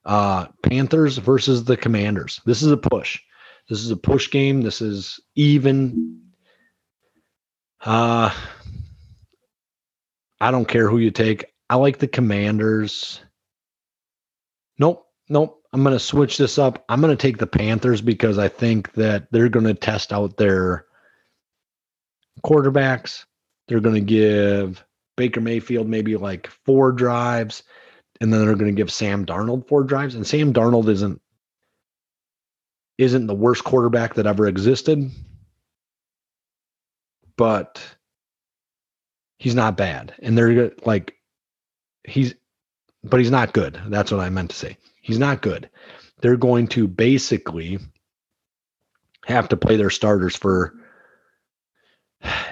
Uh 0.05 0.47
Panthers 0.62 1.18
versus 1.18 1.64
the 1.64 1.76
Commanders. 1.76 2.41
This 2.47 2.62
is 2.62 2.70
a 2.70 2.76
push. 2.76 3.20
This 3.68 3.81
is 3.81 3.91
a 3.91 3.97
push 3.97 4.31
game. 4.31 4.62
This 4.62 4.81
is 4.81 5.20
even 5.35 6.20
uh 7.83 8.35
I 10.41 10.51
don't 10.51 10.68
care 10.68 10.89
who 10.89 10.99
you 10.99 11.11
take. 11.11 11.47
I 11.70 11.76
like 11.76 11.99
the 11.99 12.09
Commanders. 12.09 13.20
Nope, 14.78 15.07
nope. 15.28 15.62
I'm 15.72 15.82
going 15.82 15.95
to 15.95 16.01
switch 16.01 16.39
this 16.39 16.59
up. 16.59 16.84
I'm 16.89 17.01
going 17.01 17.14
to 17.14 17.20
take 17.20 17.39
the 17.39 17.47
Panthers 17.47 18.01
because 18.01 18.39
I 18.39 18.49
think 18.49 18.93
that 18.95 19.30
they're 19.30 19.49
going 19.51 19.66
to 19.66 19.74
test 19.74 20.12
out 20.12 20.36
their 20.36 20.86
quarterbacks. 22.45 23.24
They're 23.66 23.80
going 23.80 23.97
to 23.97 24.01
give 24.01 24.84
Baker 25.16 25.41
Mayfield 25.41 25.89
maybe 25.89 26.16
like 26.16 26.47
four 26.47 26.93
drives, 26.93 27.64
and 28.20 28.32
then 28.32 28.41
they're 28.41 28.55
going 28.55 28.74
to 28.74 28.80
give 28.80 28.91
Sam 28.91 29.26
Darnold 29.26 29.68
four 29.68 29.82
drives. 29.82 30.14
And 30.14 30.26
Sam 30.26 30.53
Darnold 30.55 30.89
isn't 30.89 31.20
isn't 32.97 33.26
the 33.26 33.34
worst 33.34 33.62
quarterback 33.62 34.14
that 34.14 34.26
ever 34.26 34.47
existed, 34.49 35.11
but 37.36 37.80
he's 39.39 39.55
not 39.55 39.76
bad. 39.76 40.14
And 40.20 40.36
they're 40.36 40.72
like 40.84 41.14
he's 42.05 42.34
but 43.05 43.20
he's 43.20 43.30
not 43.30 43.53
good. 43.53 43.80
That's 43.89 44.11
what 44.11 44.20
I 44.20 44.28
meant 44.28 44.51
to 44.51 44.57
say. 44.57 44.76
He's 45.01 45.18
not 45.18 45.43
good. 45.43 45.70
They're 46.20 46.36
going 46.36 46.66
to 46.68 46.89
basically 46.89 47.78
have 49.26 49.49
to 49.49 49.57
play 49.57 49.76
their 49.76 49.91
starters 49.91 50.36
for 50.36 50.74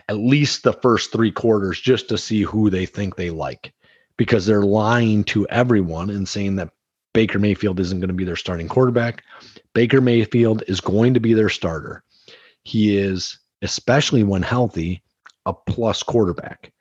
at 0.08 0.16
least 0.16 0.62
the 0.62 0.72
first 0.74 1.10
three 1.10 1.32
quarters 1.32 1.80
just 1.80 2.08
to 2.08 2.18
see 2.18 2.42
who 2.42 2.70
they 2.70 2.86
think 2.86 3.16
they 3.16 3.30
like 3.30 3.72
because 4.16 4.46
they're 4.46 4.62
lying 4.62 5.24
to 5.24 5.46
everyone 5.48 6.10
and 6.10 6.28
saying 6.28 6.56
that 6.56 6.72
Baker 7.12 7.38
Mayfield 7.38 7.80
isn't 7.80 7.98
going 7.98 8.08
to 8.08 8.14
be 8.14 8.24
their 8.24 8.36
starting 8.36 8.68
quarterback. 8.68 9.22
Baker 9.74 10.00
Mayfield 10.00 10.62
is 10.68 10.80
going 10.80 11.14
to 11.14 11.20
be 11.20 11.34
their 11.34 11.48
starter. 11.48 12.04
He 12.62 12.96
is, 12.96 13.38
especially 13.62 14.22
when 14.22 14.42
healthy, 14.42 15.02
a 15.46 15.52
plus 15.52 16.02
quarterback. 16.02 16.72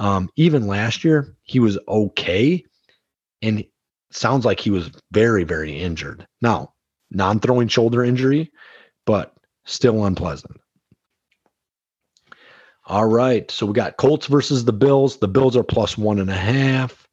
Um, 0.00 0.30
even 0.36 0.66
last 0.66 1.04
year, 1.04 1.36
he 1.42 1.60
was 1.60 1.78
okay. 1.86 2.64
And 3.42 3.64
sounds 4.10 4.44
like 4.44 4.58
he 4.58 4.70
was 4.70 4.90
very, 5.12 5.44
very 5.44 5.78
injured. 5.78 6.26
Now, 6.40 6.72
non 7.10 7.38
throwing 7.38 7.68
shoulder 7.68 8.02
injury, 8.02 8.50
but 9.06 9.34
still 9.66 10.04
unpleasant. 10.06 10.56
All 12.86 13.06
right. 13.06 13.48
So 13.50 13.66
we 13.66 13.74
got 13.74 13.98
Colts 13.98 14.26
versus 14.26 14.64
the 14.64 14.72
Bills. 14.72 15.18
The 15.18 15.28
Bills 15.28 15.56
are 15.56 15.62
plus 15.62 15.96
one 15.96 16.18
and 16.18 16.30
a 16.30 16.34
half. 16.34 17.06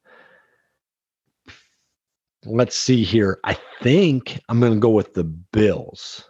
Let's 2.44 2.74
see 2.74 3.04
here. 3.04 3.38
I 3.44 3.56
think 3.82 4.40
I'm 4.48 4.60
going 4.60 4.72
to 4.72 4.80
go 4.80 4.90
with 4.90 5.12
the 5.12 5.24
Bills. 5.24 6.24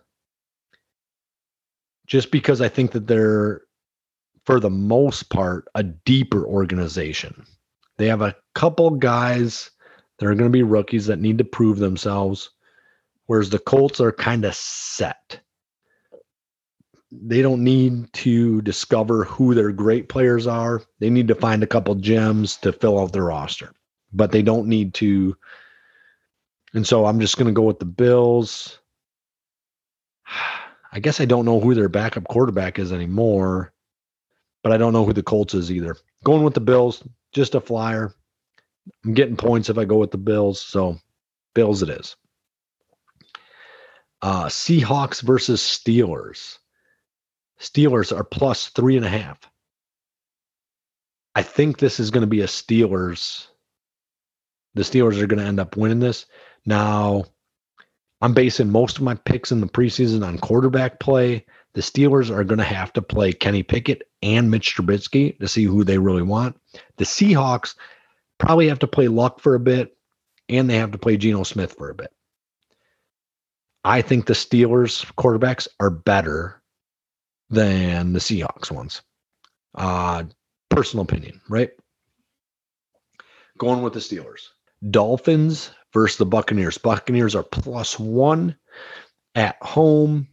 Just 2.06 2.30
because 2.30 2.60
I 2.60 2.68
think 2.68 2.92
that 2.92 3.06
they're, 3.06 3.62
for 4.48 4.60
the 4.60 4.70
most 4.70 5.28
part, 5.28 5.68
a 5.74 5.82
deeper 5.82 6.42
organization. 6.46 7.44
They 7.98 8.06
have 8.06 8.22
a 8.22 8.34
couple 8.54 8.88
guys 8.88 9.70
that 10.18 10.24
are 10.24 10.34
going 10.34 10.50
to 10.50 10.58
be 10.58 10.62
rookies 10.62 11.04
that 11.04 11.18
need 11.18 11.36
to 11.36 11.44
prove 11.44 11.78
themselves, 11.78 12.48
whereas 13.26 13.50
the 13.50 13.58
Colts 13.58 14.00
are 14.00 14.10
kind 14.10 14.46
of 14.46 14.54
set 14.54 15.38
they 17.12 17.42
don't 17.42 17.62
need 17.62 18.10
to 18.14 18.62
discover 18.62 19.24
who 19.24 19.54
their 19.54 19.70
great 19.70 20.08
players 20.08 20.46
are. 20.46 20.82
They 20.98 21.10
need 21.10 21.28
to 21.28 21.34
find 21.34 21.62
a 21.62 21.66
couple 21.66 21.94
gems 21.94 22.56
to 22.58 22.72
fill 22.72 22.98
out 22.98 23.12
their 23.12 23.24
roster, 23.24 23.72
but 24.14 24.32
they 24.32 24.42
don't 24.42 24.66
need 24.66 24.94
to. 24.94 25.36
And 26.72 26.86
so 26.86 27.04
I'm 27.04 27.20
just 27.20 27.36
going 27.36 27.48
to 27.48 27.52
go 27.52 27.62
with 27.62 27.80
the 27.80 27.84
Bills. 27.84 28.78
I 30.92 31.00
guess 31.00 31.20
I 31.20 31.26
don't 31.26 31.44
know 31.44 31.60
who 31.60 31.74
their 31.74 31.90
backup 31.90 32.24
quarterback 32.28 32.78
is 32.78 32.92
anymore, 32.94 33.74
but 34.62 34.72
I 34.72 34.76
don't 34.76 34.92
know 34.92 35.04
who 35.04 35.12
the 35.12 35.22
Colts 35.22 35.54
is 35.54 35.70
either. 35.70 35.96
Going 36.24 36.42
with 36.42 36.54
the 36.54 36.60
Bills, 36.60 37.02
just 37.32 37.54
a 37.54 37.60
flyer. 37.60 38.14
I'm 39.04 39.14
getting 39.14 39.36
points 39.36 39.68
if 39.68 39.78
I 39.78 39.84
go 39.84 39.96
with 39.96 40.10
the 40.10 40.18
Bills. 40.18 40.60
So, 40.60 40.98
Bills 41.54 41.82
it 41.82 41.90
is. 41.90 42.16
Uh, 44.20 44.46
Seahawks 44.46 45.22
versus 45.22 45.60
Steelers. 45.60 46.58
Steelers 47.60 48.16
are 48.16 48.24
plus 48.24 48.68
three 48.68 48.96
and 48.96 49.06
a 49.06 49.10
half. 49.10 49.38
I 51.34 51.42
think 51.42 51.78
this 51.78 52.00
is 52.00 52.10
going 52.10 52.22
to 52.22 52.26
be 52.26 52.40
a 52.40 52.46
Steelers 52.46 53.46
the 54.78 54.84
Steelers 54.84 55.20
are 55.20 55.26
going 55.26 55.40
to 55.40 55.46
end 55.46 55.60
up 55.60 55.76
winning 55.76 55.98
this. 55.98 56.26
Now, 56.64 57.24
I'm 58.20 58.32
basing 58.32 58.70
most 58.70 58.98
of 58.98 59.02
my 59.02 59.14
picks 59.14 59.50
in 59.50 59.60
the 59.60 59.66
preseason 59.66 60.24
on 60.24 60.38
quarterback 60.38 61.00
play. 61.00 61.46
The 61.74 61.80
Steelers 61.80 62.30
are 62.30 62.44
going 62.44 62.58
to 62.58 62.64
have 62.64 62.92
to 62.92 63.02
play 63.02 63.32
Kenny 63.32 63.64
Pickett 63.64 64.07
and 64.22 64.50
Mitch 64.50 64.76
Trubisky 64.76 65.38
to 65.38 65.48
see 65.48 65.64
who 65.64 65.84
they 65.84 65.98
really 65.98 66.22
want. 66.22 66.60
The 66.96 67.04
Seahawks 67.04 67.74
probably 68.38 68.68
have 68.68 68.80
to 68.80 68.86
play 68.86 69.08
Lock 69.08 69.40
for 69.40 69.54
a 69.54 69.60
bit, 69.60 69.96
and 70.48 70.68
they 70.68 70.76
have 70.76 70.92
to 70.92 70.98
play 70.98 71.16
Geno 71.16 71.42
Smith 71.42 71.74
for 71.76 71.90
a 71.90 71.94
bit. 71.94 72.12
I 73.84 74.02
think 74.02 74.26
the 74.26 74.34
Steelers 74.34 75.04
quarterbacks 75.14 75.68
are 75.80 75.90
better 75.90 76.60
than 77.50 78.12
the 78.12 78.18
Seahawks 78.18 78.70
ones. 78.70 79.02
Uh, 79.74 80.24
personal 80.70 81.04
opinion, 81.04 81.40
right? 81.48 81.70
Going 83.56 83.82
with 83.82 83.92
the 83.92 84.00
Steelers. 84.00 84.48
Dolphins 84.90 85.70
versus 85.92 86.18
the 86.18 86.26
Buccaneers. 86.26 86.78
Buccaneers 86.78 87.34
are 87.34 87.42
plus 87.42 87.98
one 87.98 88.56
at 89.34 89.56
home. 89.62 90.28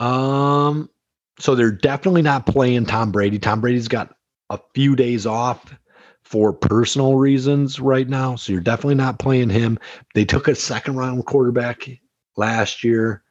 Um, 0.00 0.90
so 1.38 1.54
they're 1.54 1.70
definitely 1.70 2.22
not 2.22 2.46
playing 2.46 2.86
Tom 2.86 3.12
Brady. 3.12 3.38
Tom 3.38 3.60
Brady's 3.60 3.88
got 3.88 4.14
a 4.50 4.58
few 4.74 4.96
days 4.96 5.26
off 5.26 5.74
for 6.22 6.52
personal 6.52 7.14
reasons 7.14 7.80
right 7.80 8.08
now. 8.08 8.36
So 8.36 8.52
you're 8.52 8.60
definitely 8.60 8.96
not 8.96 9.18
playing 9.18 9.50
him. 9.50 9.78
They 10.14 10.24
took 10.24 10.48
a 10.48 10.54
second 10.54 10.96
round 10.96 11.24
quarterback 11.26 11.88
last 12.36 12.84
year, 12.84 13.22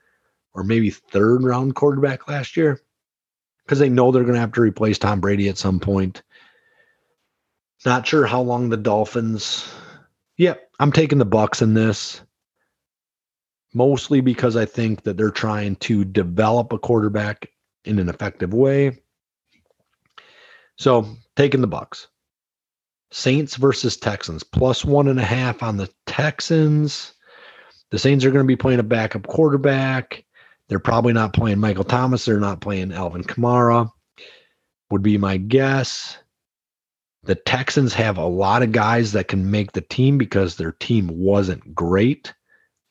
or 0.53 0.63
maybe 0.63 0.89
third 0.89 1.43
round 1.43 1.75
quarterback 1.75 2.27
last 2.27 2.57
year, 2.57 2.81
because 3.63 3.79
they 3.79 3.89
know 3.89 4.11
they're 4.11 4.23
going 4.23 4.33
to 4.33 4.39
have 4.39 4.53
to 4.53 4.61
replace 4.61 4.97
Tom 4.97 5.19
Brady 5.19 5.49
at 5.49 5.57
some 5.57 5.79
point. 5.79 6.23
Not 7.85 8.07
sure 8.07 8.25
how 8.25 8.41
long 8.41 8.69
the 8.69 8.77
Dolphins. 8.77 9.71
Yep, 10.37 10.57
yeah, 10.57 10.65
I'm 10.79 10.91
taking 10.91 11.19
the 11.19 11.25
Bucks 11.25 11.61
in 11.61 11.73
this. 11.73 12.21
Mostly 13.73 14.21
because 14.21 14.55
I 14.55 14.65
think 14.65 15.03
that 15.03 15.17
they're 15.17 15.29
trying 15.29 15.75
to 15.77 16.03
develop 16.03 16.73
a 16.73 16.79
quarterback 16.79 17.49
in 17.87 17.99
an 17.99 18.09
effective 18.09 18.53
way. 18.53 18.99
So 20.77 21.07
taking 21.35 21.61
the 21.61 21.67
Bucks. 21.67 22.07
Saints 23.11 23.55
versus 23.55 23.95
Texans, 23.95 24.43
plus 24.43 24.83
one 24.83 25.07
and 25.07 25.19
a 25.19 25.23
half 25.23 25.63
on 25.63 25.77
the 25.77 25.89
Texans. 26.05 27.13
The 27.89 27.99
Saints 27.99 28.25
are 28.25 28.31
going 28.31 28.43
to 28.43 28.47
be 28.47 28.57
playing 28.57 28.79
a 28.79 28.83
backup 28.83 29.27
quarterback. 29.27 30.25
They're 30.67 30.79
probably 30.79 31.13
not 31.13 31.33
playing 31.33 31.59
Michael 31.59 31.85
Thomas. 31.85 32.25
They're 32.25 32.39
not 32.39 32.59
playing 32.59 32.91
Alvin 32.91 33.23
Kamara, 33.23 33.89
would 34.91 35.01
be 35.01 35.17
my 35.17 35.37
guess. 35.37 36.17
The 37.23 37.35
Texans 37.35 37.93
have 37.93 38.17
a 38.17 38.25
lot 38.25 38.61
of 38.61 38.73
guys 38.73 39.13
that 39.13 39.29
can 39.29 39.49
make 39.49 39.71
the 39.71 39.81
team 39.81 40.17
because 40.17 40.55
their 40.55 40.73
team 40.73 41.07
wasn't 41.07 41.73
great 41.73 42.33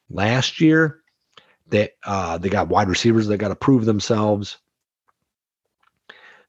last 0.09 0.61
year. 0.61 1.01
They 1.67 1.91
uh, 2.05 2.39
they 2.39 2.49
got 2.49 2.69
wide 2.69 2.89
receivers 2.89 3.27
that 3.27 3.39
got 3.39 3.49
to 3.49 3.55
prove 3.55 3.85
themselves. 3.85 4.59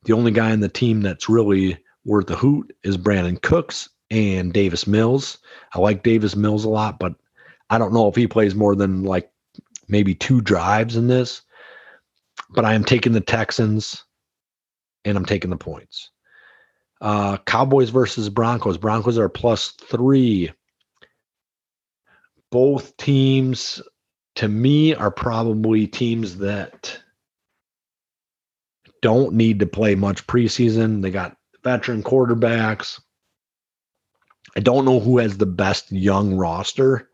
The 0.08 0.14
only 0.14 0.32
guy 0.32 0.52
in 0.52 0.62
the 0.62 0.70
team 0.70 1.02
that's 1.02 1.28
really 1.28 1.78
worth 2.06 2.30
a 2.30 2.36
hoot 2.38 2.74
is 2.84 2.98
Brandin 2.98 3.42
Cooks 3.42 3.90
and 4.10 4.54
Davis 4.54 4.88
Mills. 4.88 5.38
I 5.74 5.80
like 5.80 6.02
Davis 6.02 6.34
Mills 6.34 6.64
a 6.64 6.70
lot, 6.70 6.98
but 6.98 7.14
I 7.70 7.78
don't 7.78 7.94
know 7.94 8.08
if 8.08 8.16
he 8.16 8.26
plays 8.26 8.56
more 8.56 8.74
than 8.74 9.04
like 9.04 9.30
maybe 9.90 10.16
two 10.16 10.40
drives 10.40 10.96
in 10.96 11.08
this. 11.08 11.42
But 12.52 12.64
I 12.64 12.74
am 12.74 12.86
taking 12.86 13.12
the 13.12 13.20
Texans 13.20 14.06
and 15.04 15.18
I'm 15.18 15.26
taking 15.26 15.50
the 15.50 15.58
points. 15.58 16.10
Uh, 17.02 17.36
Cowboys 17.40 17.90
versus 17.90 18.30
Broncos. 18.30 18.78
Broncos 18.78 19.18
are 19.18 19.28
plus 19.28 19.72
three. 19.72 20.50
Both 22.50 22.96
teams, 22.96 23.82
to 24.36 24.48
me, 24.48 24.96
are 24.96 25.12
probably 25.12 25.86
teams 25.86 26.38
that 26.38 26.98
don't 29.02 29.34
need 29.34 29.60
to 29.60 29.66
play 29.66 29.96
much 29.96 30.26
preseason. 30.28 31.02
They 31.02 31.12
got 31.12 31.38
veteran 31.64 32.04
quarterbacks. 32.04 33.00
I 34.56 34.60
don't 34.60 34.86
know 34.86 35.00
who 35.00 35.20
has 35.20 35.38
the 35.38 35.46
best 35.46 35.92
young 35.92 36.36
roster, 36.36 37.10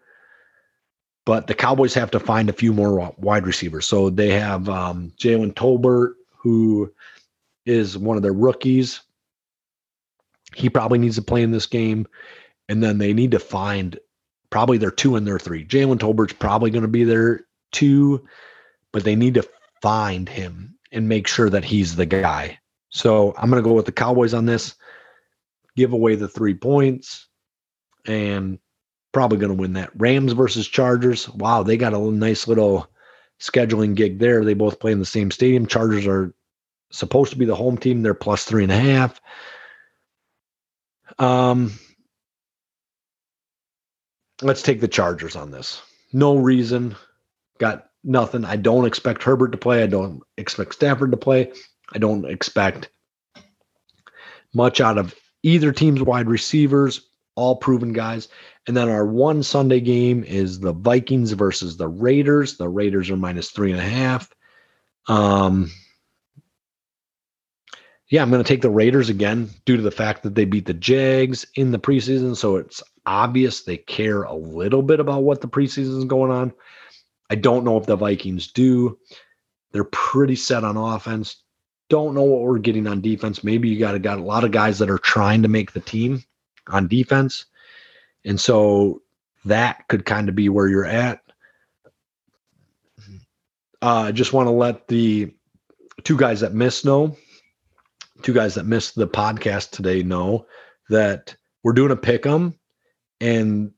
but 1.25 1.47
the 1.47 1.55
Cowboys 1.55 1.93
have 1.95 2.11
to 2.11 2.19
find 2.19 2.49
a 2.49 2.53
few 2.53 2.73
more 2.73 3.13
wide 3.17 3.45
receivers. 3.45 3.86
So 3.86 4.09
they 4.09 4.31
have 4.31 4.69
um, 4.69 5.11
Jalen 5.17 5.53
Tolbert, 5.53 6.13
who 6.38 6.93
is 7.65 7.97
one 7.97 8.17
of 8.17 8.23
their 8.23 8.34
rookies. 8.34 9.01
He 10.55 10.69
probably 10.69 10.99
needs 10.99 11.15
to 11.15 11.21
play 11.21 11.41
in 11.41 11.51
this 11.51 11.65
game. 11.65 12.07
And 12.69 12.81
then 12.81 12.97
they 12.97 13.13
need 13.13 13.31
to 13.31 13.39
find 13.39 13.99
probably 14.49 14.77
their 14.77 14.91
two 14.91 15.15
and 15.15 15.27
their 15.27 15.39
three. 15.39 15.65
Jalen 15.65 15.99
Tolbert's 15.99 16.34
probably 16.34 16.71
going 16.71 16.84
to 16.84 16.88
be 16.88 17.03
their 17.03 17.41
two, 17.71 18.25
but 18.91 19.03
they 19.03 19.15
need 19.15 19.34
to 19.34 19.49
find 19.81 20.29
him 20.29 20.72
and 20.94 21.10
make 21.10 21.28
sure 21.28 21.50
that 21.50 21.66
he's 21.66 21.96
the 21.96 22.06
guy. 22.06 22.60
So 22.89 23.34
I'm 23.38 23.50
going 23.50 23.62
to 23.62 23.68
go 23.68 23.74
with 23.74 23.88
the 23.88 23.91
Cowboys 23.91 24.34
on 24.34 24.46
this, 24.46 24.76
give 25.76 25.91
away 25.91 26.16
the 26.16 26.28
three 26.28 26.54
points, 26.54 27.28
and 28.06 28.60
probably 29.12 29.39
going 29.39 29.52
to 29.52 29.60
win 29.60 29.74
that. 29.74 29.89
Rams 29.96 30.34
versus 30.34 30.68
Chargers. 30.68 31.28
Wow, 31.30 31.64
they 31.64 31.76
got 31.76 31.94
a 31.94 32.00
nice 32.00 32.48
little 32.48 32.88
scheduling 33.39 33.96
gig 33.96 34.20
there. 34.20 34.46
They 34.46 34.54
both 34.54 34.80
play 34.80 34.91
in 34.91 35.00
the 35.00 35.06
same 35.06 35.32
stadium. 35.32 35.66
Chargers 35.66 36.06
are 36.06 36.34
supposed 36.91 37.32
to 37.32 37.38
be 37.38 37.46
the 37.46 37.56
home 37.56 37.78
team. 37.78 38.04
They're 38.04 38.14
plus 38.14 38.46
three 38.46 38.64
and 38.64 38.72
a 38.72 38.80
half. 38.80 39.20
Um, 41.18 41.74
let's 44.41 44.62
take 44.62 44.82
the 44.82 44.88
Chargers 44.88 45.36
on 45.36 45.52
this. 45.52 45.82
No 46.12 46.38
reason. 46.38 46.96
Got 47.58 47.88
nothing. 48.04 48.45
I 48.45 48.56
don't 48.56 48.86
expect 48.86 49.24
Herbert 49.24 49.51
to 49.51 49.58
play. 49.58 49.84
I 49.84 49.88
don't 49.88 50.22
expect 50.38 50.74
Stafford 50.74 51.12
to 51.12 51.18
play. 51.18 51.51
I 51.93 51.97
don't 51.97 52.26
expect 52.26 52.89
much 54.54 54.82
out 54.82 54.97
of 54.97 55.16
either 55.43 55.72
team's 55.72 56.01
wide 56.01 56.28
receivers, 56.28 57.01
all 57.36 57.56
proven 57.56 57.93
guys. 57.93 58.28
And 58.68 58.78
then 58.78 58.89
our 58.89 59.06
one 59.06 59.43
Sunday 59.43 59.82
game 59.82 60.24
is 60.24 60.60
the 60.60 60.74
Vikings 60.74 61.32
versus 61.32 61.78
the 61.78 61.88
Raiders. 61.88 62.58
The 62.58 62.70
Raiders 62.70 63.10
are 63.10 63.18
minus 63.18 63.51
three 63.51 63.72
and 63.72 63.80
a 63.80 63.84
half. 63.84 64.30
Um, 65.08 65.70
yeah, 68.10 68.22
I'm 68.22 68.30
going 68.30 68.43
to 68.43 68.47
take 68.47 68.62
the 68.62 68.70
Raiders 68.70 69.10
again 69.10 69.49
due 69.66 69.76
to 69.76 69.82
the 69.82 69.91
fact 69.91 70.24
that 70.24 70.36
they 70.36 70.45
beat 70.45 70.66
the 70.66 70.74
Jags 70.74 71.45
in 71.56 71.72
the 71.72 71.80
preseason. 71.80 72.38
So 72.38 72.58
it's 72.58 72.84
obvious 73.06 73.64
they 73.64 73.78
care 73.78 74.24
a 74.24 74.36
little 74.36 74.82
bit 74.82 74.99
about 74.99 75.24
what 75.24 75.41
the 75.41 75.47
preseason 75.47 75.97
is 75.97 76.06
going 76.06 76.32
on. 76.32 76.54
I 77.34 77.36
don't 77.36 77.65
know 77.65 77.77
if 77.77 77.86
the 77.86 77.95
Vikings 77.95 78.47
do. 78.51 78.97
They're 79.71 79.84
pretty 79.84 80.36
set 80.36 80.63
on 80.63 80.77
offense 80.77 81.43
don't 81.93 82.15
know 82.15 82.23
what 82.23 82.41
we're 82.41 82.57
getting 82.57 82.88
on 82.88 83.01
defense. 83.01 83.43
Maybe 83.43 83.69
you 83.69 83.77
got 83.77 84.01
got 84.01 84.17
a 84.17 84.23
lot 84.23 84.43
of 84.43 84.49
guys 84.49 84.79
that 84.79 84.89
are 84.89 84.97
trying 84.97 85.43
to 85.43 85.47
make 85.47 85.73
the 85.73 85.79
team 85.79 86.23
on 86.67 86.88
defense, 86.88 87.45
and 88.25 88.41
so 88.41 89.03
that 89.45 89.88
could 89.89 90.03
kind 90.03 90.27
of 90.27 90.34
be 90.34 90.49
where 90.49 90.67
you're 90.67 90.86
at. 90.86 91.21
Uh, 93.79 94.05
I 94.07 94.11
just 94.11 94.34
want 94.34 94.47
to 94.47 94.51
let 94.51 94.88
the 94.88 95.34
two 96.03 96.17
guys 96.17 96.39
that 96.39 96.55
missed 96.55 96.84
know, 96.84 97.15
two 98.23 98.34
guys 98.34 98.55
that 98.55 98.65
missed 98.65 98.95
the 98.95 99.07
podcast 99.07 99.69
today 99.69 100.01
know 100.01 100.47
that 100.89 101.36
we're 101.63 101.73
doing 101.73 101.91
a 101.91 101.95
pick 101.95 102.25
'em, 102.25 102.57
and 103.21 103.71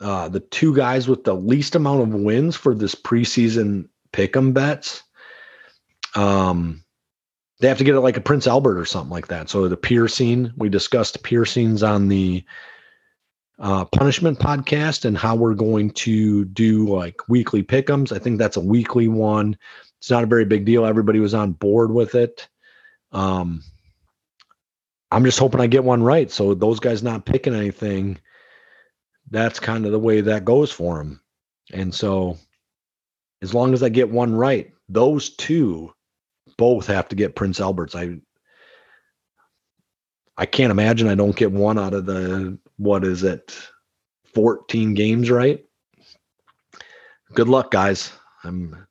uh, 0.00 0.28
the 0.28 0.40
two 0.40 0.74
guys 0.74 1.08
with 1.08 1.24
the 1.24 1.34
least 1.34 1.74
amount 1.74 2.02
of 2.02 2.20
wins 2.20 2.56
for 2.56 2.74
this 2.74 2.94
preseason 2.94 3.88
pick 4.12 4.36
'em 4.36 4.52
bets. 4.52 5.02
Um, 6.14 6.84
they 7.60 7.68
have 7.68 7.78
to 7.78 7.84
get 7.84 7.94
it 7.94 8.00
like 8.00 8.16
a 8.16 8.22
Prince 8.22 8.46
Albert 8.46 8.78
or 8.78 8.84
something 8.84 9.10
like 9.10 9.28
that. 9.28 9.48
So 9.48 9.66
the 9.68 9.76
piercing, 9.76 10.52
we 10.56 10.68
discussed 10.68 11.22
piercings 11.22 11.82
on 11.82 12.08
the 12.08 12.44
uh, 13.58 13.86
punishment 13.86 14.38
podcast 14.38 15.06
and 15.06 15.16
how 15.16 15.34
we're 15.34 15.54
going 15.54 15.90
to 15.90 16.44
do 16.46 16.86
like 16.88 17.28
weekly 17.28 17.62
pickums. 17.62 18.12
I 18.14 18.18
think 18.18 18.38
that's 18.38 18.58
a 18.58 18.60
weekly 18.60 19.08
one. 19.08 19.56
It's 19.98 20.10
not 20.10 20.24
a 20.24 20.26
very 20.26 20.44
big 20.44 20.66
deal. 20.66 20.84
Everybody 20.84 21.20
was 21.20 21.32
on 21.32 21.52
board 21.52 21.90
with 21.90 22.14
it. 22.14 22.46
Um, 23.12 23.62
I'm 25.10 25.24
just 25.24 25.38
hoping 25.38 25.60
I 25.60 25.66
get 25.66 25.84
one 25.84 26.02
right. 26.02 26.30
So 26.30 26.52
those 26.52 26.80
guys 26.80 27.02
not 27.02 27.24
picking 27.24 27.54
anything, 27.54 28.18
that's 29.30 29.60
kind 29.60 29.86
of 29.86 29.92
the 29.92 29.98
way 29.98 30.20
that 30.20 30.44
goes 30.44 30.70
for 30.70 30.98
them. 30.98 31.20
And 31.72 31.94
so 31.94 32.38
as 33.42 33.54
long 33.54 33.74
as 33.74 33.82
I 33.82 33.88
get 33.88 34.10
one 34.10 34.34
right, 34.34 34.72
those 34.88 35.30
two 35.30 35.92
both 36.56 36.86
have 36.86 37.08
to 37.08 37.16
get 37.16 37.36
Prince 37.36 37.60
Alberts. 37.60 37.94
I 37.94 38.18
I 40.38 40.46
can't 40.46 40.70
imagine 40.70 41.08
I 41.08 41.14
don't 41.14 41.36
get 41.36 41.52
one 41.52 41.78
out 41.78 41.94
of 41.94 42.06
the 42.06 42.58
what 42.76 43.04
is 43.04 43.22
it, 43.22 43.56
14 44.34 44.94
games, 44.94 45.30
right? 45.30 45.64
Good 47.32 47.48
luck, 47.48 47.70
guys. 47.70 48.12
I'm 48.44 48.86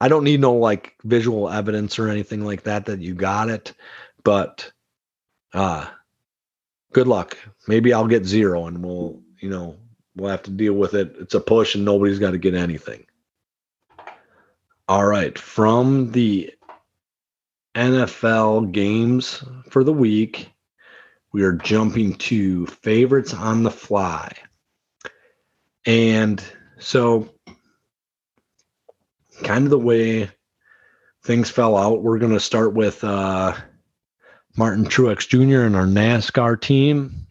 I 0.00 0.08
don't 0.08 0.24
need 0.24 0.40
no 0.40 0.54
like 0.54 0.94
visual 1.04 1.48
evidence 1.48 1.98
or 1.98 2.08
anything 2.08 2.44
like 2.44 2.62
that 2.64 2.86
that 2.86 3.00
you 3.00 3.14
got 3.14 3.48
it, 3.48 3.72
but 4.22 4.70
uh 5.52 5.86
good 6.92 7.08
luck. 7.08 7.36
Maybe 7.66 7.92
I'll 7.92 8.06
get 8.06 8.24
zero 8.24 8.66
and 8.66 8.82
we'll, 8.82 9.20
you 9.44 9.50
know, 9.50 9.76
we'll 10.16 10.30
have 10.30 10.42
to 10.44 10.50
deal 10.50 10.72
with 10.72 10.94
it. 10.94 11.16
It's 11.20 11.34
a 11.34 11.40
push 11.40 11.74
and 11.74 11.84
nobody's 11.84 12.18
got 12.18 12.30
to 12.30 12.38
get 12.38 12.54
anything. 12.54 13.04
All 14.88 15.04
right. 15.04 15.38
From 15.38 16.12
the 16.12 16.50
NFL 17.74 18.72
games 18.72 19.44
for 19.68 19.84
the 19.84 19.92
week, 19.92 20.50
we 21.34 21.42
are 21.42 21.52
jumping 21.52 22.14
to 22.14 22.64
favorites 22.64 23.34
on 23.34 23.64
the 23.64 23.70
fly. 23.70 24.34
And 25.84 26.42
so, 26.78 27.28
kind 29.42 29.64
of 29.64 29.70
the 29.70 29.78
way 29.78 30.30
things 31.22 31.50
fell 31.50 31.76
out, 31.76 32.02
we're 32.02 32.18
going 32.18 32.32
to 32.32 32.40
start 32.40 32.72
with 32.72 33.04
uh, 33.04 33.54
Martin 34.56 34.86
Truex 34.86 35.28
Jr. 35.28 35.66
and 35.66 35.76
our 35.76 35.84
NASCAR 35.84 36.58
team. 36.58 37.23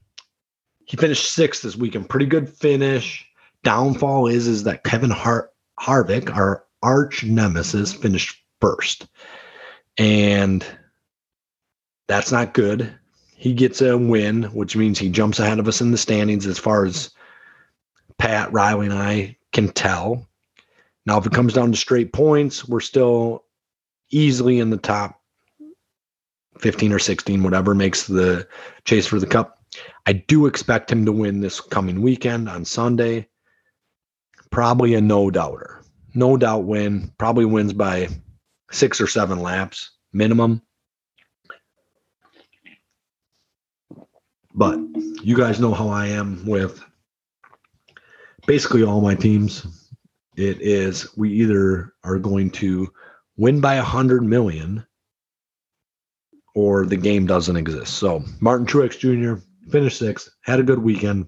He 0.86 0.98
finished 0.98 1.32
sixth 1.32 1.64
this 1.64 1.76
weekend. 1.76 2.10
Pretty 2.10 2.26
good 2.26 2.50
finish. 2.50 3.26
Downfall 3.64 4.28
is 4.28 4.48
is 4.48 4.64
that 4.64 4.84
Kevin 4.84 5.10
Har- 5.10 5.50
Harvick, 5.80 6.36
our 6.36 6.66
arch 6.82 7.24
nemesis, 7.24 7.94
finished 7.94 8.44
first, 8.60 9.08
and 9.98 10.66
that's 12.08 12.32
not 12.32 12.54
good. 12.54 12.94
He 13.36 13.54
gets 13.54 13.82
a 13.82 13.98
win, 13.98 14.44
which 14.44 14.76
means 14.76 15.00
he 15.00 15.10
jumps 15.10 15.40
ahead 15.40 15.60
of 15.60 15.68
us 15.68 15.82
in 15.82 15.92
the 15.92 15.98
standings 15.98 16.46
as 16.46 16.60
far 16.60 16.86
as 16.86 17.12
Pat 18.18 18.52
Riley 18.52 18.86
and 18.86 18.96
I 18.96 19.38
can 19.52 19.70
tell. 19.70 20.28
Now, 21.06 21.18
if 21.18 21.26
it 21.26 21.34
comes 21.34 21.54
down 21.54 21.72
to 21.72 21.78
straight 21.78 22.14
points, 22.14 22.68
we're 22.68 22.80
still 22.80 23.44
easily 24.12 24.60
in 24.60 24.70
the 24.70 24.78
top 24.78 25.20
15 26.60 26.94
or 26.94 27.00
16, 27.00 27.44
whatever 27.44 27.74
makes 27.76 28.08
the 28.08 28.48
chase 28.86 29.08
for 29.08 29.20
the 29.20 29.28
cup. 29.28 29.63
I 30.06 30.14
do 30.14 30.46
expect 30.46 30.92
him 30.92 31.06
to 31.06 31.12
win 31.12 31.40
this 31.40 31.60
coming 31.60 32.02
weekend 32.02 32.50
on 32.50 32.66
Sunday. 32.66 33.28
Probably 34.50 34.94
a 34.96 35.02
no 35.02 35.32
doubter. 35.32 35.82
No 36.14 36.38
doubt 36.38 36.66
win. 36.66 37.12
Probably 37.18 37.46
wins 37.46 37.74
by 37.74 38.10
six 38.72 39.02
or 39.02 39.08
seven 39.08 39.40
laps 39.40 39.92
minimum. 40.12 40.62
But 44.54 44.78
you 45.24 45.36
guys 45.36 45.60
know 45.60 45.74
how 45.74 45.90
I 45.90 46.08
am 46.08 46.46
with 46.46 46.84
basically 48.46 48.84
all 48.84 49.02
my 49.02 49.16
teams. 49.16 49.66
It 50.36 50.62
is 50.62 51.16
we 51.18 51.32
either 51.32 51.94
are 52.04 52.20
going 52.20 52.52
to 52.52 52.92
win 53.38 53.62
by 53.62 53.76
a 53.76 53.84
hundred 53.84 54.24
million 54.24 54.86
or 56.56 56.86
the 56.86 56.98
game 56.98 57.26
doesn't 57.26 57.56
exist. 57.56 57.96
So 57.96 58.24
Martin 58.40 58.68
Truex 58.68 59.00
Jr. 59.00 59.44
finished 59.70 60.00
sixth, 60.00 60.30
had 60.42 60.60
a 60.60 60.64
good 60.64 60.80
weekend. 60.80 61.28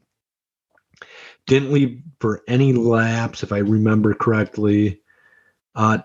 Didn't 1.48 1.72
leave 1.72 2.02
for 2.20 2.42
any 2.48 2.74
laps, 2.74 3.44
if 3.44 3.52
I 3.52 3.60
remember 3.60 4.14
correctly. 4.14 5.02
Uh, 5.76 6.00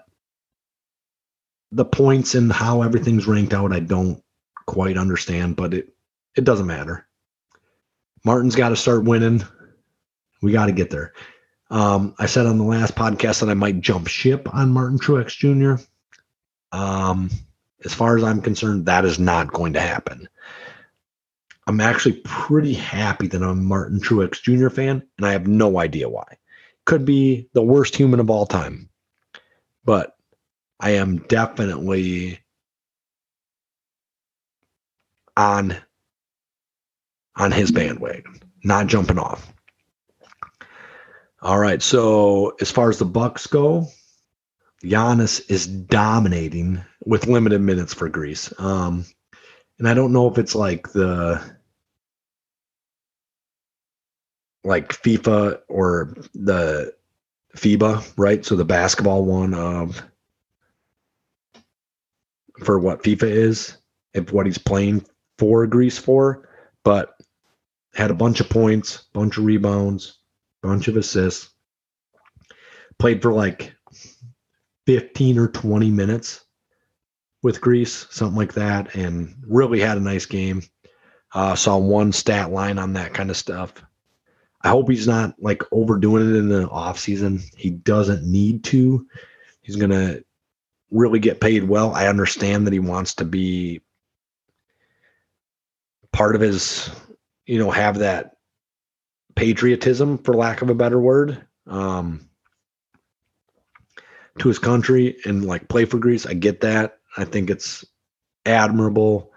the 1.72 1.84
points 1.84 2.34
and 2.34 2.52
how 2.52 2.82
everything's 2.82 3.26
ranked 3.26 3.54
out, 3.54 3.72
I 3.72 3.80
don't 3.80 4.22
quite 4.66 4.96
understand, 4.96 5.56
but 5.56 5.72
it 5.74 5.94
it 6.36 6.44
doesn't 6.44 6.66
matter. 6.66 7.06
Martin's 8.24 8.56
got 8.56 8.70
to 8.70 8.76
start 8.76 9.04
winning. 9.04 9.42
We 10.42 10.52
got 10.52 10.66
to 10.66 10.72
get 10.72 10.90
there. 10.90 11.12
Um, 11.70 12.14
I 12.18 12.26
said 12.26 12.46
on 12.46 12.58
the 12.58 12.64
last 12.64 12.94
podcast 12.94 13.40
that 13.40 13.48
I 13.48 13.54
might 13.54 13.80
jump 13.80 14.08
ship 14.08 14.52
on 14.52 14.72
Martin 14.72 14.98
Truex 14.98 15.36
Jr. 15.36 15.82
Um, 16.72 17.30
as 17.84 17.94
far 17.94 18.16
as 18.16 18.24
I'm 18.24 18.42
concerned, 18.42 18.86
that 18.86 19.04
is 19.04 19.18
not 19.18 19.52
going 19.52 19.72
to 19.74 19.80
happen. 19.80 20.28
I'm 21.70 21.80
actually 21.80 22.20
pretty 22.24 22.74
happy 22.74 23.28
that 23.28 23.44
I'm 23.44 23.48
a 23.48 23.54
Martin 23.54 24.00
Truex 24.00 24.42
Jr. 24.42 24.70
fan, 24.70 25.06
and 25.16 25.24
I 25.24 25.30
have 25.30 25.46
no 25.46 25.78
idea 25.78 26.08
why. 26.08 26.36
Could 26.84 27.04
be 27.04 27.48
the 27.52 27.62
worst 27.62 27.94
human 27.94 28.18
of 28.18 28.28
all 28.28 28.44
time, 28.44 28.90
but 29.84 30.16
I 30.80 30.90
am 30.90 31.18
definitely 31.18 32.40
on 35.36 35.76
on 37.36 37.52
his 37.52 37.70
bandwagon, 37.70 38.40
not 38.64 38.88
jumping 38.88 39.20
off. 39.20 39.52
All 41.40 41.60
right, 41.60 41.80
so 41.80 42.56
as 42.60 42.72
far 42.72 42.90
as 42.90 42.98
the 42.98 43.04
Bucks 43.04 43.46
go, 43.46 43.86
Giannis 44.82 45.48
is 45.48 45.68
dominating 45.68 46.82
with 47.06 47.28
limited 47.28 47.60
minutes 47.60 47.94
for 47.94 48.08
Greece. 48.08 48.52
Um, 48.58 49.04
and 49.78 49.88
I 49.88 49.94
don't 49.94 50.12
know 50.12 50.28
if 50.28 50.36
it's 50.36 50.56
like 50.56 50.90
the 50.90 51.59
like 54.64 54.88
FIFA 54.88 55.60
or 55.68 56.14
the 56.34 56.94
FIBA, 57.56 58.12
right? 58.16 58.44
So 58.44 58.56
the 58.56 58.64
basketball 58.64 59.24
one 59.24 59.54
of 59.54 60.02
for 62.64 62.78
what 62.78 63.02
FIFA 63.02 63.22
is, 63.22 63.76
if 64.12 64.32
what 64.32 64.46
he's 64.46 64.58
playing 64.58 65.04
for 65.38 65.66
Greece 65.66 65.98
for, 65.98 66.48
but 66.84 67.16
had 67.94 68.10
a 68.10 68.14
bunch 68.14 68.40
of 68.40 68.48
points, 68.48 69.04
bunch 69.12 69.38
of 69.38 69.44
rebounds, 69.44 70.18
bunch 70.62 70.88
of 70.88 70.96
assists. 70.96 71.50
Played 72.98 73.22
for 73.22 73.32
like 73.32 73.74
15 74.86 75.38
or 75.38 75.48
20 75.48 75.90
minutes 75.90 76.44
with 77.42 77.60
Greece, 77.60 78.06
something 78.10 78.36
like 78.36 78.54
that, 78.54 78.94
and 78.94 79.34
really 79.46 79.80
had 79.80 79.96
a 79.96 80.00
nice 80.00 80.26
game. 80.26 80.62
Uh, 81.32 81.54
saw 81.54 81.78
one 81.78 82.12
stat 82.12 82.50
line 82.50 82.78
on 82.78 82.92
that 82.94 83.14
kind 83.14 83.30
of 83.30 83.36
stuff. 83.36 83.72
I 84.62 84.68
hope 84.68 84.90
he's 84.90 85.06
not 85.06 85.34
like 85.40 85.62
overdoing 85.72 86.30
it 86.30 86.36
in 86.36 86.48
the 86.48 86.68
off 86.68 86.98
season. 86.98 87.40
He 87.56 87.70
doesn't 87.70 88.24
need 88.24 88.64
to. 88.64 89.06
He's 89.62 89.76
gonna 89.76 90.20
really 90.90 91.18
get 91.18 91.40
paid 91.40 91.64
well. 91.64 91.94
I 91.94 92.08
understand 92.08 92.66
that 92.66 92.72
he 92.72 92.80
wants 92.80 93.14
to 93.16 93.24
be 93.24 93.80
part 96.12 96.34
of 96.34 96.40
his, 96.40 96.90
you 97.46 97.58
know, 97.58 97.70
have 97.70 97.98
that 97.98 98.36
patriotism, 99.34 100.18
for 100.18 100.34
lack 100.34 100.62
of 100.62 100.70
a 100.70 100.74
better 100.74 100.98
word. 100.98 101.46
Um, 101.66 102.28
to 104.38 104.48
his 104.48 104.58
country 104.58 105.16
and 105.24 105.44
like 105.44 105.68
play 105.68 105.84
for 105.84 105.98
Greece. 105.98 106.26
I 106.26 106.34
get 106.34 106.60
that. 106.62 106.98
I 107.16 107.24
think 107.24 107.50
it's 107.50 107.84
admirable. 108.46 109.29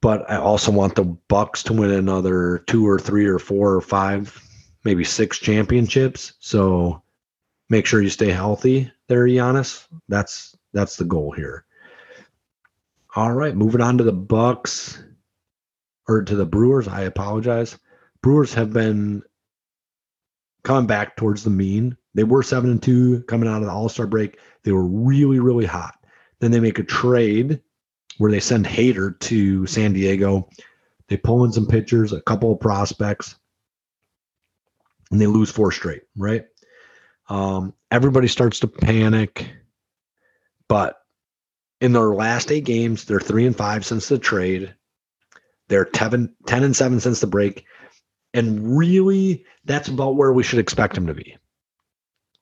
But 0.00 0.28
I 0.30 0.36
also 0.36 0.72
want 0.72 0.94
the 0.94 1.04
Bucks 1.04 1.62
to 1.64 1.72
win 1.72 1.90
another 1.90 2.64
two 2.66 2.88
or 2.88 2.98
three 2.98 3.26
or 3.26 3.38
four 3.38 3.74
or 3.74 3.80
five, 3.80 4.40
maybe 4.84 5.04
six 5.04 5.38
championships. 5.38 6.32
So 6.40 7.02
make 7.68 7.86
sure 7.86 8.02
you 8.02 8.08
stay 8.08 8.30
healthy 8.30 8.90
there, 9.08 9.26
Giannis. 9.26 9.86
That's 10.08 10.56
that's 10.72 10.96
the 10.96 11.04
goal 11.04 11.32
here. 11.32 11.64
All 13.14 13.32
right, 13.32 13.54
moving 13.54 13.82
on 13.82 13.98
to 13.98 14.04
the 14.04 14.12
Bucks 14.12 15.02
or 16.08 16.22
to 16.22 16.34
the 16.34 16.46
Brewers. 16.46 16.88
I 16.88 17.02
apologize. 17.02 17.78
Brewers 18.22 18.54
have 18.54 18.72
been 18.72 19.22
coming 20.62 20.86
back 20.86 21.16
towards 21.16 21.44
the 21.44 21.50
mean. 21.50 21.96
They 22.14 22.24
were 22.24 22.42
seven 22.42 22.70
and 22.70 22.82
two 22.82 23.22
coming 23.24 23.48
out 23.48 23.58
of 23.58 23.66
the 23.66 23.72
All 23.72 23.88
Star 23.88 24.06
break. 24.06 24.38
They 24.64 24.72
were 24.72 24.86
really, 24.86 25.40
really 25.40 25.66
hot. 25.66 25.94
Then 26.40 26.50
they 26.50 26.60
make 26.60 26.78
a 26.78 26.84
trade 26.84 27.60
where 28.18 28.30
they 28.30 28.40
send 28.40 28.66
Hader 28.66 29.18
to 29.20 29.66
San 29.66 29.92
Diego. 29.92 30.48
They 31.08 31.16
pull 31.16 31.44
in 31.44 31.52
some 31.52 31.66
pitchers, 31.66 32.12
a 32.12 32.20
couple 32.22 32.52
of 32.52 32.60
prospects, 32.60 33.36
and 35.10 35.20
they 35.20 35.26
lose 35.26 35.50
four 35.50 35.72
straight. 35.72 36.02
Right? 36.16 36.44
Um, 37.28 37.74
everybody 37.90 38.28
starts 38.28 38.60
to 38.60 38.68
panic, 38.68 39.50
but 40.68 40.96
in 41.80 41.92
their 41.92 42.14
last 42.14 42.50
eight 42.50 42.64
games, 42.64 43.04
they're 43.04 43.20
three 43.20 43.46
and 43.46 43.56
five 43.56 43.84
since 43.84 44.08
the 44.08 44.18
trade. 44.18 44.74
They're 45.68 45.84
10, 45.84 46.34
10 46.46 46.62
and 46.64 46.76
seven 46.76 47.00
since 47.00 47.20
the 47.20 47.26
break. 47.26 47.64
And 48.34 48.76
really, 48.76 49.44
that's 49.64 49.88
about 49.88 50.16
where 50.16 50.32
we 50.32 50.42
should 50.42 50.58
expect 50.58 50.94
them 50.94 51.06
to 51.06 51.14
be. 51.14 51.36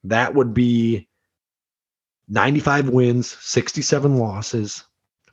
That 0.05 0.35
would 0.35 0.55
be 0.55 1.09
95 2.29 2.89
wins, 2.89 3.37
67 3.41 4.16
losses 4.16 4.85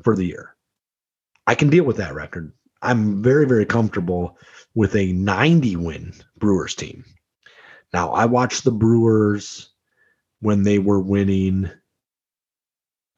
for 0.04 0.16
the 0.16 0.26
year. 0.26 0.56
I 1.46 1.56
can 1.56 1.70
deal 1.70 1.84
with 1.84 1.98
that 1.98 2.14
record. 2.14 2.54
I'm 2.82 3.24
very, 3.24 3.48
very 3.48 3.66
comfortable 3.66 4.38
with 4.76 4.96
a 4.96 5.14
90 5.14 5.76
win 5.78 6.14
Brewers 6.38 6.76
team. 6.76 7.04
Now, 7.94 8.12
I 8.12 8.26
watched 8.26 8.64
the 8.64 8.72
Brewers 8.72 9.70
when 10.42 10.64
they 10.64 10.78
were 10.78 11.00
winning. 11.00 11.72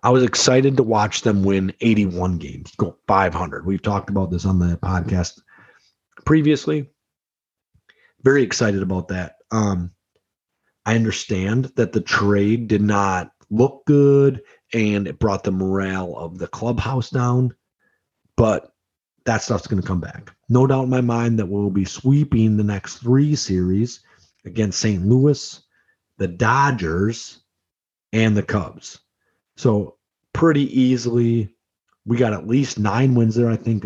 I 0.01 0.11
was 0.11 0.23
excited 0.23 0.77
to 0.77 0.84
watch 0.84 1.21
them 1.21 1.43
win 1.43 1.73
81 1.82 2.38
games, 2.38 2.73
go 2.77 2.97
500. 3.07 3.65
We've 3.65 3.82
talked 3.82 4.09
about 4.09 4.32
this 4.32 4.45
on 4.45 4.59
the 4.59 4.77
podcast 4.77 5.41
previously 6.25 6.89
very 8.23 8.43
excited 8.43 8.82
about 8.82 9.09
that. 9.09 9.36
Um, 9.51 9.91
I 10.86 10.95
understand 10.95 11.65
that 11.75 11.91
the 11.91 12.01
trade 12.01 12.67
did 12.67 12.82
not 12.82 13.32
look 13.49 13.86
good 13.86 14.41
and 14.74 15.07
it 15.07 15.20
brought 15.20 15.43
the 15.43 15.51
morale 15.51 16.15
of 16.15 16.38
the 16.38 16.47
clubhouse 16.47 17.09
down, 17.09 17.53
but 18.36 18.72
that 19.26 19.41
stuff's 19.41 19.67
going 19.67 19.82
to 19.82 19.88
come 19.88 19.99
back. 19.99 20.32
No 20.47 20.65
doubt 20.67 20.84
in 20.84 20.89
my 20.89 21.01
mind 21.01 21.39
that 21.39 21.47
we'll 21.47 21.70
be 21.70 21.86
sweeping 21.86 22.57
the 22.57 22.63
next 22.63 22.97
three 22.97 23.36
series 23.36 24.01
against 24.45 24.80
St. 24.80 25.05
Louis, 25.05 25.61
the 26.17 26.28
Dodgers, 26.28 27.39
and 28.13 28.36
the 28.36 28.43
Cubs. 28.43 28.99
So 29.57 29.97
pretty 30.34 30.80
easily, 30.80 31.49
we 32.05 32.17
got 32.17 32.34
at 32.34 32.47
least 32.47 32.80
nine 32.80 33.13
wins 33.13 33.36
there. 33.36 33.49
I 33.49 33.55
think 33.55 33.86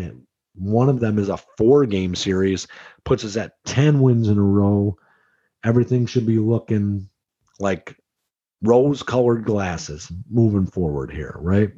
one 0.55 0.87
of 0.89 0.99
them 0.99 1.17
is 1.17 1.29
a 1.29 1.37
four 1.57 1.85
game 1.85 2.15
series, 2.15 2.67
puts 3.03 3.25
us 3.25 3.37
at 3.37 3.53
10 3.65 4.01
wins 4.01 4.29
in 4.29 4.37
a 4.37 4.41
row. 4.41 4.97
Everything 5.63 6.05
should 6.05 6.25
be 6.25 6.37
looking 6.37 7.09
like 7.59 7.97
rose 8.63 9.03
colored 9.03 9.43
glasses 9.43 10.11
moving 10.29 10.65
forward 10.65 11.11
here, 11.11 11.35
right? 11.39 11.71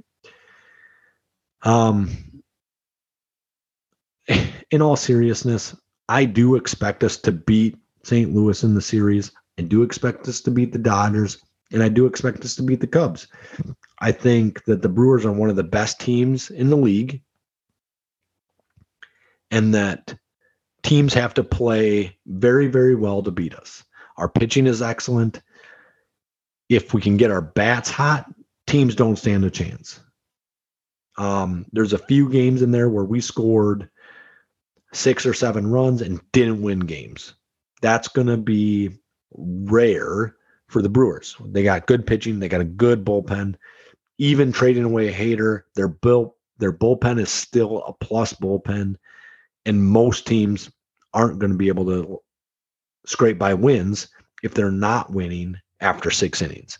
Um, 1.63 2.11
in 4.71 4.81
all 4.81 4.95
seriousness, 4.95 5.75
I 6.07 6.25
do 6.25 6.55
expect 6.55 7.03
us 7.03 7.17
to 7.17 7.31
beat 7.31 7.75
St. 8.03 8.33
Louis 8.33 8.63
in 8.63 8.75
the 8.75 8.81
series. 8.81 9.31
I 9.57 9.63
do 9.63 9.81
expect 9.81 10.27
us 10.27 10.41
to 10.41 10.51
beat 10.51 10.71
the 10.71 10.79
Dodgers, 10.79 11.39
and 11.71 11.81
I 11.81 11.89
do 11.89 12.05
expect 12.05 12.45
us 12.45 12.55
to 12.55 12.63
beat 12.63 12.81
the 12.81 12.87
Cubs. 12.87 13.27
I 13.99 14.11
think 14.11 14.63
that 14.65 14.81
the 14.81 14.89
Brewers 14.89 15.25
are 15.25 15.31
one 15.31 15.49
of 15.49 15.55
the 15.55 15.63
best 15.63 15.99
teams 15.99 16.51
in 16.51 16.69
the 16.69 16.77
league, 16.77 17.21
and 19.49 19.73
that 19.73 20.15
teams 20.83 21.13
have 21.15 21.33
to 21.35 21.43
play 21.43 22.15
very, 22.27 22.67
very 22.67 22.93
well 22.93 23.23
to 23.23 23.31
beat 23.31 23.55
us. 23.55 23.83
Our 24.17 24.29
pitching 24.29 24.67
is 24.67 24.81
excellent. 24.81 25.41
If 26.69 26.93
we 26.93 27.01
can 27.01 27.17
get 27.17 27.31
our 27.31 27.41
bats 27.41 27.89
hot, 27.89 28.25
teams 28.67 28.95
don't 28.95 29.17
stand 29.17 29.45
a 29.45 29.51
chance. 29.51 29.99
Um, 31.17 31.65
there's 31.71 31.93
a 31.93 31.97
few 31.97 32.29
games 32.29 32.61
in 32.61 32.71
there 32.71 32.89
where 32.89 33.05
we 33.05 33.21
scored 33.21 33.89
six 34.93 35.25
or 35.25 35.33
seven 35.33 35.67
runs 35.67 36.01
and 36.01 36.19
didn't 36.31 36.61
win 36.61 36.79
games. 36.79 37.35
That's 37.81 38.07
going 38.07 38.27
to 38.27 38.37
be 38.37 38.97
rare 39.31 40.35
for 40.67 40.81
the 40.81 40.89
Brewers. 40.89 41.35
They 41.45 41.63
got 41.63 41.87
good 41.87 42.07
pitching, 42.07 42.39
they 42.39 42.49
got 42.49 42.61
a 42.61 42.65
good 42.65 43.05
bullpen. 43.05 43.55
Even 44.17 44.51
trading 44.51 44.83
away 44.83 45.09
a 45.09 45.13
Hader, 45.13 45.63
their 45.75 45.89
built 45.89 46.35
their 46.57 46.71
bullpen 46.71 47.19
is 47.19 47.29
still 47.29 47.83
a 47.83 47.93
plus 47.93 48.33
bullpen, 48.33 48.95
and 49.65 49.83
most 49.83 50.25
teams 50.25 50.71
aren't 51.13 51.39
going 51.39 51.51
to 51.51 51.57
be 51.57 51.67
able 51.67 51.85
to 51.85 52.19
scrape 53.05 53.37
by 53.37 53.53
wins 53.53 54.07
if 54.41 54.53
they're 54.53 54.71
not 54.71 55.11
winning 55.11 55.57
after 55.79 56.11
six 56.11 56.41
innings. 56.41 56.79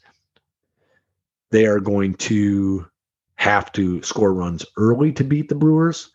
They 1.52 1.66
are 1.66 1.80
going 1.80 2.16
to 2.16 2.88
have 3.36 3.72
to 3.74 4.02
score 4.02 4.34
runs 4.34 4.66
early 4.78 5.12
to 5.14 5.24
beat 5.24 5.50
the 5.50 5.56
Brewers. 5.56 6.12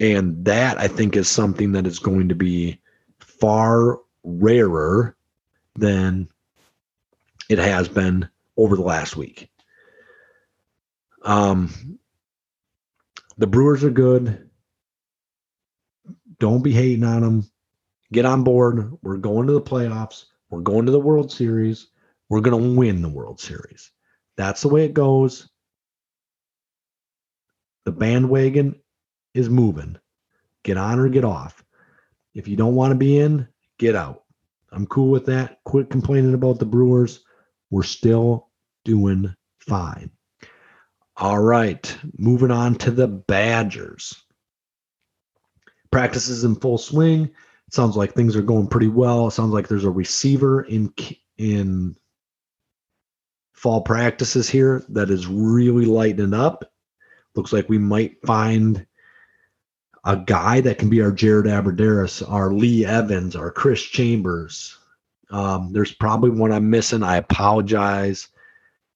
And 0.00 0.44
that 0.44 0.78
I 0.78 0.86
think 0.88 1.16
is 1.16 1.28
something 1.28 1.72
that 1.72 1.86
is 1.86 1.98
going 1.98 2.28
to 2.28 2.34
be 2.34 2.80
far 3.18 3.98
rarer 4.22 5.16
than 5.74 6.28
it 7.48 7.58
has 7.58 7.88
been 7.88 8.28
over 8.56 8.76
the 8.76 8.82
last 8.82 9.16
week. 9.16 9.50
Um, 11.22 11.98
the 13.36 13.46
Brewers 13.46 13.84
are 13.84 13.90
good. 13.90 14.48
Don't 16.38 16.62
be 16.62 16.72
hating 16.72 17.04
on 17.04 17.22
them. 17.22 17.50
Get 18.12 18.24
on 18.24 18.44
board. 18.44 18.96
We're 19.02 19.16
going 19.16 19.46
to 19.48 19.52
the 19.52 19.60
playoffs. 19.60 20.26
We're 20.50 20.60
going 20.60 20.86
to 20.86 20.92
the 20.92 21.00
World 21.00 21.30
Series. 21.30 21.88
We're 22.28 22.40
going 22.40 22.62
to 22.62 22.78
win 22.78 23.02
the 23.02 23.08
World 23.08 23.40
Series. 23.40 23.90
That's 24.36 24.62
the 24.62 24.68
way 24.68 24.84
it 24.84 24.94
goes. 24.94 25.48
The 27.84 27.92
bandwagon 27.92 28.80
is 29.34 29.48
moving. 29.48 29.96
Get 30.62 30.76
on 30.76 30.98
or 30.98 31.08
get 31.08 31.24
off. 31.24 31.64
If 32.34 32.48
you 32.48 32.56
don't 32.56 32.74
want 32.74 32.92
to 32.92 32.98
be 32.98 33.18
in, 33.18 33.48
get 33.78 33.94
out. 33.94 34.24
I'm 34.70 34.86
cool 34.86 35.10
with 35.10 35.26
that. 35.26 35.58
Quit 35.64 35.90
complaining 35.90 36.34
about 36.34 36.58
the 36.58 36.66
Brewers. 36.66 37.20
We're 37.70 37.82
still 37.82 38.48
doing 38.84 39.34
fine. 39.60 40.10
All 41.16 41.38
right, 41.38 41.96
moving 42.16 42.50
on 42.50 42.76
to 42.76 42.90
the 42.90 43.08
Badgers. 43.08 44.14
Practice 45.90 46.28
is 46.28 46.44
in 46.44 46.54
full 46.54 46.78
swing. 46.78 47.30
It 47.68 47.74
sounds 47.74 47.96
like 47.96 48.14
things 48.14 48.34
are 48.34 48.42
going 48.42 48.66
pretty 48.66 48.88
well. 48.88 49.28
It 49.28 49.32
sounds 49.32 49.52
like 49.52 49.68
there's 49.68 49.84
a 49.84 49.90
receiver 49.90 50.62
in 50.62 50.92
in 51.36 51.94
fall 53.52 53.82
practices 53.82 54.48
here 54.48 54.84
that 54.88 55.10
is 55.10 55.26
really 55.26 55.84
lighting 55.84 56.32
up. 56.32 56.64
Looks 57.34 57.52
like 57.52 57.68
we 57.68 57.76
might 57.76 58.24
find 58.24 58.86
a 60.04 60.16
guy 60.16 60.62
that 60.62 60.78
can 60.78 60.88
be 60.88 61.02
our 61.02 61.12
Jared 61.12 61.44
Abbrederis, 61.44 62.28
our 62.28 62.52
Lee 62.52 62.86
Evans, 62.86 63.36
our 63.36 63.50
Chris 63.50 63.82
Chambers. 63.82 64.78
Um, 65.30 65.70
there's 65.72 65.92
probably 65.92 66.30
one 66.30 66.52
I'm 66.52 66.70
missing. 66.70 67.02
I 67.02 67.16
apologize. 67.16 68.28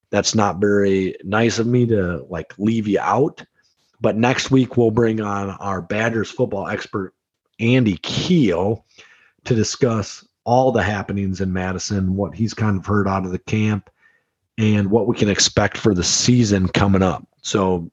That's 0.08 0.34
not 0.34 0.60
very 0.60 1.14
nice 1.24 1.58
of 1.58 1.66
me 1.66 1.86
to 1.88 2.24
like 2.30 2.54
leave 2.58 2.88
you 2.88 3.00
out. 3.00 3.44
But 4.00 4.16
next 4.16 4.50
week 4.50 4.78
we'll 4.78 4.90
bring 4.90 5.20
on 5.20 5.50
our 5.50 5.82
Badgers 5.82 6.30
football 6.30 6.68
expert 6.68 7.14
Andy 7.60 7.96
Keel 7.98 8.84
to 9.44 9.54
discuss 9.54 10.26
all 10.44 10.72
the 10.72 10.82
happenings 10.82 11.40
in 11.40 11.52
Madison, 11.52 12.16
what 12.16 12.34
he's 12.34 12.54
kind 12.54 12.78
of 12.78 12.86
heard 12.86 13.06
out 13.06 13.24
of 13.24 13.32
the 13.32 13.38
camp, 13.38 13.90
and 14.58 14.90
what 14.90 15.06
we 15.06 15.16
can 15.16 15.28
expect 15.28 15.78
for 15.78 15.94
the 15.94 16.04
season 16.04 16.68
coming 16.68 17.02
up. 17.02 17.26
So 17.42 17.90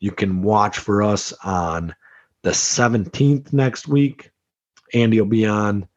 you 0.00 0.10
can 0.10 0.42
watch 0.42 0.78
for 0.78 1.02
us 1.02 1.32
on 1.44 1.94
the 2.42 2.50
17th 2.50 3.52
next 3.52 3.88
week. 3.88 4.30
Andy 4.92 5.20
will 5.20 5.28
be 5.28 5.46
on 5.46 5.88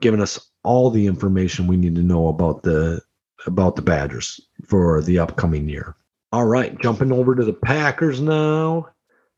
giving 0.00 0.20
us 0.20 0.38
all 0.62 0.90
the 0.90 1.06
information 1.06 1.66
we 1.66 1.76
need 1.76 1.96
to 1.96 2.02
know 2.02 2.28
about 2.28 2.62
the 2.62 3.00
about 3.46 3.76
the 3.76 3.82
Badgers 3.82 4.40
for 4.66 5.00
the 5.02 5.18
upcoming 5.18 5.68
year. 5.68 5.94
All 6.32 6.44
right, 6.44 6.78
jumping 6.80 7.12
over 7.12 7.34
to 7.34 7.44
the 7.44 7.52
Packers 7.52 8.20
now. 8.20 8.88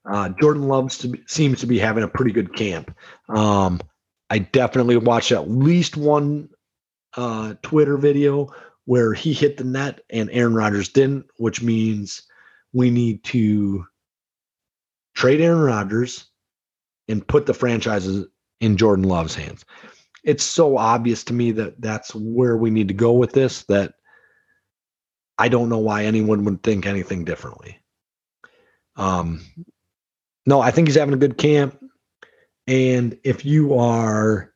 Uh, 0.08 0.30
Jordan 0.40 0.68
loves 0.68 0.98
to 0.98 1.08
be, 1.08 1.22
seems 1.26 1.60
to 1.60 1.66
be 1.66 1.78
having 1.78 2.04
a 2.04 2.08
pretty 2.08 2.32
good 2.32 2.54
camp. 2.54 2.94
Um, 3.28 3.80
I 4.30 4.38
definitely 4.38 4.96
watched 4.96 5.32
at 5.32 5.50
least 5.50 5.96
one 5.96 6.48
uh, 7.16 7.54
Twitter 7.62 7.96
video 7.96 8.48
where 8.86 9.12
he 9.12 9.32
hit 9.32 9.56
the 9.56 9.64
net 9.64 10.00
and 10.10 10.30
Aaron 10.32 10.54
Rodgers 10.54 10.88
didn't, 10.88 11.26
which 11.36 11.62
means 11.62 12.22
we 12.72 12.90
need 12.90 13.22
to 13.24 13.84
trade 15.14 15.40
Aaron 15.40 15.60
Rodgers 15.60 16.26
and 17.08 17.26
put 17.26 17.46
the 17.46 17.54
franchises 17.54 18.26
in 18.60 18.76
Jordan 18.76 19.04
Love's 19.04 19.34
hands. 19.34 19.64
It's 20.24 20.44
so 20.44 20.76
obvious 20.76 21.24
to 21.24 21.32
me 21.32 21.52
that 21.52 21.80
that's 21.80 22.14
where 22.14 22.56
we 22.56 22.70
need 22.70 22.88
to 22.88 22.94
go 22.94 23.12
with 23.12 23.32
this 23.32 23.64
that 23.64 23.94
I 25.38 25.48
don't 25.48 25.68
know 25.70 25.78
why 25.78 26.04
anyone 26.04 26.44
would 26.44 26.62
think 26.62 26.86
anything 26.86 27.24
differently. 27.24 27.80
Um, 28.96 29.40
no, 30.46 30.60
I 30.60 30.70
think 30.70 30.88
he's 30.88 30.96
having 30.96 31.14
a 31.14 31.18
good 31.18 31.38
camp. 31.38 31.78
And 32.66 33.18
if 33.24 33.44
you 33.44 33.74
are, 33.74 34.52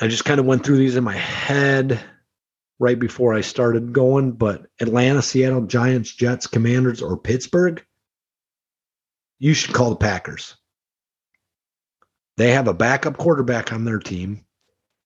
I 0.00 0.08
just 0.08 0.24
kind 0.24 0.40
of 0.40 0.46
went 0.46 0.64
through 0.64 0.78
these 0.78 0.96
in 0.96 1.04
my 1.04 1.16
head 1.16 2.00
right 2.78 2.98
before 2.98 3.34
I 3.34 3.42
started 3.42 3.92
going, 3.92 4.32
but 4.32 4.66
Atlanta, 4.80 5.22
Seattle, 5.22 5.66
Giants, 5.66 6.14
Jets, 6.14 6.46
Commanders, 6.46 7.00
or 7.00 7.16
Pittsburgh, 7.16 7.84
you 9.38 9.54
should 9.54 9.74
call 9.74 9.90
the 9.90 9.96
Packers. 9.96 10.56
They 12.36 12.52
have 12.52 12.68
a 12.68 12.74
backup 12.74 13.18
quarterback 13.18 13.72
on 13.72 13.84
their 13.84 13.98
team 13.98 14.44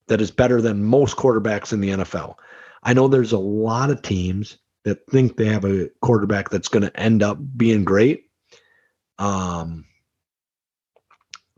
that 0.07 0.21
is 0.21 0.31
better 0.31 0.61
than 0.61 0.83
most 0.83 1.17
quarterbacks 1.17 1.73
in 1.73 1.81
the 1.81 1.89
NFL. 1.89 2.35
I 2.83 2.93
know 2.93 3.07
there's 3.07 3.33
a 3.33 3.39
lot 3.39 3.89
of 3.89 4.01
teams 4.01 4.57
that 4.85 5.05
think 5.09 5.35
they 5.35 5.45
have 5.45 5.65
a 5.65 5.89
quarterback 6.01 6.49
that's 6.49 6.69
going 6.69 6.83
to 6.83 6.99
end 6.99 7.21
up 7.21 7.37
being 7.57 7.83
great. 7.83 8.26
Um, 9.19 9.85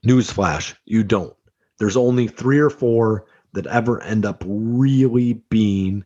newsflash, 0.06 0.76
you 0.86 1.04
don't. 1.04 1.36
There's 1.78 1.98
only 1.98 2.28
three 2.28 2.60
or 2.60 2.70
four 2.70 3.26
that 3.54 3.68
ever 3.68 4.02
end 4.02 4.26
up 4.26 4.44
really 4.46 5.34
being 5.50 6.06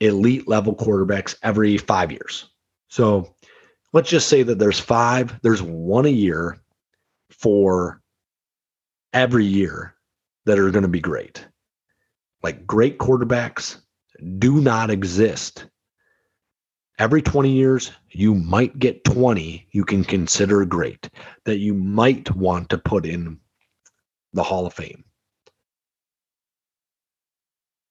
elite 0.00 0.48
level 0.48 0.74
quarterbacks 0.74 1.36
every 1.42 1.76
five 1.78 2.10
years. 2.10 2.48
So 2.88 3.34
let's 3.92 4.10
just 4.10 4.28
say 4.28 4.42
that 4.42 4.58
there's 4.58 4.80
five, 4.80 5.40
there's 5.42 5.62
one 5.62 6.06
a 6.06 6.10
year 6.10 6.60
for 7.30 8.00
every 9.12 9.44
year 9.44 9.94
that 10.44 10.58
are 10.58 10.70
going 10.70 10.82
to 10.82 10.88
be 10.88 11.00
great. 11.00 11.46
Like 12.42 12.66
great 12.66 12.98
quarterbacks 12.98 13.78
do 14.38 14.60
not 14.60 14.90
exist. 14.90 15.66
Every 17.02 17.20
20 17.20 17.50
years, 17.50 17.90
you 18.10 18.32
might 18.32 18.78
get 18.78 19.02
20 19.02 19.66
you 19.72 19.84
can 19.84 20.04
consider 20.04 20.64
great 20.64 21.10
that 21.46 21.58
you 21.58 21.74
might 21.74 22.30
want 22.36 22.68
to 22.68 22.78
put 22.78 23.06
in 23.06 23.40
the 24.34 24.44
Hall 24.44 24.66
of 24.66 24.72
Fame. 24.72 25.02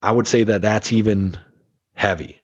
I 0.01 0.13
would 0.13 0.29
say 0.29 0.45
that 0.45 0.61
that's 0.61 0.93
even 0.93 1.37
heavy. 1.93 2.41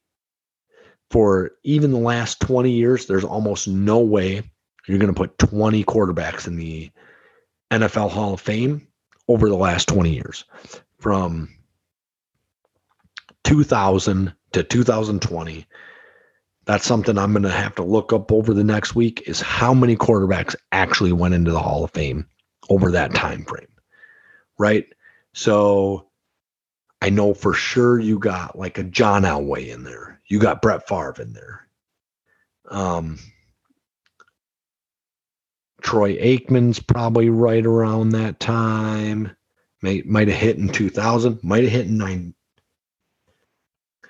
For 1.09 1.51
even 1.63 1.91
the 1.91 1.99
last 1.99 2.41
20 2.41 2.69
years, 2.69 3.05
there's 3.05 3.23
almost 3.23 3.69
no 3.69 3.99
way 3.99 4.43
you're 4.89 4.99
going 4.99 5.13
to 5.13 5.17
put 5.17 5.37
20 5.37 5.85
quarterbacks 5.85 6.47
in 6.47 6.57
the 6.57 6.91
NFL 7.71 8.11
Hall 8.11 8.33
of 8.33 8.41
Fame 8.41 8.85
over 9.29 9.47
the 9.47 9.55
last 9.55 9.87
20 9.87 10.13
years 10.13 10.43
from 10.99 11.47
2000 13.45 14.33
to 14.51 14.63
2020. 14.63 15.65
That's 16.67 16.85
something 16.85 17.17
I'm 17.17 17.31
going 17.31 17.43
to 17.43 17.49
have 17.49 17.75
to 17.75 17.83
look 17.83 18.11
up 18.11 18.29
over 18.29 18.53
the 18.53 18.63
next 18.63 18.93
week 18.93 19.23
is 19.25 19.39
how 19.39 19.73
many 19.73 19.95
quarterbacks 19.95 20.53
actually 20.73 21.13
went 21.13 21.33
into 21.33 21.51
the 21.51 21.61
Hall 21.61 21.85
of 21.85 21.91
Fame 21.91 22.27
over 22.69 22.91
that 22.91 23.15
time 23.15 23.45
frame. 23.45 23.69
Right? 24.59 24.85
So 25.33 26.09
I 27.01 27.09
know 27.09 27.33
for 27.33 27.53
sure 27.53 27.99
you 27.99 28.19
got 28.19 28.59
like 28.59 28.77
a 28.77 28.83
John 28.83 29.23
Elway 29.23 29.69
in 29.69 29.83
there. 29.85 30.21
You 30.27 30.39
got 30.39 30.61
Brett 30.61 30.87
Favre 30.89 31.15
in 31.21 31.31
there. 31.31 31.67
Um 32.69 33.17
Troy 35.81 36.17
Aikman's 36.17 36.79
probably 36.81 37.29
right 37.29 37.65
around 37.65 38.09
that 38.09 38.41
time. 38.41 39.31
May, 39.81 40.01
might 40.01 40.27
have 40.27 40.37
hit 40.37 40.57
in 40.57 40.67
2000, 40.67 41.41
might 41.43 41.63
have 41.63 41.71
hit 41.71 41.85
in 41.85 41.97
nine. 41.97 42.33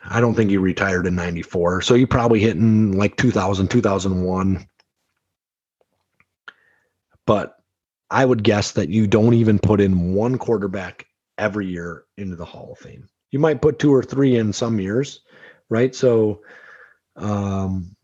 I 0.10 0.22
don't 0.22 0.36
think 0.36 0.50
he 0.50 0.58
retired 0.58 1.06
in 1.06 1.16
94. 1.16 1.82
So 1.82 1.94
you 1.94 2.08
probably 2.08 2.40
hit 2.40 2.56
in 2.56 2.94
like 2.94 3.18
2000, 3.18 3.70
2001. 3.70 4.68
But 7.26 7.56
I 8.10 8.24
would 8.24 8.44
guess 8.44 8.72
that 8.72 8.90
you 8.90 9.06
don't 9.06 9.34
even 9.34 9.60
put 9.60 9.82
in 9.82 10.14
one 10.14 10.38
quarterback 10.38 11.06
every 11.38 11.68
year 11.68 12.06
into 12.18 12.36
the 12.36 12.46
Hall 12.46 12.72
of 12.72 12.78
Fame. 12.78 13.08
You 13.32 13.40
might 13.40 13.62
put 13.62 13.80
two 13.80 13.94
or 13.94 14.02
three 14.02 14.38
in 14.38 14.54
some 14.54 14.80
years, 14.80 15.22
right? 15.70 15.94
So, 15.94 16.42
um, 17.18 17.96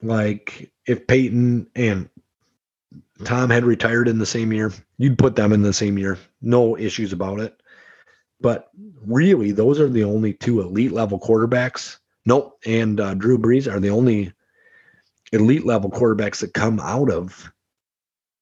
like 0.00 0.72
if 0.86 1.06
Peyton 1.06 1.66
and 1.74 2.08
Tom 3.24 3.50
had 3.50 3.64
retired 3.64 4.08
in 4.08 4.18
the 4.18 4.26
same 4.26 4.52
year, 4.52 4.72
you'd 4.96 5.18
put 5.18 5.36
them 5.36 5.52
in 5.52 5.62
the 5.62 5.72
same 5.72 5.98
year. 5.98 6.18
No 6.40 6.78
issues 6.78 7.12
about 7.12 7.40
it. 7.40 7.57
But 8.40 8.68
really, 9.04 9.52
those 9.52 9.80
are 9.80 9.88
the 9.88 10.04
only 10.04 10.32
two 10.32 10.60
elite 10.60 10.92
level 10.92 11.18
quarterbacks. 11.18 11.98
Nope. 12.24 12.58
And 12.66 13.00
uh, 13.00 13.14
Drew 13.14 13.38
Brees 13.38 13.72
are 13.72 13.80
the 13.80 13.90
only 13.90 14.32
elite 15.32 15.66
level 15.66 15.90
quarterbacks 15.90 16.40
that 16.40 16.54
come 16.54 16.80
out 16.80 17.10
of 17.10 17.50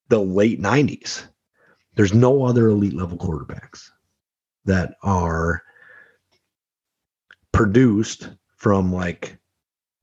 the 0.08 0.20
late 0.20 0.60
90s. 0.60 1.24
There's 1.94 2.14
no 2.14 2.44
other 2.44 2.68
elite 2.68 2.94
level 2.94 3.16
quarterbacks 3.16 3.90
that 4.66 4.94
are 5.02 5.62
produced 7.52 8.28
from 8.56 8.92
like 8.92 9.38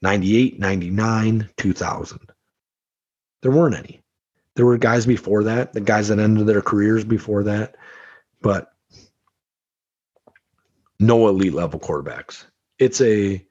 98, 0.01 0.59
99, 0.59 1.49
2000. 1.55 2.19
There 3.41 3.51
weren't 3.51 3.75
any. 3.75 4.01
There 4.55 4.65
were 4.65 4.77
guys 4.77 5.05
before 5.05 5.43
that, 5.45 5.73
the 5.73 5.81
guys 5.81 6.07
that 6.07 6.19
ended 6.19 6.47
their 6.47 6.61
careers 6.61 7.03
before 7.03 7.43
that, 7.43 7.75
but 8.41 8.72
no 11.05 11.27
elite 11.27 11.53
level 11.53 11.79
quarterbacks. 11.79 12.45
It's 12.79 13.01
a 13.01 13.45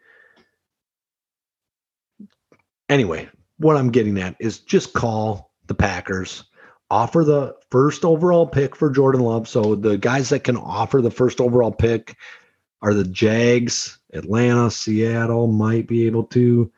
anyway, 2.88 3.28
what 3.58 3.76
I'm 3.76 3.90
getting 3.90 4.18
at 4.18 4.36
is 4.38 4.58
just 4.58 4.92
call 4.92 5.52
the 5.66 5.74
Packers, 5.74 6.44
offer 6.90 7.24
the 7.24 7.56
first 7.70 8.04
overall 8.04 8.46
pick 8.46 8.76
for 8.76 8.90
Jordan 8.90 9.22
Love. 9.22 9.48
So 9.48 9.74
the 9.74 9.96
guys 9.96 10.28
that 10.28 10.44
can 10.44 10.56
offer 10.56 11.00
the 11.00 11.10
first 11.10 11.40
overall 11.40 11.72
pick 11.72 12.16
are 12.82 12.94
the 12.94 13.04
Jags, 13.04 13.98
Atlanta, 14.12 14.70
Seattle 14.70 15.46
might 15.46 15.86
be 15.86 16.06
able 16.06 16.24
to. 16.24 16.70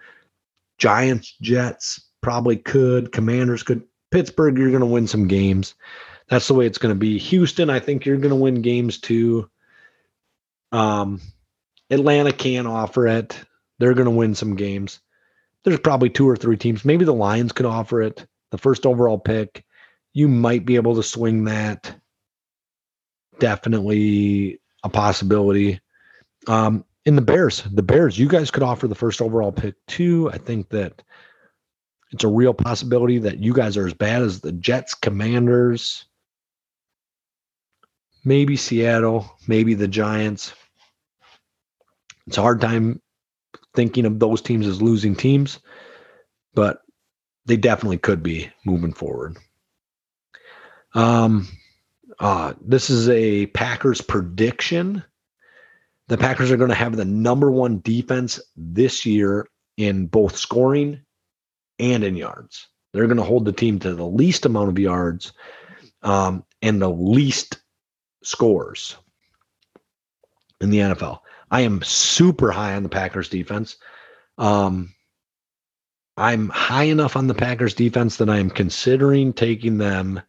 Giants, 0.78 1.34
Jets 1.40 2.08
probably 2.20 2.56
could. 2.56 3.12
Commanders 3.12 3.62
could. 3.62 3.82
Pittsburgh, 4.10 4.58
you're 4.58 4.70
going 4.70 4.80
to 4.80 4.86
win 4.86 5.06
some 5.06 5.26
games. 5.26 5.74
That's 6.28 6.46
the 6.46 6.54
way 6.54 6.66
it's 6.66 6.78
going 6.78 6.94
to 6.94 6.98
be. 6.98 7.18
Houston, 7.18 7.70
I 7.70 7.80
think 7.80 8.06
you're 8.06 8.16
going 8.16 8.30
to 8.30 8.36
win 8.36 8.62
games 8.62 8.98
too. 8.98 9.50
Um, 10.74 11.20
Atlanta 11.88 12.32
can 12.32 12.66
offer 12.66 13.06
it. 13.06 13.40
They're 13.78 13.94
going 13.94 14.06
to 14.06 14.10
win 14.10 14.34
some 14.34 14.56
games. 14.56 14.98
There's 15.62 15.78
probably 15.78 16.10
two 16.10 16.28
or 16.28 16.36
three 16.36 16.56
teams. 16.56 16.84
Maybe 16.84 17.04
the 17.04 17.14
Lions 17.14 17.52
could 17.52 17.64
offer 17.64 18.02
it. 18.02 18.26
The 18.50 18.58
first 18.58 18.84
overall 18.84 19.18
pick. 19.18 19.64
You 20.12 20.26
might 20.26 20.66
be 20.66 20.74
able 20.74 20.96
to 20.96 21.02
swing 21.02 21.44
that. 21.44 21.94
Definitely 23.38 24.60
a 24.82 24.88
possibility. 24.88 25.80
Um, 26.48 26.84
in 27.04 27.14
the 27.14 27.22
Bears, 27.22 27.62
the 27.62 27.82
Bears, 27.82 28.18
you 28.18 28.28
guys 28.28 28.50
could 28.50 28.62
offer 28.64 28.88
the 28.88 28.94
first 28.96 29.22
overall 29.22 29.52
pick 29.52 29.74
too. 29.86 30.28
I 30.32 30.38
think 30.38 30.70
that 30.70 31.02
it's 32.10 32.24
a 32.24 32.28
real 32.28 32.54
possibility 32.54 33.18
that 33.18 33.38
you 33.38 33.52
guys 33.52 33.76
are 33.76 33.86
as 33.86 33.94
bad 33.94 34.22
as 34.22 34.40
the 34.40 34.52
Jets, 34.52 34.94
Commanders, 34.94 36.06
maybe 38.24 38.56
Seattle, 38.56 39.36
maybe 39.46 39.74
the 39.74 39.88
Giants. 39.88 40.52
It's 42.26 42.38
a 42.38 42.42
hard 42.42 42.60
time 42.60 43.00
thinking 43.74 44.06
of 44.06 44.18
those 44.18 44.40
teams 44.40 44.66
as 44.66 44.80
losing 44.80 45.14
teams, 45.14 45.58
but 46.54 46.80
they 47.46 47.56
definitely 47.56 47.98
could 47.98 48.22
be 48.22 48.50
moving 48.64 48.92
forward. 48.92 49.36
Um, 50.94 51.48
uh, 52.18 52.54
this 52.60 52.90
is 52.90 53.08
a 53.08 53.46
Packers 53.46 54.00
prediction. 54.00 55.02
The 56.08 56.18
Packers 56.18 56.50
are 56.50 56.56
going 56.56 56.70
to 56.70 56.74
have 56.74 56.96
the 56.96 57.04
number 57.04 57.50
one 57.50 57.80
defense 57.80 58.40
this 58.56 59.04
year 59.04 59.48
in 59.76 60.06
both 60.06 60.36
scoring 60.36 61.00
and 61.78 62.04
in 62.04 62.16
yards. 62.16 62.68
They're 62.92 63.06
going 63.06 63.16
to 63.16 63.24
hold 63.24 63.44
the 63.44 63.52
team 63.52 63.80
to 63.80 63.94
the 63.94 64.06
least 64.06 64.46
amount 64.46 64.68
of 64.68 64.78
yards 64.78 65.32
um, 66.02 66.44
and 66.62 66.80
the 66.80 66.90
least 66.90 67.58
scores 68.22 68.96
in 70.60 70.70
the 70.70 70.78
NFL. 70.78 71.18
I 71.54 71.60
am 71.60 71.82
super 71.82 72.50
high 72.50 72.74
on 72.74 72.82
the 72.82 72.88
Packers 72.88 73.28
defense. 73.28 73.76
Um, 74.38 74.92
I'm 76.16 76.48
high 76.48 76.84
enough 76.84 77.14
on 77.14 77.28
the 77.28 77.34
Packers 77.34 77.74
defense 77.74 78.16
that 78.16 78.28
I 78.28 78.38
am 78.38 78.50
considering 78.50 79.32
taking 79.32 79.78
them 79.78 80.20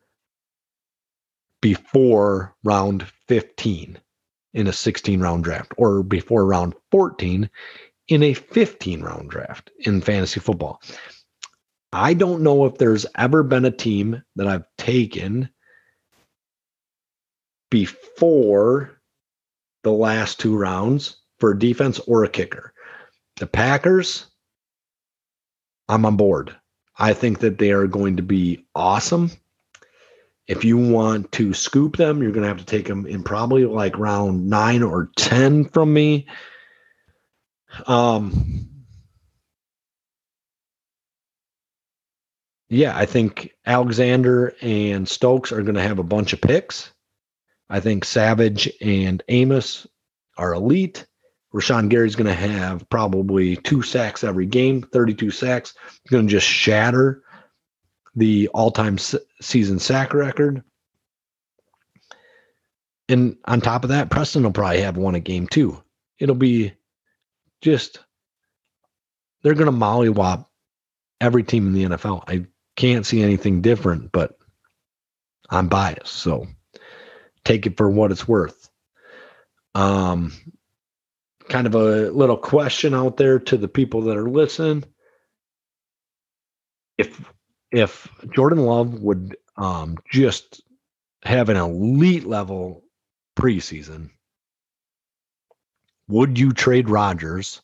before 1.63 2.53
round 2.63 3.07
15 3.27 3.97
in 4.53 4.67
a 4.67 4.71
16 4.71 5.19
round 5.19 5.43
draft 5.43 5.73
or 5.77 6.03
before 6.03 6.45
round 6.45 6.75
14 6.91 7.49
in 8.07 8.21
a 8.21 8.35
15 8.35 9.01
round 9.01 9.31
draft 9.31 9.71
in 9.79 10.01
fantasy 10.01 10.39
football. 10.39 10.79
I 11.91 12.13
don't 12.13 12.43
know 12.43 12.65
if 12.65 12.77
there's 12.77 13.07
ever 13.17 13.41
been 13.41 13.65
a 13.65 13.71
team 13.71 14.21
that 14.35 14.45
I've 14.45 14.67
taken 14.77 15.49
before 17.71 18.94
the 19.85 19.91
last 19.91 20.39
two 20.39 20.57
rounds 20.57 21.17
for 21.37 21.51
a 21.51 21.59
defense 21.59 21.99
or 21.99 22.23
a 22.23 22.29
kicker. 22.29 22.73
The 23.35 23.45
Packers, 23.45 24.25
I'm 25.87 26.05
on 26.05 26.17
board. 26.17 26.55
I 26.97 27.13
think 27.13 27.39
that 27.39 27.59
they 27.59 27.71
are 27.71 27.85
going 27.85 28.17
to 28.17 28.23
be 28.23 28.65
awesome. 28.73 29.29
If 30.47 30.65
you 30.65 30.77
want 30.77 31.31
to 31.33 31.53
scoop 31.53 31.97
them, 31.97 32.23
you're 32.23 32.31
going 32.31 32.41
to 32.41 32.47
have 32.47 32.57
to 32.57 32.65
take 32.65 32.87
them 32.87 33.05
in 33.05 33.23
probably 33.23 33.65
like 33.65 33.97
round 33.99 34.49
nine 34.49 34.81
or 34.81 35.11
10 35.17 35.65
from 35.65 35.93
me. 35.93 36.25
Um, 37.85 38.67
yeah, 42.69 42.97
I 42.97 43.05
think 43.05 43.51
Alexander 43.67 44.55
and 44.63 45.07
Stokes 45.07 45.51
are 45.51 45.61
going 45.61 45.75
to 45.75 45.81
have 45.81 45.99
a 45.99 46.03
bunch 46.03 46.33
of 46.33 46.41
picks. 46.41 46.91
I 47.69 47.79
think 47.79 48.05
Savage 48.05 48.71
and 48.81 49.23
Amos 49.27 49.87
are 50.37 50.53
elite. 50.53 51.05
Rashan 51.53 51.89
Gary's 51.89 52.15
going 52.15 52.27
to 52.27 52.33
have 52.33 52.87
probably 52.89 53.55
two 53.57 53.81
sacks 53.81 54.23
every 54.23 54.45
game, 54.45 54.81
32 54.81 55.31
sacks. 55.31 55.73
He's 56.03 56.11
going 56.11 56.27
to 56.27 56.31
just 56.31 56.47
shatter 56.47 57.23
the 58.15 58.49
all-time 58.49 58.97
season 59.41 59.79
sack 59.79 60.13
record. 60.13 60.63
And 63.07 63.37
on 63.45 63.61
top 63.61 63.83
of 63.83 63.89
that, 63.89 64.09
Preston 64.09 64.43
will 64.43 64.51
probably 64.51 64.81
have 64.81 64.97
one 64.97 65.15
a 65.15 65.19
game 65.19 65.47
too. 65.47 65.81
It'll 66.19 66.35
be 66.35 66.73
just 67.61 67.99
they're 69.41 69.53
going 69.53 69.71
to 69.71 69.71
mollywop 69.71 70.47
every 71.21 71.43
team 71.43 71.67
in 71.67 71.73
the 71.73 71.95
NFL. 71.95 72.23
I 72.27 72.45
can't 72.75 73.05
see 73.05 73.21
anything 73.21 73.61
different, 73.61 74.11
but 74.11 74.37
I'm 75.49 75.67
biased, 75.67 76.13
so 76.13 76.47
take 77.45 77.65
it 77.65 77.77
for 77.77 77.89
what 77.89 78.11
it's 78.11 78.27
worth. 78.27 78.69
Um, 79.73 80.33
kind 81.47 81.67
of 81.67 81.75
a 81.75 82.09
little 82.11 82.37
question 82.37 82.93
out 82.93 83.17
there 83.17 83.39
to 83.39 83.57
the 83.57 83.67
people 83.67 84.01
that 84.01 84.17
are 84.17 84.29
listening. 84.29 84.83
If 86.97 87.31
if 87.71 88.07
Jordan 88.33 88.59
Love 88.59 89.01
would 89.01 89.37
um, 89.57 89.97
just 90.11 90.61
have 91.23 91.49
an 91.49 91.57
elite 91.57 92.25
level 92.25 92.83
preseason, 93.37 94.09
would 96.07 96.37
you 96.39 96.51
trade 96.51 96.89
Rodgers 96.89 97.61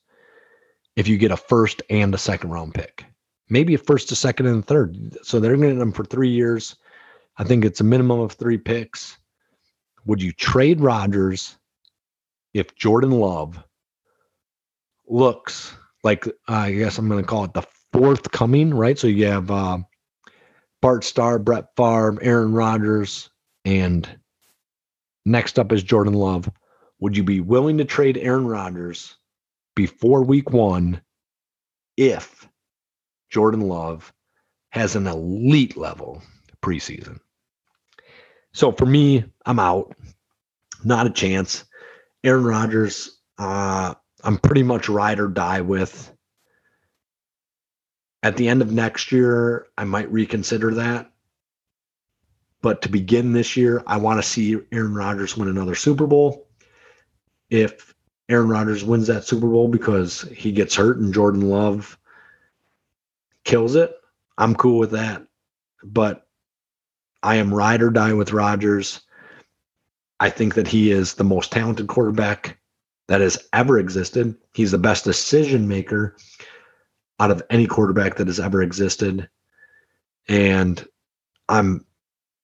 if 0.96 1.08
you 1.08 1.18
get 1.18 1.32
a 1.32 1.38
first 1.38 1.82
and 1.90 2.14
a 2.14 2.18
second 2.18 2.50
round 2.50 2.74
pick. 2.74 3.06
Maybe 3.50 3.74
a 3.74 3.78
first, 3.78 4.12
a 4.12 4.16
second, 4.16 4.48
and 4.48 4.64
a 4.64 4.66
third. 4.66 5.18
So 5.24 5.40
they're 5.40 5.58
getting 5.58 5.80
them 5.80 5.92
for 5.92 6.06
three 6.06 6.30
years. 6.30 6.76
I 7.38 7.44
think 7.44 7.66
it's 7.66 7.82
a 7.82 7.86
minimum 7.86 8.20
of 8.20 8.34
three 8.34 8.58
picks. 8.58 9.18
Would 10.06 10.22
you 10.22 10.32
trade 10.32 10.82
Rodgers 10.82 11.58
if 12.54 12.76
Jordan 12.76 13.12
Love 13.12 13.64
looks 15.08 15.74
like 16.04 16.28
I 16.48 16.72
guess 16.72 16.98
I'm 16.98 17.08
going 17.08 17.22
to 17.22 17.28
call 17.28 17.44
it 17.46 17.54
the 17.54 17.66
fourth 17.94 18.32
coming, 18.32 18.74
right? 18.74 18.98
So 18.98 19.08
you 19.08 19.28
have 19.28 19.52
uh, 19.52 19.80
Bart 20.82 21.04
Starr, 21.04 21.40
Brett 21.40 21.76
Favre, 21.76 22.18
Aaron 22.22 22.54
Rodgers, 22.54 23.30
and 23.66 24.08
next 25.26 25.60
up 25.60 25.72
is 25.72 25.84
Jordan 25.84 26.14
Love. 26.14 26.50
Would 27.00 27.18
you 27.18 27.24
be 27.24 27.42
willing 27.42 27.78
to 27.78 27.86
trade 27.86 28.18
Aaron 28.18 28.48
Rodgers 28.48 29.16
before 29.76 30.24
week 30.24 30.52
one 30.52 31.02
if 31.98 32.48
Jordan 33.30 33.62
Love 33.62 34.14
has 34.70 34.96
an 34.96 35.08
elite 35.08 35.78
level 35.78 36.22
preseason? 36.62 37.20
So 38.54 38.72
for 38.72 38.86
me, 38.86 39.26
I'm 39.46 39.60
out. 39.60 39.96
Not 40.84 41.08
a 41.08 41.12
chance. 41.12 41.64
Aaron 42.24 42.44
Rodgers, 42.44 43.20
uh, 43.38 43.94
I'm 44.24 44.38
pretty 44.38 44.64
much 44.64 44.90
ride 44.90 45.20
or 45.20 45.28
die 45.28 45.62
with. 45.62 46.12
At 48.24 48.38
the 48.38 48.50
end 48.50 48.62
of 48.62 48.72
next 48.72 49.12
year, 49.12 49.68
I 49.78 49.84
might 49.84 50.12
reconsider 50.12 50.76
that. 50.76 51.12
But 52.62 52.84
to 52.84 52.90
begin 52.90 53.34
this 53.34 53.58
year, 53.58 53.84
I 53.88 53.98
want 53.98 54.22
to 54.22 54.28
see 54.28 54.60
Aaron 54.72 54.94
Rodgers 54.94 55.36
win 55.36 55.48
another 55.48 55.74
Super 55.74 56.06
Bowl. 56.06 56.48
If 57.50 57.96
Aaron 58.30 58.50
Rodgers 58.50 58.84
wins 58.84 59.08
that 59.08 59.26
Super 59.26 59.48
Bowl 59.48 59.68
because 59.68 60.22
he 60.22 60.52
gets 60.52 60.76
hurt 60.76 61.00
and 61.00 61.14
Jordan 61.14 61.50
Love 61.50 61.98
kills 63.44 63.76
it, 63.76 63.92
I'm 64.38 64.56
cool 64.56 64.78
with 64.78 64.92
that. 64.92 65.26
But 65.84 66.28
I 67.24 67.36
am 67.36 67.54
ride 67.54 67.82
or 67.82 67.90
die 67.90 68.14
with 68.14 68.34
Rodgers. 68.34 69.02
I 70.20 70.30
think 70.30 70.56
that 70.56 70.68
he 70.68 70.92
is 70.92 71.14
the 71.14 71.24
most 71.24 71.52
talented 71.52 71.88
quarterback 71.88 72.58
that 73.08 73.22
has 73.22 73.38
ever 73.54 73.78
existed. 73.80 74.36
He's 74.54 74.72
the 74.72 74.78
best 74.78 75.04
decision 75.04 75.68
maker 75.68 76.16
out 77.20 77.32
of 77.32 77.44
any 77.50 77.68
quarterback 77.68 78.16
that 78.16 78.28
has 78.28 78.40
ever 78.40 78.62
existed. 78.62 79.30
And 80.28 80.86
I'm 81.50 81.86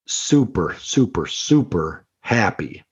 super, 0.08 0.76
super, 0.80 1.26
super 1.26 2.06
happy 2.22 2.84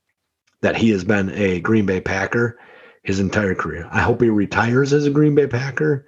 that 0.61 0.75
he 0.75 0.89
has 0.89 1.03
been 1.03 1.29
a 1.31 1.59
Green 1.59 1.85
Bay 1.85 2.01
Packer 2.01 2.57
his 3.03 3.19
entire 3.19 3.53
career. 3.53 3.87
I 3.91 4.01
hope 4.01 4.21
he 4.21 4.29
retires 4.29 4.91
as 4.91 5.05
a 5.05 5.11
Green 5.11 5.35
Bay 5.35 5.45
Packer, 5.45 6.07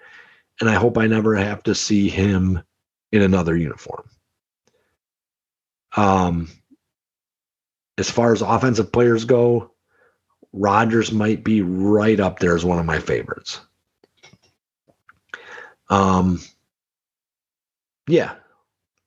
and 0.60 0.70
I 0.70 0.74
hope 0.74 0.98
I 0.98 1.06
never 1.06 1.36
have 1.36 1.62
to 1.64 1.76
see 1.76 2.10
him 2.10 2.62
in 3.12 3.22
another 3.22 3.56
uniform. 3.56 4.10
Um, 5.98 6.48
as 7.98 8.10
far 8.10 8.32
as 8.32 8.42
offensive 8.42 8.92
players 8.92 9.26
go, 9.26 9.72
Rodgers 10.54 11.12
might 11.12 11.44
be 11.44 11.62
right 11.62 12.20
up 12.20 12.40
there 12.40 12.56
as 12.56 12.64
one 12.64 12.80
of 12.80 12.86
my 12.86 13.00
favorites. 13.00 13.60
Um, 15.90 16.40
yeah, 18.08 18.36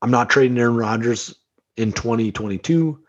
I'm 0.02 0.10
not 0.10 0.30
trading 0.30 0.58
Aaron 0.58 0.76
Rodgers 0.76 1.34
in 1.76 1.92
2022. 1.92 3.00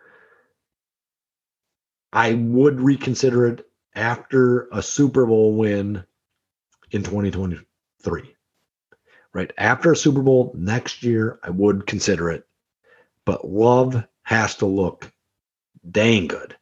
I 2.13 2.33
would 2.33 2.81
reconsider 2.81 3.47
it 3.47 3.65
after 3.95 4.67
a 4.71 4.81
Super 4.81 5.25
Bowl 5.25 5.55
win 5.55 6.03
in 6.91 7.03
2023. 7.03 8.35
Right 9.33 9.53
after 9.57 9.93
a 9.93 9.97
Super 9.97 10.21
Bowl 10.21 10.53
next 10.57 11.03
year, 11.03 11.39
I 11.41 11.49
would 11.49 11.87
consider 11.87 12.29
it. 12.29 12.45
But 13.25 13.47
Love 13.47 14.03
has 14.23 14.55
to 14.57 14.65
look 14.65 15.11
dang 15.89 16.27
good. 16.27 16.55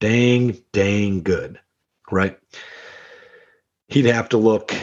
Dang, 0.00 0.56
dang 0.72 1.22
good. 1.22 1.60
Right? 2.10 2.38
He'd 3.88 4.06
have 4.06 4.28
to 4.30 4.38
look 4.38 4.74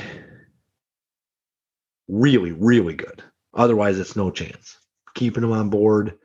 really, 2.08 2.52
really 2.52 2.96
good. 2.96 3.24
Otherwise, 3.54 4.00
it's 4.00 4.16
no 4.16 4.32
chance. 4.32 4.78
Keeping 5.14 5.44
him 5.44 5.52
on 5.52 5.70
board, 5.70 6.18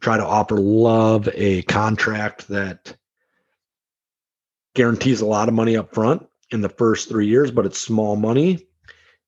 try 0.00 0.16
to 0.16 0.26
offer 0.26 0.58
Love 0.58 1.28
a 1.34 1.62
contract 1.62 2.48
that 2.48 2.94
guarantees 4.74 5.20
a 5.20 5.26
lot 5.26 5.48
of 5.48 5.54
money 5.54 5.76
up 5.76 5.94
front 5.94 6.26
in 6.50 6.60
the 6.60 6.68
first 6.68 7.08
three 7.08 7.26
years, 7.26 7.50
but 7.50 7.66
it's 7.66 7.80
small 7.80 8.16
money, 8.16 8.66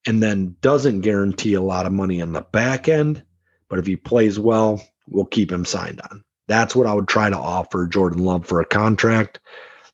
and 0.07 0.23
then 0.23 0.57
doesn't 0.61 1.01
guarantee 1.01 1.55
a 1.55 1.63
lot 1.63 1.87
of 1.87 1.93
money 1.93 2.21
in 2.21 2.33
the 2.33 2.43
back 2.43 2.89
end. 2.89 3.23
But 3.69 3.79
if 3.79 3.87
he 3.87 3.97
plays 3.97 4.39
well, 4.39 4.83
we'll 5.09 5.25
keep 5.25 5.51
him 5.51 5.65
signed 5.65 6.01
on. 6.11 6.23
That's 6.49 6.77
what 6.77 6.87
I 6.87 6.95
would 6.95 7.09
try 7.09 7.31
to 7.31 7.39
offer 7.39 7.87
Jordan 7.87 8.25
Love 8.25 8.47
for 8.47 8.61
a 8.61 8.67
contract, 8.67 9.41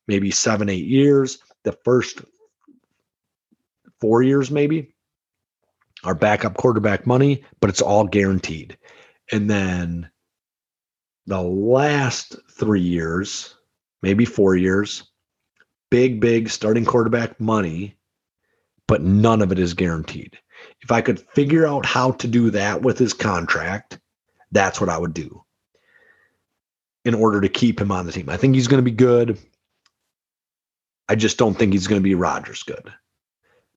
maybe 0.08 0.30
seven, 0.30 0.68
eight 0.68 0.86
years. 0.86 1.38
The 1.62 1.72
first 1.84 2.22
four 4.00 4.22
years, 4.22 4.50
maybe, 4.50 4.94
are 6.04 6.14
backup 6.14 6.56
quarterback 6.56 7.06
money, 7.06 7.44
but 7.60 7.70
it's 7.70 7.82
all 7.82 8.04
guaranteed. 8.04 8.76
And 9.30 9.48
then 9.48 10.10
the 11.26 11.42
last 11.42 12.36
three 12.50 12.80
years, 12.80 13.54
maybe 14.02 14.24
four 14.24 14.56
years, 14.56 15.04
big, 15.90 16.20
big 16.20 16.48
starting 16.48 16.84
quarterback 16.84 17.40
money, 17.40 17.96
but 18.88 19.02
none 19.02 19.42
of 19.42 19.52
it 19.52 19.58
is 19.58 19.74
guaranteed. 19.74 20.38
If 20.82 20.90
I 20.90 21.00
could 21.00 21.20
figure 21.20 21.66
out 21.66 21.86
how 21.86 22.12
to 22.12 22.26
do 22.26 22.50
that 22.50 22.82
with 22.82 22.98
his 22.98 23.12
contract, 23.12 23.98
that's 24.52 24.80
what 24.80 24.90
I 24.90 24.98
would 24.98 25.14
do 25.14 25.44
in 27.04 27.14
order 27.14 27.40
to 27.40 27.48
keep 27.48 27.80
him 27.80 27.90
on 27.90 28.06
the 28.06 28.12
team. 28.12 28.28
I 28.28 28.36
think 28.36 28.54
he's 28.54 28.68
going 28.68 28.82
to 28.82 28.90
be 28.90 28.96
good. 28.96 29.38
I 31.08 31.14
just 31.14 31.38
don't 31.38 31.54
think 31.54 31.72
he's 31.72 31.86
going 31.86 32.00
to 32.00 32.08
be 32.08 32.14
Rodgers 32.14 32.62
good. 32.62 32.92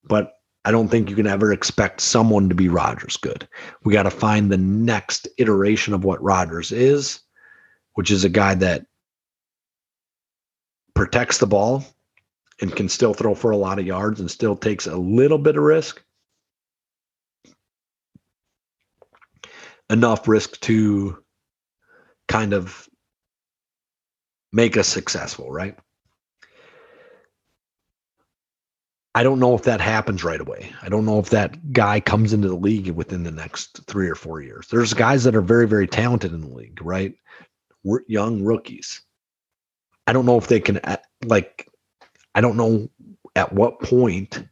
But 0.03 0.33
I 0.65 0.71
don't 0.71 0.87
think 0.87 1.09
you 1.09 1.15
can 1.15 1.27
ever 1.27 1.51
expect 1.51 2.01
someone 2.01 2.49
to 2.49 2.55
be 2.55 2.69
Rodgers 2.69 3.17
good. 3.17 3.47
We 3.83 3.93
got 3.93 4.03
to 4.03 4.11
find 4.11 4.51
the 4.51 4.57
next 4.57 5.27
iteration 5.37 5.93
of 5.93 6.03
what 6.03 6.23
Rodgers 6.23 6.71
is, 6.71 7.21
which 7.95 8.11
is 8.11 8.23
a 8.23 8.29
guy 8.29 8.55
that 8.55 8.85
protects 10.93 11.39
the 11.39 11.47
ball 11.47 11.83
and 12.61 12.75
can 12.75 12.87
still 12.87 13.13
throw 13.13 13.35
for 13.35 13.51
a 13.51 13.57
lot 13.57 13.79
of 13.79 13.85
yards 13.85 14.19
and 14.19 14.29
still 14.29 14.55
takes 14.55 14.87
a 14.87 14.95
little 14.95 15.37
bit 15.37 15.57
of 15.57 15.63
risk. 15.63 16.03
Enough 19.89 20.27
risk 20.27 20.59
to 20.61 21.23
kind 22.27 22.53
of 22.53 22.87
make 24.51 24.77
us 24.77 24.87
successful, 24.87 25.51
right? 25.51 25.77
I 29.15 29.21
don't 29.21 29.39
know 29.39 29.53
if 29.53 29.63
that 29.63 29.79
happens 29.79 30.23
right 30.23 30.41
away. 30.41 30.73
I 30.81 30.89
don't 30.89 31.05
know 31.05 31.19
if 31.19 31.29
that 31.29 31.71
guy 31.71 31.99
comes 31.99 32.33
into 32.33 32.47
the 32.47 32.55
league 32.55 32.89
within 32.89 33.23
the 33.23 33.31
next 33.31 33.85
three 33.85 34.09
or 34.09 34.15
four 34.15 34.41
years. 34.41 34.67
There's 34.69 34.93
guys 34.93 35.23
that 35.25 35.35
are 35.35 35.41
very, 35.41 35.67
very 35.67 35.87
talented 35.87 36.33
in 36.33 36.41
the 36.41 36.55
league, 36.55 36.81
right? 36.81 37.13
R- 37.87 38.03
young 38.07 38.43
rookies. 38.43 39.01
I 40.07 40.13
don't 40.13 40.25
know 40.25 40.37
if 40.37 40.47
they 40.47 40.59
can, 40.59 40.77
uh, 40.77 40.97
like, 41.25 41.69
I 42.33 42.41
don't 42.41 42.57
know 42.57 42.89
at 43.35 43.53
what 43.53 43.81
point 43.81 44.47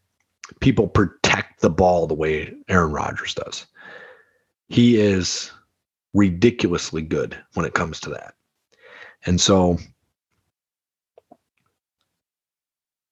people 0.60 0.88
protect 0.88 1.62
the 1.62 1.70
ball 1.70 2.06
the 2.06 2.14
way 2.14 2.54
Aaron 2.70 2.92
Rodgers 2.92 3.34
does. 3.34 3.66
He 4.72 5.02
is 5.02 5.52
ridiculously 6.14 7.02
good 7.02 7.38
when 7.56 7.66
it 7.66 7.74
comes 7.74 8.00
to 8.00 8.10
that. 8.12 8.36
And 9.26 9.40
so 9.40 9.78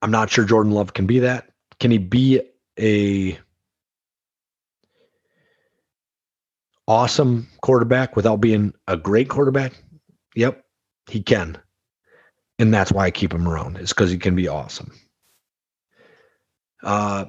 I'm 0.02 0.10
not 0.10 0.30
sure 0.30 0.46
Jordan 0.46 0.72
Love 0.72 0.94
can 0.94 1.06
be 1.06 1.20
that. 1.20 1.50
Can 1.82 1.92
he 1.92 1.98
be 1.98 2.40
a 2.80 3.38
awesome 6.88 7.50
quarterback 7.62 8.16
without 8.16 8.38
being 8.38 8.74
a 8.88 8.96
great 8.96 9.28
quarterback? 9.28 9.74
Yep, 10.36 10.64
he 11.10 11.22
can. 11.22 11.58
And 12.58 12.74
that's 12.74 12.94
why 12.94 13.04
I 13.06 13.12
keep 13.12 13.34
him 13.34 13.46
around. 13.46 13.76
It's 13.76 13.92
because 13.92 14.12
he 14.12 14.18
can 14.18 14.36
be 14.36 14.48
awesome. 14.48 14.94
Uh, 16.82 17.26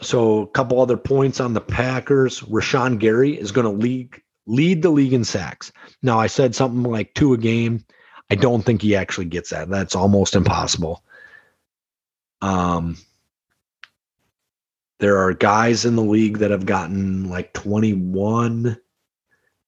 so 0.00 0.42
a 0.42 0.46
couple 0.46 0.80
other 0.80 0.96
points 0.96 1.40
on 1.40 1.54
the 1.54 1.60
Packers. 1.60 2.40
Rashan 2.40 2.98
Gary 2.98 3.38
is 3.38 3.52
going 3.52 3.64
to 3.64 3.82
lead 3.82 4.10
lead 4.46 4.82
the 4.82 4.90
league 4.90 5.12
in 5.12 5.24
sacks. 5.24 5.72
Now 6.02 6.18
I 6.18 6.26
said 6.26 6.54
something 6.54 6.82
like 6.82 7.14
two 7.14 7.34
a 7.34 7.38
game. 7.38 7.84
I 8.30 8.34
don't 8.34 8.62
think 8.62 8.82
he 8.82 8.96
actually 8.96 9.26
gets 9.26 9.50
that. 9.50 9.68
That's 9.68 9.94
almost 9.94 10.34
impossible. 10.34 11.02
Um, 12.40 12.96
there 15.00 15.18
are 15.18 15.32
guys 15.32 15.84
in 15.84 15.96
the 15.96 16.02
league 16.02 16.38
that 16.38 16.50
have 16.50 16.66
gotten 16.66 17.28
like 17.28 17.52
21. 17.52 18.78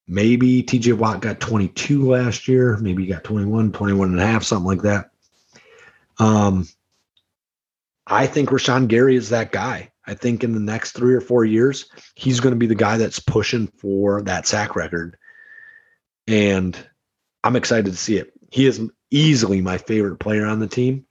Maybe 0.08 0.62
TJ 0.62 0.94
Watt 0.94 1.20
got 1.20 1.40
22 1.40 2.10
last 2.10 2.48
year. 2.48 2.76
Maybe 2.78 3.04
he 3.04 3.08
got 3.08 3.22
21, 3.24 3.72
21 3.72 4.08
and 4.08 4.20
a 4.20 4.26
half, 4.26 4.42
something 4.42 4.66
like 4.66 4.82
that. 4.82 5.10
Um, 6.18 6.68
I 8.06 8.26
think 8.26 8.50
Rashan 8.50 8.88
Gary 8.88 9.14
is 9.14 9.30
that 9.30 9.52
guy. 9.52 9.89
I 10.10 10.14
think 10.14 10.42
in 10.42 10.54
the 10.54 10.60
next 10.60 10.90
three 10.92 11.14
or 11.14 11.20
four 11.20 11.44
years, 11.44 11.88
he's 12.16 12.40
going 12.40 12.52
to 12.52 12.58
be 12.58 12.66
the 12.66 12.74
guy 12.74 12.96
that's 12.96 13.20
pushing 13.20 13.68
for 13.68 14.22
that 14.22 14.44
sack 14.44 14.74
record. 14.74 15.16
And 16.26 16.76
I'm 17.44 17.54
excited 17.54 17.92
to 17.92 17.96
see 17.96 18.16
it. 18.16 18.32
He 18.50 18.66
is 18.66 18.80
easily 19.12 19.60
my 19.60 19.78
favorite 19.78 20.18
player 20.18 20.46
on 20.46 20.58
the 20.58 20.66
team. 20.66 21.06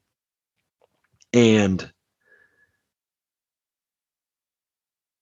And 1.31 1.89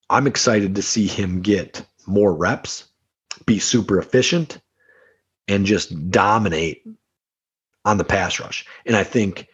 I'm 0.10 0.26
excited 0.26 0.74
to 0.76 0.82
see 0.82 1.06
him 1.06 1.42
get 1.42 1.86
more 2.08 2.34
reps, 2.34 2.86
be 3.46 3.60
super 3.60 4.00
efficient, 4.00 4.60
and 5.48 5.68
just 5.68 6.10
dominate 6.10 6.84
on 7.86 7.98
the 7.98 8.04
pass 8.04 8.40
rush. 8.40 8.66
And 8.88 8.96
I 8.96 9.04
think 9.04 9.48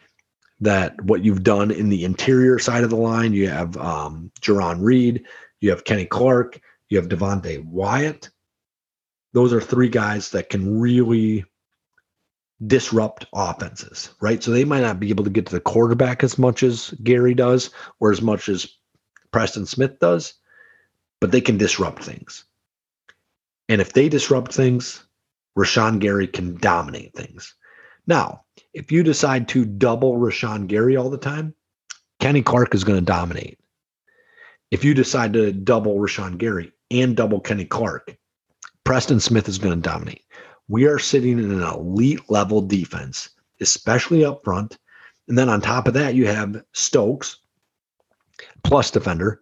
that 0.60 1.00
what 1.02 1.24
you've 1.24 1.42
done 1.42 1.70
in 1.70 1.88
the 1.88 2.04
interior 2.04 2.58
side 2.58 2.84
of 2.84 2.90
the 2.90 2.96
line, 2.96 3.32
you 3.32 3.48
have 3.48 3.76
um, 3.76 4.30
Jarran 4.40 4.82
Reed, 4.82 5.24
you 5.60 5.70
have 5.70 5.84
Kenny 5.84 6.06
Clark, 6.06 6.60
you 6.88 6.98
have 6.98 7.08
Devonte 7.08 7.64
Wyatt. 7.64 8.30
Those 9.32 9.52
are 9.52 9.60
three 9.60 9.88
guys 9.88 10.30
that 10.30 10.50
can 10.50 10.80
really 10.80 11.44
disrupt 12.66 13.26
offenses, 13.34 14.10
right? 14.20 14.42
So 14.42 14.50
they 14.50 14.64
might 14.64 14.82
not 14.82 15.00
be 15.00 15.10
able 15.10 15.24
to 15.24 15.30
get 15.30 15.46
to 15.46 15.52
the 15.52 15.60
quarterback 15.60 16.22
as 16.22 16.38
much 16.38 16.62
as 16.62 16.90
Gary 17.02 17.34
does 17.34 17.70
or 18.00 18.12
as 18.12 18.22
much 18.22 18.48
as 18.48 18.68
Preston 19.32 19.66
Smith 19.66 19.98
does, 19.98 20.34
but 21.20 21.32
they 21.32 21.40
can 21.40 21.58
disrupt 21.58 22.04
things. 22.04 22.44
And 23.68 23.80
if 23.80 23.92
they 23.92 24.08
disrupt 24.08 24.54
things, 24.54 25.04
Rashan 25.58 25.98
Gary 25.98 26.28
can 26.28 26.56
dominate 26.56 27.14
things. 27.14 27.54
Now, 28.06 28.43
if 28.74 28.90
you 28.90 29.02
decide 29.02 29.48
to 29.48 29.64
double 29.64 30.18
Rashan 30.18 30.66
Gary 30.66 30.96
all 30.96 31.08
the 31.08 31.16
time, 31.16 31.54
Kenny 32.20 32.42
Clark 32.42 32.74
is 32.74 32.84
going 32.84 32.98
to 32.98 33.04
dominate. 33.04 33.58
If 34.70 34.84
you 34.84 34.94
decide 34.94 35.32
to 35.34 35.52
double 35.52 35.96
Rashan 35.96 36.38
Gary 36.38 36.72
and 36.90 37.16
double 37.16 37.40
Kenny 37.40 37.64
Clark, 37.64 38.16
Preston 38.84 39.20
Smith 39.20 39.48
is 39.48 39.58
going 39.58 39.80
to 39.80 39.88
dominate. 39.88 40.24
We 40.68 40.86
are 40.86 40.98
sitting 40.98 41.38
in 41.38 41.52
an 41.52 41.62
elite 41.62 42.28
level 42.28 42.60
defense, 42.60 43.30
especially 43.60 44.24
up 44.24 44.42
front. 44.44 44.76
And 45.28 45.38
then 45.38 45.48
on 45.48 45.60
top 45.60 45.86
of 45.86 45.94
that, 45.94 46.14
you 46.14 46.26
have 46.26 46.62
Stokes 46.72 47.38
plus 48.64 48.90
defender, 48.90 49.40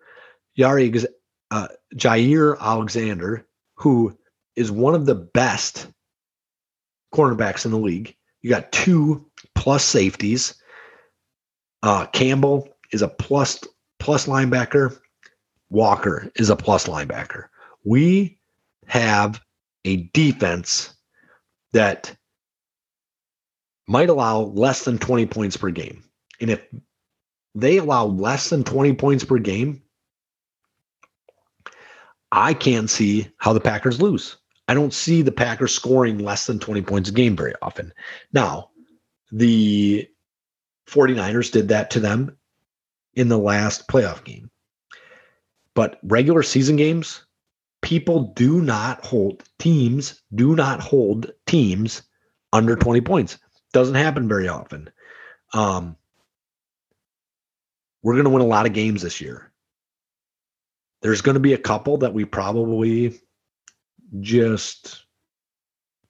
Yari 0.58 1.06
uh, 1.50 1.68
Jaire 1.94 2.58
Alexander, 2.60 3.46
who 3.76 4.16
is 4.56 4.70
one 4.70 4.94
of 4.94 5.06
the 5.06 5.14
best 5.14 5.88
cornerbacks 7.14 7.64
in 7.64 7.70
the 7.70 7.78
league. 7.78 8.14
You 8.42 8.50
got 8.50 8.72
two 8.72 9.24
plus 9.54 9.84
safeties. 9.84 10.54
Uh, 11.82 12.06
Campbell 12.06 12.68
is 12.92 13.02
a 13.02 13.08
plus 13.08 13.60
plus 13.98 14.26
linebacker. 14.26 14.98
Walker 15.70 16.30
is 16.36 16.50
a 16.50 16.56
plus 16.56 16.86
linebacker. 16.86 17.46
We 17.84 18.38
have 18.86 19.40
a 19.84 20.08
defense 20.12 20.94
that 21.72 22.14
might 23.88 24.10
allow 24.10 24.40
less 24.40 24.84
than 24.84 24.98
20 24.98 25.26
points 25.26 25.56
per 25.56 25.70
game. 25.70 26.04
And 26.40 26.50
if 26.50 26.60
they 27.54 27.78
allow 27.78 28.06
less 28.06 28.50
than 28.50 28.64
20 28.64 28.94
points 28.94 29.24
per 29.24 29.38
game, 29.38 29.82
I 32.30 32.54
can't 32.54 32.88
see 32.88 33.28
how 33.38 33.52
the 33.52 33.60
Packers 33.60 34.00
lose. 34.00 34.38
I 34.72 34.74
don't 34.74 34.94
see 34.94 35.20
the 35.20 35.30
Packers 35.30 35.74
scoring 35.74 36.16
less 36.16 36.46
than 36.46 36.58
20 36.58 36.80
points 36.80 37.10
a 37.10 37.12
game 37.12 37.36
very 37.36 37.52
often. 37.60 37.92
Now, 38.32 38.70
the 39.30 40.08
49ers 40.88 41.52
did 41.52 41.68
that 41.68 41.90
to 41.90 42.00
them 42.00 42.38
in 43.12 43.28
the 43.28 43.36
last 43.36 43.86
playoff 43.86 44.24
game. 44.24 44.50
But 45.74 45.98
regular 46.02 46.42
season 46.42 46.76
games, 46.76 47.26
people 47.82 48.32
do 48.34 48.62
not 48.62 49.04
hold 49.04 49.44
teams 49.58 50.22
do 50.34 50.56
not 50.56 50.80
hold 50.80 51.30
teams 51.46 52.00
under 52.54 52.74
20 52.74 53.02
points. 53.02 53.36
Doesn't 53.74 53.94
happen 53.94 54.26
very 54.26 54.48
often. 54.48 54.88
Um, 55.52 55.98
we're 58.02 58.14
going 58.14 58.24
to 58.24 58.30
win 58.30 58.40
a 58.40 58.46
lot 58.46 58.64
of 58.64 58.72
games 58.72 59.02
this 59.02 59.20
year. 59.20 59.52
There's 61.02 61.20
going 61.20 61.34
to 61.34 61.40
be 61.40 61.52
a 61.52 61.58
couple 61.58 61.98
that 61.98 62.14
we 62.14 62.24
probably 62.24 63.20
just 64.20 65.04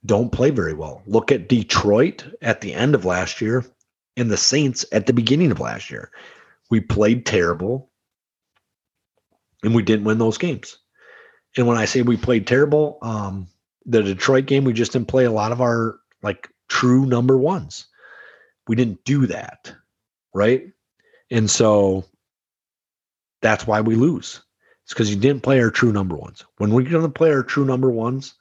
don't 0.04 0.32
play 0.32 0.50
very 0.50 0.74
well. 0.74 1.02
Look 1.06 1.30
at 1.30 1.48
Detroit 1.48 2.24
at 2.42 2.60
the 2.60 2.74
end 2.74 2.94
of 2.94 3.04
last 3.04 3.40
year 3.40 3.64
and 4.16 4.30
the 4.30 4.36
Saints 4.36 4.84
at 4.92 5.06
the 5.06 5.12
beginning 5.12 5.50
of 5.50 5.60
last 5.60 5.90
year. 5.90 6.10
We 6.70 6.80
played 6.80 7.26
terrible 7.26 7.90
and 9.62 9.74
we 9.74 9.82
didn't 9.82 10.04
win 10.04 10.18
those 10.18 10.38
games. 10.38 10.78
And 11.56 11.66
when 11.66 11.78
I 11.78 11.84
say 11.84 12.02
we 12.02 12.16
played 12.16 12.46
terrible, 12.46 12.98
um, 13.02 13.46
the 13.84 14.02
Detroit 14.02 14.46
game, 14.46 14.64
we 14.64 14.72
just 14.72 14.92
didn't 14.92 15.08
play 15.08 15.24
a 15.24 15.30
lot 15.30 15.52
of 15.52 15.60
our 15.60 15.98
like 16.22 16.48
true 16.68 17.06
number 17.06 17.36
ones. 17.36 17.86
We 18.66 18.76
didn't 18.76 19.04
do 19.04 19.26
that. 19.26 19.72
Right. 20.34 20.72
And 21.30 21.50
so 21.50 22.04
that's 23.42 23.66
why 23.66 23.80
we 23.80 23.96
lose. 23.96 24.40
It's 24.84 24.92
because 24.92 25.10
you 25.10 25.16
didn't 25.16 25.42
play 25.42 25.60
our 25.60 25.70
true 25.70 25.92
number 25.92 26.16
ones. 26.16 26.44
When 26.58 26.72
we're 26.72 26.88
going 26.88 27.02
to 27.04 27.08
play 27.08 27.30
our 27.30 27.42
true 27.42 27.64
number 27.64 27.90
ones, 27.90 28.34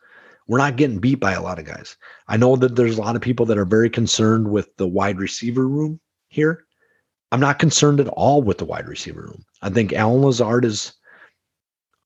we're 0.47 0.57
not 0.57 0.75
getting 0.75 0.99
beat 0.99 1.19
by 1.19 1.33
a 1.33 1.41
lot 1.41 1.59
of 1.59 1.65
guys. 1.65 1.95
I 2.27 2.37
know 2.37 2.55
that 2.57 2.75
there's 2.75 2.97
a 2.97 3.01
lot 3.01 3.15
of 3.15 3.21
people 3.21 3.45
that 3.45 3.57
are 3.57 3.65
very 3.65 3.89
concerned 3.89 4.49
with 4.51 4.75
the 4.77 4.87
wide 4.87 5.19
receiver 5.19 5.67
room 5.67 5.99
here. 6.29 6.65
I'm 7.31 7.39
not 7.39 7.59
concerned 7.59 7.99
at 7.99 8.07
all 8.09 8.41
with 8.41 8.57
the 8.57 8.65
wide 8.65 8.87
receiver 8.87 9.21
room. 9.21 9.45
I 9.61 9.69
think 9.69 9.93
Allen 9.93 10.21
Lazard 10.21 10.65
is 10.65 10.93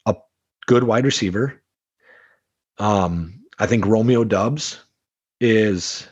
a 0.05 0.15
good 0.67 0.83
wide 0.83 1.05
receiver. 1.05 1.61
Um, 2.77 3.41
I 3.57 3.65
think 3.65 3.85
Romeo 3.85 4.23
Doubs 4.23 4.79
is 5.39 6.07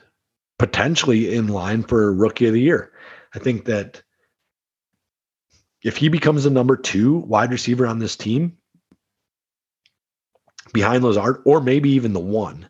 potentially 0.58 1.36
in 1.36 1.48
line 1.48 1.84
for 1.84 2.14
rookie 2.14 2.48
of 2.48 2.54
the 2.54 2.62
year. 2.62 2.92
I 3.36 3.40
think 3.40 3.66
that 3.66 4.02
if 5.84 5.98
he 5.98 6.10
becomes 6.10 6.46
the 6.46 6.50
number 6.50 6.78
two 6.78 7.18
wide 7.18 7.52
receiver 7.52 7.86
on 7.86 8.00
this 8.00 8.16
team 8.16 8.58
behind 10.72 11.04
Lazard, 11.04 11.42
or 11.46 11.62
maybe 11.62 11.92
even 11.92 12.14
the 12.14 12.20
one, 12.20 12.70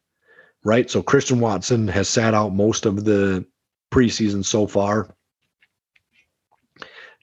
right? 0.64 0.90
So 0.90 1.04
Christian 1.04 1.40
Watson 1.40 1.88
has 1.88 2.10
sat 2.10 2.34
out 2.34 2.54
most 2.54 2.86
of 2.86 3.06
the 3.06 3.46
preseason 3.92 4.44
so 4.44 4.68
far, 4.68 5.16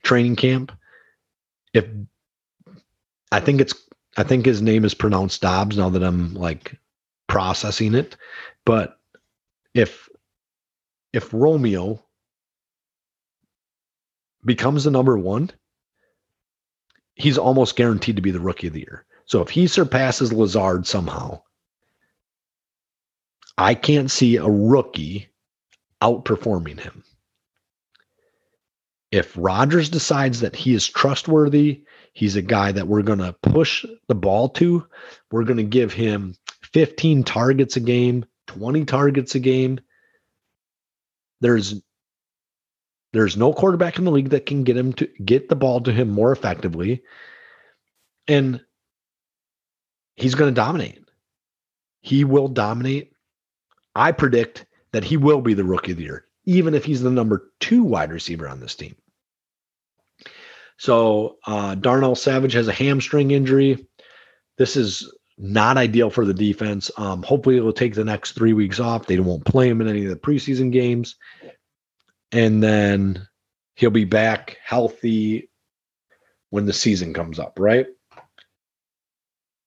training 0.02 0.36
camp. 0.36 0.72
If 1.74 1.86
I 3.32 3.40
think 3.40 3.60
it's, 3.60 3.74
I 4.16 4.22
think 4.22 4.46
his 4.46 4.62
name 4.62 4.84
is 4.84 4.94
pronounced 4.94 5.42
Dobbs 5.42 5.76
now 5.76 5.90
that 5.90 6.02
I'm 6.02 6.34
like 6.34 6.78
processing 7.26 7.94
it. 7.94 8.16
But 8.64 8.98
if, 9.74 10.08
if 11.12 11.32
Romeo 11.32 12.04
becomes 14.44 14.84
the 14.84 14.90
number 14.90 15.18
one, 15.18 15.50
he's 17.20 17.38
almost 17.38 17.76
guaranteed 17.76 18.16
to 18.16 18.22
be 18.22 18.30
the 18.30 18.40
rookie 18.40 18.66
of 18.66 18.72
the 18.72 18.80
year. 18.80 19.04
So 19.26 19.42
if 19.42 19.50
he 19.50 19.66
surpasses 19.66 20.32
Lazard 20.32 20.86
somehow, 20.86 21.42
I 23.56 23.74
can't 23.74 24.10
see 24.10 24.36
a 24.36 24.46
rookie 24.48 25.28
outperforming 26.02 26.80
him. 26.80 27.04
If 29.12 29.34
Rodgers 29.36 29.88
decides 29.88 30.40
that 30.40 30.56
he 30.56 30.72
is 30.72 30.88
trustworthy, 30.88 31.82
he's 32.12 32.36
a 32.36 32.42
guy 32.42 32.72
that 32.72 32.86
we're 32.86 33.02
going 33.02 33.18
to 33.18 33.36
push 33.42 33.84
the 34.08 34.14
ball 34.14 34.48
to, 34.50 34.86
we're 35.30 35.44
going 35.44 35.56
to 35.58 35.62
give 35.62 35.92
him 35.92 36.34
15 36.72 37.24
targets 37.24 37.76
a 37.76 37.80
game, 37.80 38.24
20 38.46 38.84
targets 38.84 39.34
a 39.34 39.40
game. 39.40 39.80
There's 41.40 41.80
there's 43.12 43.36
no 43.36 43.52
quarterback 43.52 43.98
in 43.98 44.04
the 44.04 44.10
league 44.10 44.30
that 44.30 44.46
can 44.46 44.64
get 44.64 44.76
him 44.76 44.92
to 44.94 45.08
get 45.24 45.48
the 45.48 45.56
ball 45.56 45.80
to 45.80 45.92
him 45.92 46.08
more 46.08 46.32
effectively. 46.32 47.02
And 48.28 48.60
he's 50.16 50.34
going 50.34 50.52
to 50.52 50.60
dominate. 50.60 51.02
He 52.00 52.24
will 52.24 52.48
dominate. 52.48 53.12
I 53.94 54.12
predict 54.12 54.66
that 54.92 55.04
he 55.04 55.16
will 55.16 55.40
be 55.40 55.54
the 55.54 55.64
rookie 55.64 55.92
of 55.92 55.98
the 55.98 56.04
year, 56.04 56.26
even 56.44 56.74
if 56.74 56.84
he's 56.84 57.02
the 57.02 57.10
number 57.10 57.50
two 57.58 57.82
wide 57.82 58.12
receiver 58.12 58.48
on 58.48 58.60
this 58.60 58.76
team. 58.76 58.94
So 60.78 61.36
uh, 61.46 61.74
Darnell 61.74 62.14
Savage 62.14 62.52
has 62.54 62.68
a 62.68 62.72
hamstring 62.72 63.32
injury. 63.32 63.86
This 64.56 64.76
is 64.76 65.12
not 65.36 65.76
ideal 65.76 66.10
for 66.10 66.24
the 66.24 66.34
defense. 66.34 66.90
Um, 66.96 67.22
hopefully, 67.22 67.56
it 67.56 67.64
will 67.64 67.72
take 67.72 67.94
the 67.94 68.04
next 68.04 68.32
three 68.32 68.52
weeks 68.52 68.78
off. 68.78 69.06
They 69.06 69.18
won't 69.18 69.44
play 69.44 69.68
him 69.68 69.80
in 69.80 69.88
any 69.88 70.04
of 70.04 70.10
the 70.10 70.16
preseason 70.16 70.70
games 70.70 71.16
and 72.32 72.62
then 72.62 73.26
he'll 73.74 73.90
be 73.90 74.04
back 74.04 74.58
healthy 74.64 75.48
when 76.50 76.66
the 76.66 76.72
season 76.72 77.14
comes 77.14 77.38
up, 77.38 77.58
right? 77.58 77.86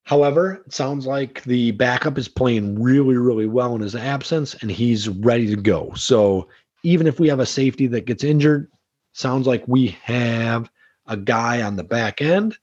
However, 0.04 0.62
it 0.66 0.72
sounds 0.74 1.06
like 1.06 1.42
the 1.44 1.70
backup 1.72 2.18
is 2.18 2.28
playing 2.28 2.80
really, 2.80 3.16
really 3.16 3.46
well 3.46 3.74
in 3.74 3.80
his 3.80 3.96
absence 3.96 4.54
and 4.54 4.70
he's 4.70 5.08
ready 5.08 5.46
to 5.48 5.56
go. 5.56 5.92
So 5.94 6.48
even 6.82 7.06
if 7.06 7.18
we 7.18 7.28
have 7.28 7.40
a 7.40 7.46
safety 7.46 7.86
that 7.88 8.04
gets 8.04 8.22
injured, 8.22 8.70
sounds 9.12 9.46
like 9.46 9.64
we 9.66 9.96
have 10.02 10.70
a 11.06 11.16
guy 11.16 11.62
on 11.62 11.76
the 11.76 11.84
back 11.84 12.20
end, 12.20 12.58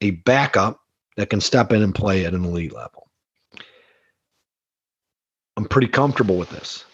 a 0.00 0.12
backup 0.12 0.80
that 1.16 1.30
can 1.30 1.40
step 1.40 1.72
in 1.72 1.82
and 1.82 1.94
play 1.94 2.24
at 2.24 2.34
an 2.34 2.44
elite 2.44 2.72
level. 2.72 3.10
I'm 5.56 5.66
pretty 5.66 5.88
comfortable 5.88 6.38
with 6.38 6.50
this. 6.50 6.84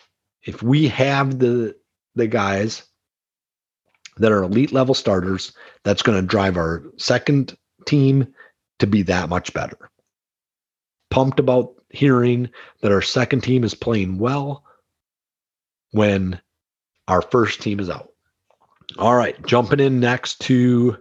If 0.42 0.62
we 0.62 0.88
have 0.88 1.38
the 1.38 1.76
the 2.18 2.26
guys 2.26 2.82
that 4.18 4.32
are 4.32 4.42
elite 4.42 4.72
level 4.72 4.94
starters, 4.94 5.52
that's 5.84 6.02
going 6.02 6.20
to 6.20 6.26
drive 6.26 6.56
our 6.56 6.84
second 6.98 7.56
team 7.86 8.34
to 8.80 8.86
be 8.86 9.02
that 9.02 9.28
much 9.28 9.54
better. 9.54 9.90
Pumped 11.10 11.40
about 11.40 11.74
hearing 11.90 12.50
that 12.82 12.92
our 12.92 13.00
second 13.00 13.42
team 13.42 13.64
is 13.64 13.74
playing 13.74 14.18
well 14.18 14.64
when 15.92 16.40
our 17.06 17.22
first 17.22 17.62
team 17.62 17.80
is 17.80 17.88
out. 17.88 18.10
All 18.98 19.14
right, 19.14 19.40
jumping 19.46 19.80
in 19.80 20.00
next 20.00 20.40
to 20.42 20.98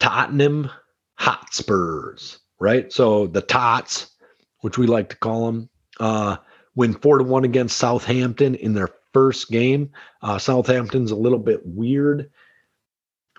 Tottenham 0.00 0.70
Hotspurs, 1.16 2.38
right? 2.58 2.92
So 2.92 3.26
the 3.26 3.42
Tots, 3.42 4.10
which 4.60 4.78
we 4.78 4.86
like 4.86 5.10
to 5.10 5.16
call 5.16 5.46
them, 5.46 5.68
uh, 6.00 6.36
win 6.74 6.94
four 6.94 7.18
to 7.18 7.24
one 7.24 7.44
against 7.44 7.76
Southampton 7.76 8.54
in 8.54 8.74
their 8.74 8.88
first 9.12 9.50
game. 9.50 9.90
Uh, 10.22 10.38
Southampton's 10.38 11.10
a 11.10 11.16
little 11.16 11.38
bit 11.38 11.60
weird. 11.64 12.30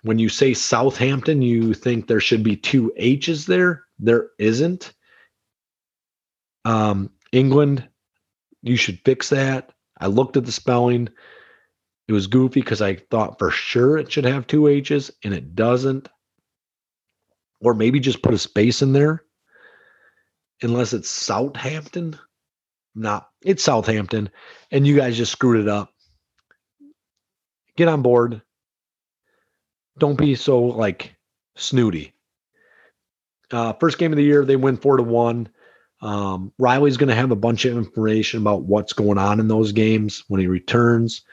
When 0.03 0.19
you 0.19 0.29
say 0.29 0.53
Southampton, 0.53 1.41
you 1.41 1.73
think 1.73 2.07
there 2.07 2.21
should 2.21 2.43
be 2.43 2.55
two 2.55 2.93
H's 2.97 3.45
there. 3.45 3.83
There 3.99 4.29
isn't. 4.39 4.93
Um, 6.65 7.11
England, 7.31 7.87
you 8.61 8.75
should 8.75 8.99
fix 9.03 9.29
that. 9.29 9.71
I 9.99 10.07
looked 10.07 10.37
at 10.37 10.45
the 10.45 10.51
spelling. 10.51 11.09
It 12.07 12.13
was 12.13 12.27
goofy 12.27 12.61
because 12.61 12.81
I 12.81 12.95
thought 12.95 13.37
for 13.37 13.51
sure 13.51 13.97
it 13.97 14.11
should 14.11 14.25
have 14.25 14.47
two 14.47 14.67
H's 14.67 15.11
and 15.23 15.33
it 15.33 15.55
doesn't. 15.55 16.07
Or 17.61 17.73
maybe 17.73 17.99
just 17.99 18.23
put 18.23 18.33
a 18.33 18.37
space 18.37 18.81
in 18.81 18.93
there. 18.93 19.23
Unless 20.61 20.93
it's 20.93 21.09
Southampton. 21.09 22.17
Not, 22.95 23.29
it's 23.41 23.63
Southampton. 23.63 24.29
And 24.71 24.85
you 24.85 24.95
guys 24.95 25.17
just 25.17 25.31
screwed 25.31 25.61
it 25.61 25.67
up. 25.67 25.93
Get 27.77 27.87
on 27.87 28.01
board. 28.01 28.41
Don't 29.97 30.17
be 30.17 30.35
so 30.35 30.61
like 30.61 31.15
snooty. 31.55 32.13
Uh, 33.51 33.73
first 33.73 33.97
game 33.97 34.11
of 34.11 34.17
the 34.17 34.23
year, 34.23 34.45
they 34.45 34.55
win 34.55 34.77
four 34.77 34.97
to 34.97 35.03
one. 35.03 35.49
Um, 36.01 36.53
Riley's 36.57 36.97
going 36.97 37.09
to 37.09 37.15
have 37.15 37.31
a 37.31 37.35
bunch 37.35 37.65
of 37.65 37.75
information 37.75 38.39
about 38.41 38.63
what's 38.63 38.93
going 38.93 39.17
on 39.17 39.39
in 39.39 39.47
those 39.47 39.71
games 39.73 40.23
when 40.27 40.39
he 40.39 40.47
returns, 40.47 41.23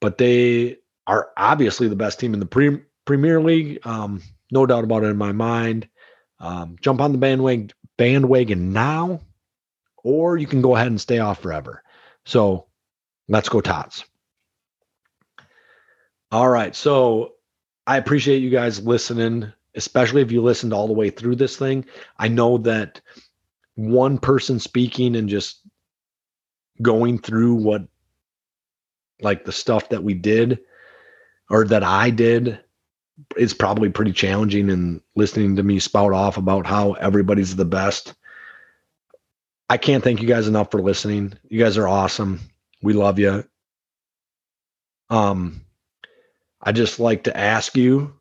but 0.00 0.18
they 0.18 0.76
are 1.06 1.30
obviously 1.36 1.88
the 1.88 1.96
best 1.96 2.20
team 2.20 2.34
in 2.34 2.40
the 2.40 2.46
pre- 2.46 2.82
Premier 3.04 3.40
League. 3.40 3.84
Um, 3.84 4.22
no 4.52 4.64
doubt 4.66 4.84
about 4.84 5.02
it 5.02 5.08
in 5.08 5.16
my 5.16 5.32
mind. 5.32 5.88
Um, 6.38 6.76
jump 6.80 7.00
on 7.00 7.12
the 7.12 7.18
bandwagon, 7.18 7.70
bandwagon 7.96 8.72
now, 8.72 9.20
or 10.04 10.36
you 10.36 10.46
can 10.46 10.62
go 10.62 10.76
ahead 10.76 10.88
and 10.88 11.00
stay 11.00 11.18
off 11.18 11.42
forever. 11.42 11.82
So 12.24 12.66
let's 13.28 13.48
go, 13.48 13.60
Tots. 13.60 14.04
All 16.30 16.48
right. 16.48 16.74
So 16.74 17.34
I 17.86 17.96
appreciate 17.96 18.42
you 18.42 18.50
guys 18.50 18.84
listening, 18.84 19.52
especially 19.74 20.22
if 20.22 20.30
you 20.30 20.42
listened 20.42 20.72
all 20.72 20.86
the 20.86 20.92
way 20.92 21.10
through 21.10 21.36
this 21.36 21.56
thing. 21.56 21.86
I 22.18 22.28
know 22.28 22.58
that 22.58 23.00
one 23.76 24.18
person 24.18 24.58
speaking 24.58 25.16
and 25.16 25.28
just 25.28 25.60
going 26.82 27.18
through 27.18 27.54
what 27.54 27.82
like 29.20 29.44
the 29.44 29.52
stuff 29.52 29.88
that 29.88 30.04
we 30.04 30.14
did 30.14 30.60
or 31.50 31.64
that 31.64 31.82
I 31.82 32.10
did 32.10 32.60
is 33.36 33.54
probably 33.54 33.88
pretty 33.88 34.12
challenging 34.12 34.70
and 34.70 35.00
listening 35.16 35.56
to 35.56 35.62
me 35.62 35.78
spout 35.78 36.12
off 36.12 36.36
about 36.36 36.66
how 36.66 36.92
everybody's 36.94 37.56
the 37.56 37.64
best. 37.64 38.14
I 39.68 39.76
can't 39.76 40.02
thank 40.02 40.22
you 40.22 40.28
guys 40.28 40.48
enough 40.48 40.70
for 40.70 40.80
listening. 40.80 41.34
You 41.48 41.62
guys 41.62 41.76
are 41.76 41.88
awesome. 41.88 42.40
We 42.82 42.92
love 42.92 43.18
you. 43.18 43.44
Um 45.10 45.64
I 46.60 46.72
just 46.72 46.98
like 46.98 47.24
to 47.24 47.36
ask 47.36 47.76
you 47.76 48.14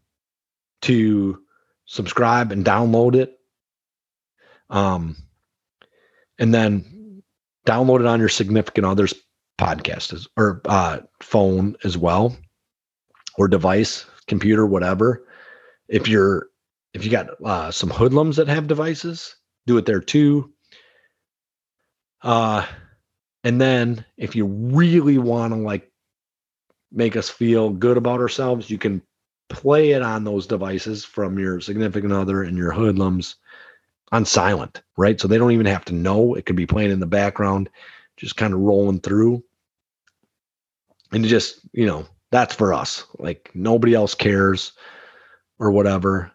to 0.83 1.41
subscribe 1.85 2.51
and 2.51 2.65
download 2.65 3.15
it. 3.15 3.39
Um 4.69 5.15
and 6.39 6.53
then 6.53 7.23
download 7.65 7.99
it 7.99 8.05
on 8.05 8.19
your 8.19 8.29
significant 8.29 8.85
other's 8.85 9.13
podcast 9.59 10.13
as, 10.13 10.27
or 10.37 10.61
uh, 10.65 10.99
phone 11.21 11.75
as 11.83 11.97
well 11.97 12.35
or 13.37 13.47
device 13.47 14.05
computer 14.27 14.65
whatever 14.65 15.25
if 15.87 16.07
you're 16.07 16.47
if 16.93 17.03
you 17.03 17.11
got 17.11 17.29
uh, 17.43 17.71
some 17.71 17.89
hoodlums 17.89 18.35
that 18.37 18.47
have 18.47 18.67
devices 18.67 19.35
do 19.65 19.77
it 19.77 19.85
there 19.85 19.99
too 19.99 20.51
uh 22.23 22.65
and 23.43 23.61
then 23.61 24.03
if 24.17 24.35
you 24.35 24.45
really 24.45 25.17
want 25.17 25.53
to 25.53 25.59
like 25.59 25.91
make 26.91 27.15
us 27.15 27.29
feel 27.29 27.69
good 27.69 27.97
about 27.97 28.19
ourselves 28.19 28.69
you 28.69 28.77
can 28.77 29.01
play 29.49 29.91
it 29.91 30.01
on 30.01 30.23
those 30.23 30.47
devices 30.47 31.05
from 31.05 31.39
your 31.39 31.59
significant 31.59 32.13
other 32.13 32.43
and 32.43 32.57
your 32.57 32.71
hoodlums 32.71 33.35
on 34.11 34.25
silent, 34.25 34.81
right? 34.97 35.19
So 35.19 35.27
they 35.27 35.37
don't 35.37 35.51
even 35.51 35.65
have 35.65 35.85
to 35.85 35.93
know. 35.93 36.35
It 36.35 36.45
could 36.45 36.55
be 36.55 36.65
playing 36.65 36.91
in 36.91 36.99
the 36.99 37.05
background, 37.05 37.69
just 38.15 38.37
kind 38.37 38.53
of 38.53 38.59
rolling 38.59 38.99
through. 38.99 39.43
And 41.11 41.23
just, 41.25 41.61
you 41.71 41.85
know, 41.85 42.05
that's 42.31 42.55
for 42.55 42.73
us. 42.73 43.05
Like 43.17 43.51
nobody 43.53 43.93
else 43.93 44.13
cares 44.13 44.73
or 45.59 45.71
whatever. 45.71 46.31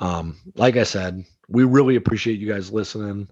Um, 0.00 0.36
like 0.56 0.76
I 0.76 0.84
said, 0.84 1.24
we 1.48 1.64
really 1.64 1.96
appreciate 1.96 2.40
you 2.40 2.48
guys 2.52 2.72
listening. 2.72 3.28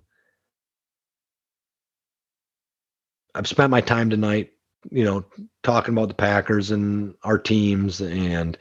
I've 3.35 3.49
spent 3.49 3.71
my 3.71 3.81
time 3.81 4.11
tonight, 4.11 4.53
you 4.91 5.05
know, 5.05 5.25
talking 5.63 5.95
about 5.95 6.09
the 6.09 6.15
Packers 6.15 6.71
and 6.71 7.15
our 7.23 7.39
teams 7.39 8.01
and 8.01 8.59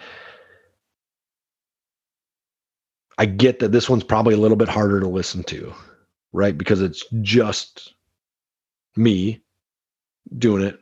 I 3.17 3.25
get 3.25 3.59
that 3.59 3.71
this 3.71 3.89
one's 3.89 4.03
probably 4.03 4.33
a 4.33 4.39
little 4.39 4.57
bit 4.57 4.69
harder 4.69 4.99
to 4.99 5.07
listen 5.07 5.43
to, 5.43 5.73
right? 6.31 6.57
Because 6.57 6.81
it's 6.81 7.05
just 7.21 7.93
me 8.95 9.41
doing 10.37 10.63
it. 10.63 10.79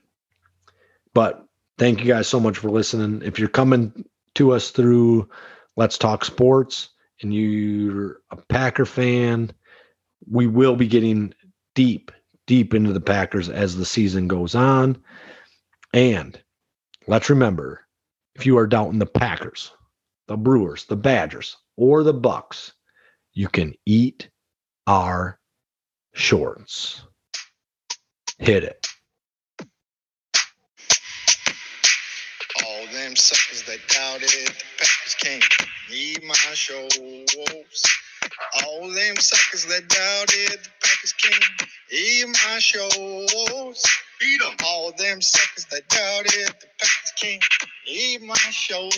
But 1.13 1.45
thank 1.77 1.99
you 1.99 2.05
guys 2.05 2.27
so 2.27 2.39
much 2.39 2.57
for 2.57 2.69
listening. 2.69 3.23
If 3.25 3.39
you're 3.39 3.49
coming 3.49 4.05
to 4.35 4.51
us 4.51 4.71
through 4.71 5.29
Let's 5.75 5.97
Talk 5.97 6.23
Sports 6.23 6.89
and 7.21 7.33
you're 7.33 8.21
a 8.31 8.37
Packer 8.37 8.85
fan, 8.85 9.51
we 10.29 10.47
will 10.47 10.75
be 10.75 10.87
getting 10.87 11.33
deep, 11.75 12.11
deep 12.49 12.73
into 12.73 12.91
the 12.91 12.99
Packers 12.99 13.47
as 13.47 13.75
the 13.75 13.85
season 13.85 14.27
goes 14.27 14.55
on. 14.55 14.97
And 15.93 16.41
let's 17.05 17.29
remember 17.29 17.85
if 18.33 18.47
you 18.47 18.57
are 18.57 18.65
doubting 18.65 18.97
the 18.97 19.05
Packers, 19.05 19.71
the 20.27 20.35
Brewers, 20.35 20.85
the 20.85 20.95
Badgers, 20.95 21.57
or 21.77 22.01
the 22.01 22.11
Bucks, 22.11 22.73
you 23.33 23.49
can 23.49 23.75
eat 23.85 24.31
our 24.87 25.39
shorts. 26.15 27.03
Hit 28.39 28.63
it. 28.63 28.87
All 32.65 32.87
them 32.91 33.15
suckers 33.15 33.61
that 33.67 33.77
doubted 33.89 34.27
the 34.27 34.63
Packers 34.79 35.15
can't 35.19 35.43
eat 35.93 36.23
my 36.25 36.33
shorts. 36.33 37.99
All 38.65 38.91
them 38.93 39.17
suckers 39.17 39.65
that 39.67 39.89
doubted 39.89 40.63
the 40.63 40.69
Packers 40.81 41.13
can't 41.13 41.69
eat 41.91 42.27
my 42.27 42.59
shorts. 42.59 44.01
Beat 44.19 44.41
'em. 44.43 44.57
All 44.65 44.93
them 44.97 45.21
suckers 45.21 45.65
that 45.71 45.87
doubted 45.89 46.55
the 46.61 46.67
Packers 46.79 47.13
can't 47.17 47.45
eat 47.87 48.21
my 48.23 48.35
shorts. 48.35 48.97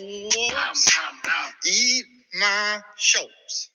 Eat 1.66 2.06
my 2.36 2.82
shorts. 2.98 3.71